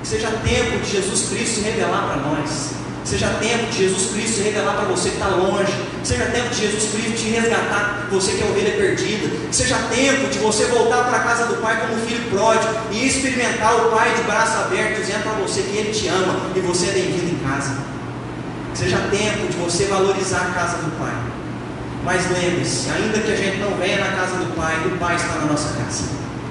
Que 0.00 0.08
seja 0.08 0.28
tempo 0.42 0.78
de 0.78 0.90
Jesus 0.90 1.28
Cristo 1.28 1.56
se 1.56 1.60
revelar 1.60 2.08
para 2.08 2.16
nós. 2.16 2.79
Seja 3.04 3.28
tempo 3.40 3.66
de 3.66 3.78
Jesus 3.78 4.12
Cristo 4.12 4.36
se 4.36 4.42
revelar 4.42 4.74
para 4.74 4.84
você 4.84 5.08
que 5.10 5.16
está 5.16 5.28
longe. 5.28 5.72
Seja 6.04 6.26
tempo 6.26 6.48
de 6.50 6.60
Jesus 6.60 6.92
Cristo 6.92 7.12
te 7.12 7.30
resgatar, 7.30 8.08
você 8.10 8.32
que 8.32 8.42
é 8.42 8.46
ovelha 8.46 8.76
perdida. 8.76 9.28
Seja 9.50 9.76
tempo 9.90 10.28
de 10.28 10.38
você 10.38 10.64
voltar 10.66 11.04
para 11.04 11.16
a 11.16 11.20
casa 11.20 11.46
do 11.46 11.60
Pai 11.60 11.80
como 11.80 12.00
filho 12.06 12.30
pródigo 12.30 12.72
e 12.90 13.06
experimentar 13.06 13.74
o 13.74 13.90
Pai 13.90 14.14
de 14.14 14.22
braço 14.22 14.58
aberto, 14.58 15.00
dizendo 15.00 15.22
para 15.22 15.32
você 15.32 15.62
que 15.62 15.76
Ele 15.76 15.92
te 15.92 16.08
ama 16.08 16.50
e 16.54 16.60
você 16.60 16.88
é 16.88 16.92
bem-vindo 16.92 17.32
em 17.32 17.48
casa. 17.48 17.76
Seja 18.74 18.98
tempo 19.10 19.48
de 19.48 19.56
você 19.56 19.86
valorizar 19.86 20.42
a 20.42 20.54
casa 20.54 20.76
do 20.78 20.98
Pai. 20.98 21.14
Mas 22.04 22.30
lembre-se, 22.30 22.88
ainda 22.90 23.18
que 23.18 23.32
a 23.32 23.36
gente 23.36 23.58
não 23.58 23.76
venha 23.76 23.98
na 23.98 24.12
casa 24.12 24.36
do 24.36 24.54
Pai, 24.56 24.74
o 24.86 24.98
Pai 24.98 25.16
está 25.16 25.34
na 25.34 25.46
nossa 25.46 25.74
casa. 25.76 26.04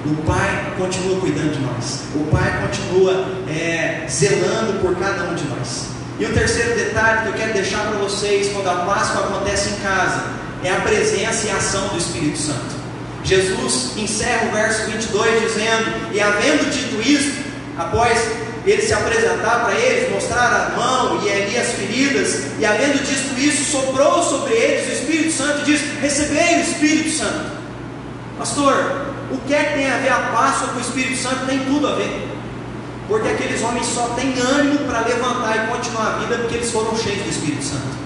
O 0.06 0.16
Pai 0.24 0.74
continua 0.78 1.20
cuidando 1.20 1.54
de 1.54 1.60
nós. 1.60 2.02
O 2.16 2.26
Pai 2.32 2.62
continua 2.62 3.26
é, 3.48 4.06
zelando 4.08 4.80
por 4.80 4.96
cada 4.96 5.24
um 5.24 5.36
de 5.36 5.46
nós. 5.46 5.89
E 6.20 6.26
o 6.26 6.34
terceiro 6.34 6.76
detalhe 6.76 7.22
que 7.22 7.28
eu 7.28 7.34
quero 7.34 7.54
deixar 7.54 7.80
para 7.88 7.98
vocês 7.98 8.52
quando 8.52 8.68
a 8.68 8.86
Páscoa 8.86 9.22
acontece 9.22 9.70
em 9.70 9.76
casa 9.76 10.22
é 10.64 10.72
a 10.72 10.82
presença 10.82 11.48
e 11.48 11.52
a 11.52 11.56
ação 11.56 11.88
do 11.88 11.98
Espírito 11.98 12.38
Santo. 12.38 12.78
Jesus 13.24 13.92
encerra 13.96 14.48
o 14.48 14.52
verso 14.52 14.92
22 14.92 15.42
dizendo: 15.42 16.14
E 16.14 16.20
havendo 16.20 16.70
dito 16.70 17.02
isto, 17.02 17.42
após 17.78 18.20
ele 18.66 18.82
se 18.82 18.92
apresentar 18.92 19.66
para 19.66 19.74
eles, 19.74 20.12
mostrar 20.12 20.74
a 20.74 20.78
mão 20.78 21.22
e 21.24 21.32
ali 21.32 21.58
as 21.58 21.70
feridas, 21.70 22.44
e 22.60 22.66
havendo 22.66 23.02
dito 23.02 23.40
isso, 23.40 23.72
soprou 23.72 24.22
sobre 24.22 24.54
eles 24.54 24.90
o 24.90 24.92
Espírito 24.92 25.32
Santo 25.32 25.62
e 25.62 25.72
diz: 25.72 25.82
Recebei 26.02 26.58
o 26.58 26.62
Espírito 26.62 27.12
Santo. 27.12 27.60
Pastor, 28.38 29.06
o 29.32 29.38
que 29.48 29.54
é 29.54 29.64
que 29.64 29.74
tem 29.76 29.90
a 29.90 29.98
ver 29.98 30.10
a 30.10 30.20
Páscoa 30.34 30.70
com 30.70 30.80
o 30.80 30.82
Espírito 30.82 31.18
Santo? 31.18 31.46
Tem 31.46 31.60
tudo 31.60 31.88
a 31.88 31.96
ver. 31.96 32.29
Porque 33.10 33.28
aqueles 33.28 33.62
homens 33.64 33.88
só 33.88 34.10
têm 34.10 34.40
ânimo 34.40 34.86
para 34.86 35.02
levantar 35.02 35.66
e 35.66 35.76
continuar 35.76 36.14
a 36.14 36.18
vida 36.20 36.38
porque 36.38 36.56
eles 36.58 36.72
foram 36.72 36.96
cheios 36.96 37.24
do 37.24 37.30
Espírito 37.30 37.64
Santo. 37.64 38.00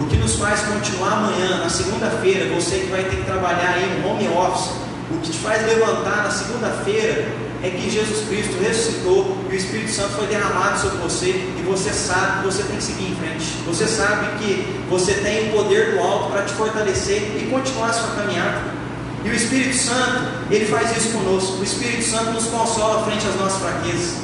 O 0.00 0.06
que 0.06 0.16
nos 0.16 0.36
faz 0.36 0.60
continuar 0.62 1.12
amanhã, 1.12 1.58
na 1.58 1.68
segunda-feira, 1.68 2.52
você 2.54 2.78
que 2.78 2.86
vai 2.86 3.04
ter 3.04 3.16
que 3.16 3.24
trabalhar 3.24 3.74
aí 3.74 4.00
no 4.00 4.08
home 4.08 4.26
office, 4.28 4.70
o 5.10 5.18
que 5.18 5.30
te 5.30 5.38
faz 5.38 5.64
levantar 5.66 6.24
na 6.24 6.30
segunda-feira 6.30 7.28
é 7.62 7.68
que 7.68 7.90
Jesus 7.90 8.26
Cristo 8.26 8.58
ressuscitou 8.62 9.36
e 9.50 9.52
o 9.52 9.56
Espírito 9.56 9.90
Santo 9.90 10.14
foi 10.14 10.26
derramado 10.28 10.80
sobre 10.80 10.96
você 10.98 11.28
e 11.28 11.62
você 11.66 11.90
sabe 11.90 12.38
que 12.38 12.46
você 12.46 12.62
tem 12.62 12.76
que 12.76 12.82
seguir 12.82 13.10
em 13.10 13.16
frente. 13.16 13.44
Você 13.66 13.86
sabe 13.86 14.38
que 14.38 14.82
você 14.88 15.12
tem 15.12 15.50
o 15.50 15.52
poder 15.52 15.92
do 15.92 16.00
alto 16.00 16.32
para 16.32 16.42
te 16.42 16.54
fortalecer 16.54 17.36
e 17.36 17.50
continuar 17.50 17.90
a 17.90 17.92
sua 17.92 18.14
caminhada. 18.14 18.79
E 19.24 19.28
o 19.28 19.34
Espírito 19.34 19.76
Santo, 19.76 20.24
ele 20.50 20.64
faz 20.66 20.96
isso 20.96 21.10
conosco. 21.10 21.58
O 21.60 21.64
Espírito 21.64 22.04
Santo 22.04 22.30
nos 22.32 22.46
consola 22.46 23.04
frente 23.04 23.26
às 23.26 23.36
nossas 23.36 23.60
fraquezas. 23.60 24.14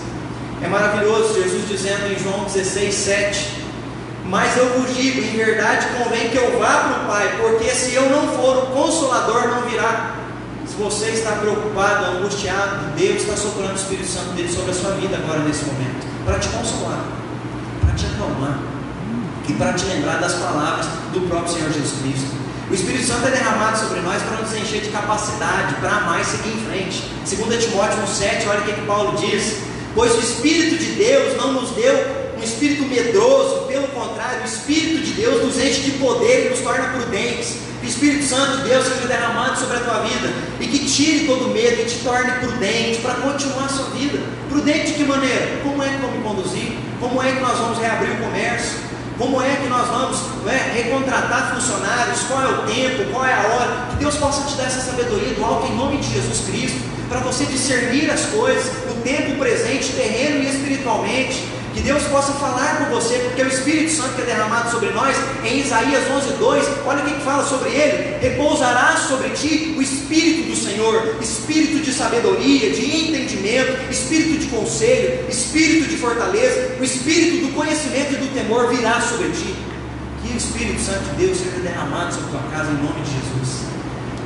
É 0.62 0.68
maravilhoso 0.68 1.34
Jesus 1.34 1.68
dizendo 1.68 2.11
em 2.11 2.18
João 2.18 2.44
16, 2.44 2.94
7: 2.94 3.64
Mas 4.24 4.57
eu 4.57 4.66
vos 4.70 4.97
digo, 4.97 5.20
em 5.20 5.36
verdade 5.36 5.86
convém 5.99 6.30
que 6.30 6.36
eu 6.38 6.59
vá 6.59 6.76
para 6.78 7.03
o 7.03 7.07
Pai, 7.07 7.36
porque 7.40 7.70
se 7.70 7.94
eu 7.94 8.09
não 8.09 8.28
for, 8.28 8.64
o 8.64 8.66
consolador 8.68 9.49
não 9.49 9.62
virá. 9.68 10.14
Se 10.66 10.74
você 10.76 11.11
está 11.11 11.32
preocupado, 11.32 12.16
angustiado, 12.16 12.97
Deus 12.97 13.22
está 13.22 13.36
soprando 13.36 13.72
o 13.72 13.76
Espírito 13.76 14.09
Santo 14.09 14.30
dele 14.30 14.53
sobre 14.53 14.70
a 14.70 14.74
sua 14.74 14.92
vida 14.92 15.16
agora 15.16 15.40
nesse 15.40 15.64
momento, 15.66 16.07
para 16.24 16.38
te 16.38 16.49
consolar, 16.49 17.05
para 17.82 17.94
te 17.94 18.07
acalmar 18.07 18.59
e 19.49 19.53
para 19.53 19.74
te 19.74 19.84
lembrar 19.84 20.20
das 20.20 20.34
palavras 20.34 20.86
do 21.12 21.20
próprio 21.28 21.53
Senhor 21.53 21.70
Jesus 21.70 22.01
Cristo. 22.03 22.45
O 22.69 22.75
Espírito 22.75 23.07
Santo 23.07 23.29
é 23.29 23.31
derramado 23.31 23.79
sobre 23.79 24.01
nós 24.01 24.21
para 24.23 24.39
nos 24.39 24.53
encher 24.53 24.81
de 24.81 24.89
capacidade, 24.91 25.77
para 25.77 26.21
e 26.21 26.25
seguir 26.25 26.51
em 26.51 26.67
frente. 26.67 27.05
2 27.25 27.64
Timóteo 27.64 27.99
1,7, 27.99 28.49
olha 28.49 28.61
o 28.61 28.64
que, 28.64 28.73
que 28.73 28.87
Paulo 28.87 29.17
diz: 29.19 29.59
Pois 29.95 30.12
o 30.17 30.19
Espírito 30.19 30.77
de 30.77 30.93
Deus 30.93 31.37
não 31.37 31.53
nos 31.53 31.71
deu 31.71 32.27
um 32.37 32.43
espírito 32.43 32.83
medroso, 32.85 33.67
pelo 33.67 33.87
contrário, 33.89 34.43
o 34.43 34.45
Espírito 34.45 35.05
de 35.05 35.12
Deus 35.12 35.45
nos 35.45 35.57
enche 35.59 35.81
de 35.83 35.93
poder 35.93 36.47
e 36.47 36.51
nos 36.51 36.59
torna 36.59 36.85
prudentes. 36.89 37.57
O 37.83 37.87
Espírito 37.87 38.27
Santo 38.27 38.59
de 38.59 38.69
Deus 38.69 38.85
seja 38.85 39.07
derramado 39.07 39.59
sobre 39.59 39.77
a 39.77 39.81
tua 39.81 40.01
vida 40.01 40.29
e 40.61 40.67
que 40.67 40.85
tire 40.87 41.27
todo 41.27 41.49
medo 41.49 41.81
e 41.81 41.85
te 41.85 41.99
torne 41.99 42.33
prudente 42.41 43.01
para 43.01 43.14
continuar 43.14 43.67
a 43.67 43.69
sua 43.69 43.91
vida. 43.91 44.19
Prudente 44.49 44.89
de 44.89 44.93
que 44.95 45.05
maneira? 45.05 45.61
Como 45.62 45.83
é 45.83 45.89
que 45.89 45.97
vamos 45.99 46.23
conduzir? 46.23 46.77
Como 46.99 47.23
é 47.23 47.33
que 47.33 47.41
nós 47.41 47.59
vamos 47.59 47.79
reabrir 47.79 48.11
o 48.11 48.17
comércio? 48.17 48.95
Como 49.19 49.41
é 49.41 49.57
que 49.57 49.69
nós 49.69 49.89
vamos 49.89 50.19
né, 50.45 50.73
recontratar 50.75 51.55
funcionários? 51.55 52.21
Qual 52.25 52.43
é 52.43 52.49
o 52.49 52.62
tempo? 52.67 53.11
Qual 53.11 53.25
é 53.25 53.33
a 53.33 53.47
hora? 53.47 53.87
Que 53.91 53.97
Deus 53.97 54.17
possa 54.17 54.47
te 54.47 54.57
dar 54.59 54.64
essa 54.64 54.83
sabedoria 54.83 55.33
do 55.33 55.43
alto 55.43 55.67
em 55.73 55.75
nome 55.75 55.97
de 55.97 56.12
Jesus 56.12 56.47
Cristo, 56.47 56.79
para 57.09 57.21
você 57.21 57.47
discernir 57.47 58.11
as 58.11 58.27
coisas, 58.27 58.67
o 58.91 59.01
tempo 59.03 59.39
presente, 59.39 59.93
terreno 59.93 60.43
e 60.43 60.51
espiritualmente, 60.51 61.49
que 61.77 61.83
Deus 61.83 62.05
possa 62.05 62.33
falar 62.33 62.79
com 62.79 62.95
você, 62.95 63.18
porque 63.18 63.43
o 63.43 63.49
Espírito 63.49 63.93
Santo 63.93 64.14
que 64.14 64.22
é 64.22 64.24
derramado 64.24 64.70
sobre 64.70 64.89
nós, 64.91 65.14
em 65.45 65.61
Isaías 65.61 66.11
11, 66.11 66.33
2, 66.39 66.66
olha 66.87 67.05
o 67.05 67.07
que 67.07 67.20
fala 67.20 67.45
sobre 67.45 67.68
ele: 67.68 68.16
repousará 68.18 68.97
sobre 68.97 69.29
ti 69.31 69.74
o 69.77 69.83
Espírito 69.83 70.49
do 70.49 70.57
Senhor, 70.57 71.16
Espírito 71.20 71.85
de 71.85 71.93
sabedoria, 71.93 72.70
de 72.70 72.83
entendimento, 72.83 73.93
Espírito 73.93 74.39
de 74.39 74.47
conselho, 74.47 75.29
Espírito 75.29 75.91
de 75.91 75.99
fortaleza, 75.99 76.77
o 76.81 76.83
Espírito 76.85 77.47
do 77.47 77.53
conhecimento 77.53 78.14
e 78.14 78.16
do 78.16 78.35
temor 78.35 78.74
virá 78.74 78.99
sobre 79.03 79.29
ti. 79.29 79.55
Que 80.22 80.33
o 80.33 80.37
Espírito 80.37 80.81
Santo 80.81 81.11
de 81.11 81.27
Deus 81.27 81.39
seja 81.39 81.59
derramado 81.59 82.14
sobre 82.14 82.31
tua 82.31 82.43
casa 82.53 82.70
em 82.70 82.83
nome 82.83 83.03
de 83.03 83.11
Jesus. 83.11 83.66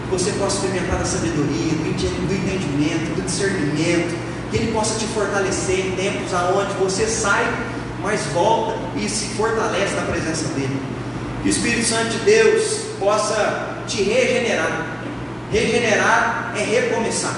Que 0.05 0.11
você 0.11 0.31
possa 0.39 0.55
experimentar 0.55 1.01
da 1.01 1.05
sabedoria, 1.05 1.73
do 1.73 1.89
entendimento, 1.89 3.17
do 3.17 3.23
discernimento 3.23 4.30
que 4.51 4.57
Ele 4.57 4.73
possa 4.73 4.99
te 4.99 5.07
fortalecer 5.07 5.87
em 5.87 5.93
tempos 5.93 6.35
aonde 6.35 6.73
você 6.75 7.07
sai, 7.07 7.47
mas 8.03 8.21
volta 8.33 8.77
e 8.97 9.09
se 9.09 9.35
fortalece 9.37 9.95
na 9.95 10.03
presença 10.03 10.47
dEle. 10.55 10.81
Que 11.43 11.49
o 11.49 11.51
Espírito 11.51 11.87
Santo 11.87 12.11
de 12.11 12.19
Deus 12.19 12.81
possa 12.99 13.83
te 13.87 14.03
regenerar. 14.03 14.99
Regenerar 15.51 16.55
é 16.57 16.63
recomeçar. 16.63 17.35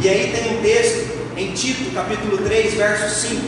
E 0.00 0.08
aí 0.08 0.32
tem 0.32 0.58
um 0.58 0.62
texto 0.62 1.16
em 1.36 1.52
Tito, 1.52 1.94
capítulo 1.94 2.38
3, 2.38 2.74
verso 2.74 3.28
5, 3.28 3.42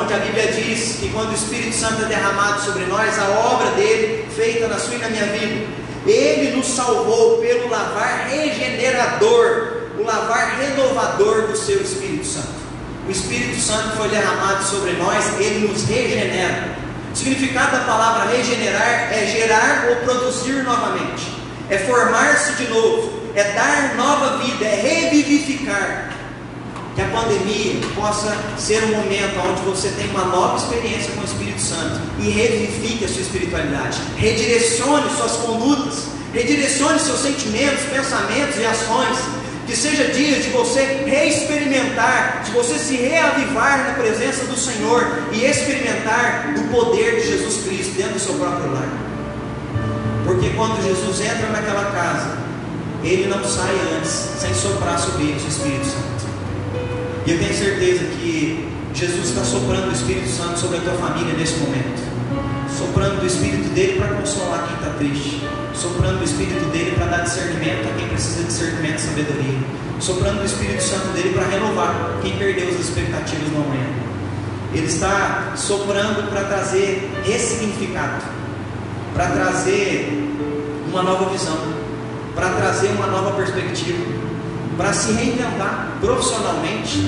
onde 0.00 0.14
a 0.14 0.18
Bíblia 0.18 0.52
diz 0.52 0.96
que 1.00 1.08
quando 1.10 1.30
o 1.30 1.34
Espírito 1.34 1.74
Santo 1.74 2.04
é 2.04 2.06
derramado 2.06 2.60
sobre 2.60 2.84
nós, 2.84 3.18
a 3.18 3.28
obra 3.28 3.70
dele, 3.72 4.26
feita 4.34 4.68
na 4.68 4.78
sua 4.78 4.94
e 4.94 4.98
na 4.98 5.08
minha 5.08 5.26
vida, 5.26 5.66
ele 6.06 6.56
nos 6.56 6.66
salvou 6.66 7.38
pelo 7.38 7.68
lavar 7.68 8.28
regenerador 8.28 9.81
o 9.98 10.04
lavar 10.04 10.58
renovador 10.58 11.48
do 11.48 11.56
seu 11.56 11.80
Espírito 11.82 12.26
Santo. 12.26 12.62
O 13.06 13.10
Espírito 13.10 13.60
Santo 13.60 13.96
foi 13.96 14.08
derramado 14.08 14.64
sobre 14.64 14.92
nós, 14.92 15.38
ele 15.38 15.66
nos 15.66 15.84
regenera. 15.84 16.76
O 17.12 17.16
significado 17.16 17.72
da 17.72 17.84
palavra 17.84 18.30
regenerar 18.30 19.12
é 19.12 19.26
gerar 19.26 19.88
ou 19.90 19.96
produzir 19.96 20.62
novamente, 20.62 21.30
é 21.68 21.78
formar-se 21.78 22.54
de 22.54 22.70
novo, 22.70 23.12
é 23.34 23.44
dar 23.52 23.94
nova 23.96 24.38
vida, 24.38 24.64
é 24.64 24.74
revivificar. 24.80 26.10
Que 26.94 27.00
a 27.00 27.06
pandemia 27.06 27.80
possa 27.94 28.36
ser 28.58 28.84
um 28.84 28.88
momento 28.88 29.40
onde 29.48 29.62
você 29.62 29.88
tem 29.90 30.10
uma 30.10 30.26
nova 30.26 30.58
experiência 30.58 31.10
com 31.14 31.22
o 31.22 31.24
Espírito 31.24 31.60
Santo 31.60 32.00
e 32.18 32.28
revivifique 32.28 33.04
a 33.04 33.08
sua 33.08 33.22
espiritualidade, 33.22 33.98
redirecione 34.16 35.10
suas 35.16 35.32
condutas, 35.38 36.04
redirecione 36.34 36.98
seus 36.98 37.20
sentimentos, 37.20 37.84
pensamentos 37.90 38.58
e 38.58 38.66
ações 38.66 39.41
que 39.72 39.78
seja 39.78 40.12
dia 40.12 40.38
de 40.38 40.50
você 40.50 41.02
reexperimentar, 41.06 42.42
de 42.44 42.50
você 42.50 42.78
se 42.78 42.94
reavivar 42.94 43.86
na 43.88 43.94
presença 43.94 44.44
do 44.44 44.54
Senhor 44.54 45.02
e 45.32 45.46
experimentar 45.46 46.52
do 46.54 46.70
poder 46.70 47.18
de 47.18 47.28
Jesus 47.28 47.64
Cristo 47.64 47.94
dentro 47.96 48.12
do 48.12 48.20
seu 48.20 48.34
próprio 48.34 48.70
lar. 48.70 48.86
Porque 50.26 50.50
quando 50.50 50.82
Jesus 50.82 51.20
entra 51.22 51.48
naquela 51.48 51.90
casa, 51.90 52.36
ele 53.02 53.28
não 53.28 53.42
sai 53.42 53.74
antes 53.96 54.10
sem 54.10 54.52
soprar 54.52 54.98
sobre 54.98 55.22
ele 55.22 55.42
o 55.42 55.48
Espírito 55.48 55.86
Santo. 55.86 56.26
E 57.24 57.30
eu 57.30 57.38
tenho 57.38 57.54
certeza 57.54 58.04
que 58.20 58.68
Jesus 58.92 59.30
está 59.30 59.42
soprando 59.42 59.88
o 59.88 59.92
Espírito 59.92 60.28
Santo 60.28 60.58
sobre 60.58 60.76
a 60.76 60.80
tua 60.82 60.94
família 60.94 61.32
nesse 61.32 61.56
momento 61.56 62.12
soprando 62.72 63.20
do 63.20 63.26
Espírito 63.26 63.68
dele 63.74 63.98
para 63.98 64.16
consolar 64.16 64.66
quem 64.66 64.76
está 64.76 64.98
triste, 64.98 65.42
soprando 65.74 66.18
do 66.18 66.24
Espírito 66.24 66.64
dele 66.70 66.92
para 66.96 67.06
dar 67.06 67.22
discernimento 67.22 67.88
a 67.88 67.98
quem 67.98 68.08
precisa 68.08 68.40
de 68.40 68.46
discernimento 68.46 68.96
e 68.96 69.00
sabedoria, 69.00 69.58
soprando 70.00 70.38
do 70.40 70.44
Espírito 70.44 70.82
Santo 70.82 71.08
dele 71.14 71.34
para 71.34 71.46
renovar 71.46 72.18
quem 72.22 72.36
perdeu 72.36 72.68
as 72.68 72.80
expectativas 72.80 73.48
no 73.48 73.62
amanhã. 73.62 73.86
Ele 74.74 74.86
está 74.86 75.52
soprando 75.56 76.30
para 76.30 76.44
trazer 76.44 77.10
ressignificado, 77.24 78.22
para 79.14 79.26
trazer 79.26 80.30
uma 80.90 81.02
nova 81.02 81.30
visão, 81.30 81.58
para 82.34 82.50
trazer 82.50 82.88
uma 82.88 83.06
nova 83.06 83.32
perspectiva, 83.32 84.02
para 84.76 84.92
se 84.92 85.12
reinventar 85.12 85.98
profissionalmente 86.00 86.98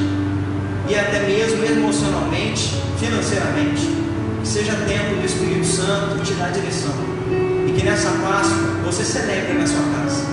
e 0.88 0.94
até 0.94 1.20
mesmo 1.20 1.64
emocionalmente, 1.64 2.82
financeiramente 2.98 4.04
seja 4.44 4.72
tempo 4.86 5.16
do 5.16 5.24
Espírito 5.24 5.64
Santo 5.64 6.22
te 6.22 6.34
dar 6.34 6.50
direção. 6.52 7.13
Nessa 7.84 8.08
Páscoa 8.12 8.80
você 8.82 9.04
celebre 9.04 9.58
na 9.58 9.66
sua 9.66 9.82
casa. 9.94 10.24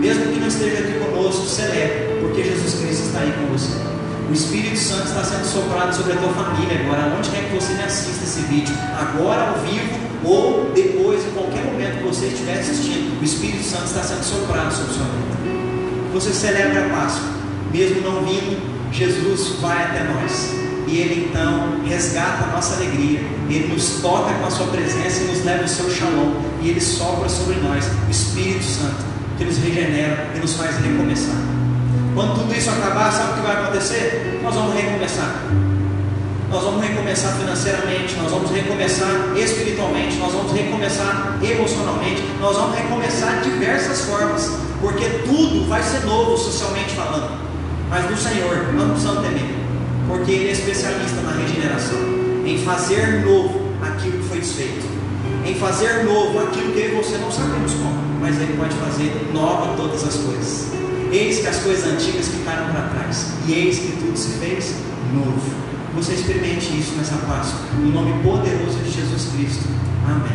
Mesmo 0.00 0.32
que 0.32 0.40
não 0.40 0.48
esteja 0.48 0.78
aqui 0.78 0.98
conosco, 0.98 1.46
celebre, 1.46 2.18
porque 2.20 2.42
Jesus 2.42 2.80
Cristo 2.80 3.06
está 3.06 3.20
aí 3.20 3.32
com 3.32 3.46
você. 3.56 3.78
O 4.28 4.32
Espírito 4.32 4.76
Santo 4.76 5.06
está 5.06 5.22
sendo 5.22 5.44
soprado 5.44 5.94
sobre 5.94 6.14
a 6.14 6.16
tua 6.16 6.30
família 6.30 6.80
agora, 6.80 7.14
onde 7.16 7.30
quer 7.30 7.48
que 7.48 7.54
você 7.54 7.74
me 7.74 7.84
assista 7.84 8.24
esse 8.24 8.40
vídeo, 8.40 8.74
agora 8.98 9.50
ao 9.50 9.58
vivo 9.60 10.06
ou 10.24 10.72
depois, 10.74 11.24
em 11.24 11.30
qualquer 11.30 11.64
momento 11.64 11.98
que 11.98 12.04
você 12.08 12.26
estiver 12.26 12.58
assistindo, 12.58 13.20
o 13.20 13.24
Espírito 13.24 13.62
Santo 13.62 13.84
está 13.84 14.02
sendo 14.02 14.24
soprado 14.24 14.72
sobre 14.72 14.90
a 14.90 14.94
sua 14.94 15.04
vida. 15.04 16.12
Você 16.12 16.32
celebra 16.32 16.86
a 16.86 16.88
Páscoa, 16.88 17.28
mesmo 17.72 18.00
não 18.00 18.24
vindo, 18.24 18.60
Jesus 18.90 19.60
vai 19.60 19.80
até 19.84 20.02
nós 20.02 20.50
e 20.88 20.98
Ele 20.98 21.30
então 21.30 21.80
resgata 21.84 22.44
a 22.44 22.52
nossa 22.52 22.76
alegria, 22.76 23.20
Ele 23.48 23.68
nos 23.72 24.00
toca 24.00 24.34
com 24.34 24.46
a 24.46 24.50
Sua 24.50 24.66
presença 24.66 25.22
e 25.22 25.26
nos 25.28 25.44
leva 25.44 25.64
o 25.64 25.68
seu 25.68 25.88
shalom, 25.88 26.32
Ele 26.68 26.80
sopra 26.80 27.28
sobre 27.28 27.56
nós 27.56 27.84
o 28.06 28.10
Espírito 28.10 28.64
Santo, 28.64 29.04
que 29.38 29.44
nos 29.44 29.58
regenera 29.58 30.30
e 30.34 30.38
nos 30.38 30.54
faz 30.54 30.76
recomeçar. 30.78 31.36
Quando 32.14 32.40
tudo 32.40 32.54
isso 32.54 32.70
acabar, 32.70 33.12
sabe 33.12 33.32
o 33.32 33.34
que 33.34 33.40
vai 33.40 33.62
acontecer? 33.62 34.40
Nós 34.42 34.54
vamos 34.54 34.74
recomeçar. 34.74 35.42
Nós 36.50 36.62
vamos 36.62 36.86
recomeçar 36.86 37.32
financeiramente, 37.36 38.14
nós 38.16 38.30
vamos 38.30 38.50
recomeçar 38.50 39.10
espiritualmente, 39.36 40.16
nós 40.16 40.32
vamos 40.32 40.52
recomeçar 40.52 41.38
emocionalmente, 41.42 42.22
nós 42.40 42.56
vamos 42.56 42.78
recomeçar 42.78 43.40
de 43.40 43.50
diversas 43.50 44.02
formas, 44.02 44.52
porque 44.80 45.04
tudo 45.26 45.68
vai 45.68 45.82
ser 45.82 46.06
novo 46.06 46.36
socialmente 46.38 46.94
falando. 46.94 47.36
Mas 47.90 48.04
do 48.06 48.16
Senhor, 48.16 48.72
não 48.74 48.90
precisamos 48.90 49.22
temer 49.22 49.66
porque 50.08 50.32
Ele 50.32 50.48
é 50.48 50.52
especialista 50.52 51.20
na 51.22 51.32
regeneração, 51.32 51.98
em 52.44 52.58
fazer 52.58 53.24
novo 53.24 53.60
aquilo 53.82 54.18
que 54.18 54.28
foi 54.28 54.38
desfeito, 54.38 54.85
em 55.46 55.54
fazer 55.54 56.04
novo 56.04 56.40
aquilo 56.40 56.72
que 56.72 56.88
você 56.88 57.18
não 57.18 57.30
sabemos 57.30 57.72
como, 57.74 58.20
mas 58.20 58.40
Ele 58.40 58.56
pode 58.56 58.74
fazer 58.74 59.30
nova 59.32 59.76
todas 59.76 60.02
as 60.02 60.16
coisas. 60.16 60.72
Eis 61.12 61.38
que 61.38 61.46
as 61.46 61.58
coisas 61.58 61.86
antigas 61.86 62.28
ficaram 62.28 62.72
para 62.72 62.88
trás, 62.88 63.32
e 63.46 63.52
eis 63.52 63.78
que 63.78 63.92
tudo 63.92 64.16
se 64.16 64.38
fez 64.38 64.74
novo. 65.14 65.40
Você 65.94 66.14
experimente 66.14 66.76
isso 66.76 66.94
nessa 66.96 67.16
Páscoa, 67.26 67.60
no 67.78 67.92
nome 67.92 68.22
poderoso 68.22 68.78
de 68.80 68.90
Jesus 68.90 69.30
Cristo. 69.32 69.68
Amém. 70.04 70.32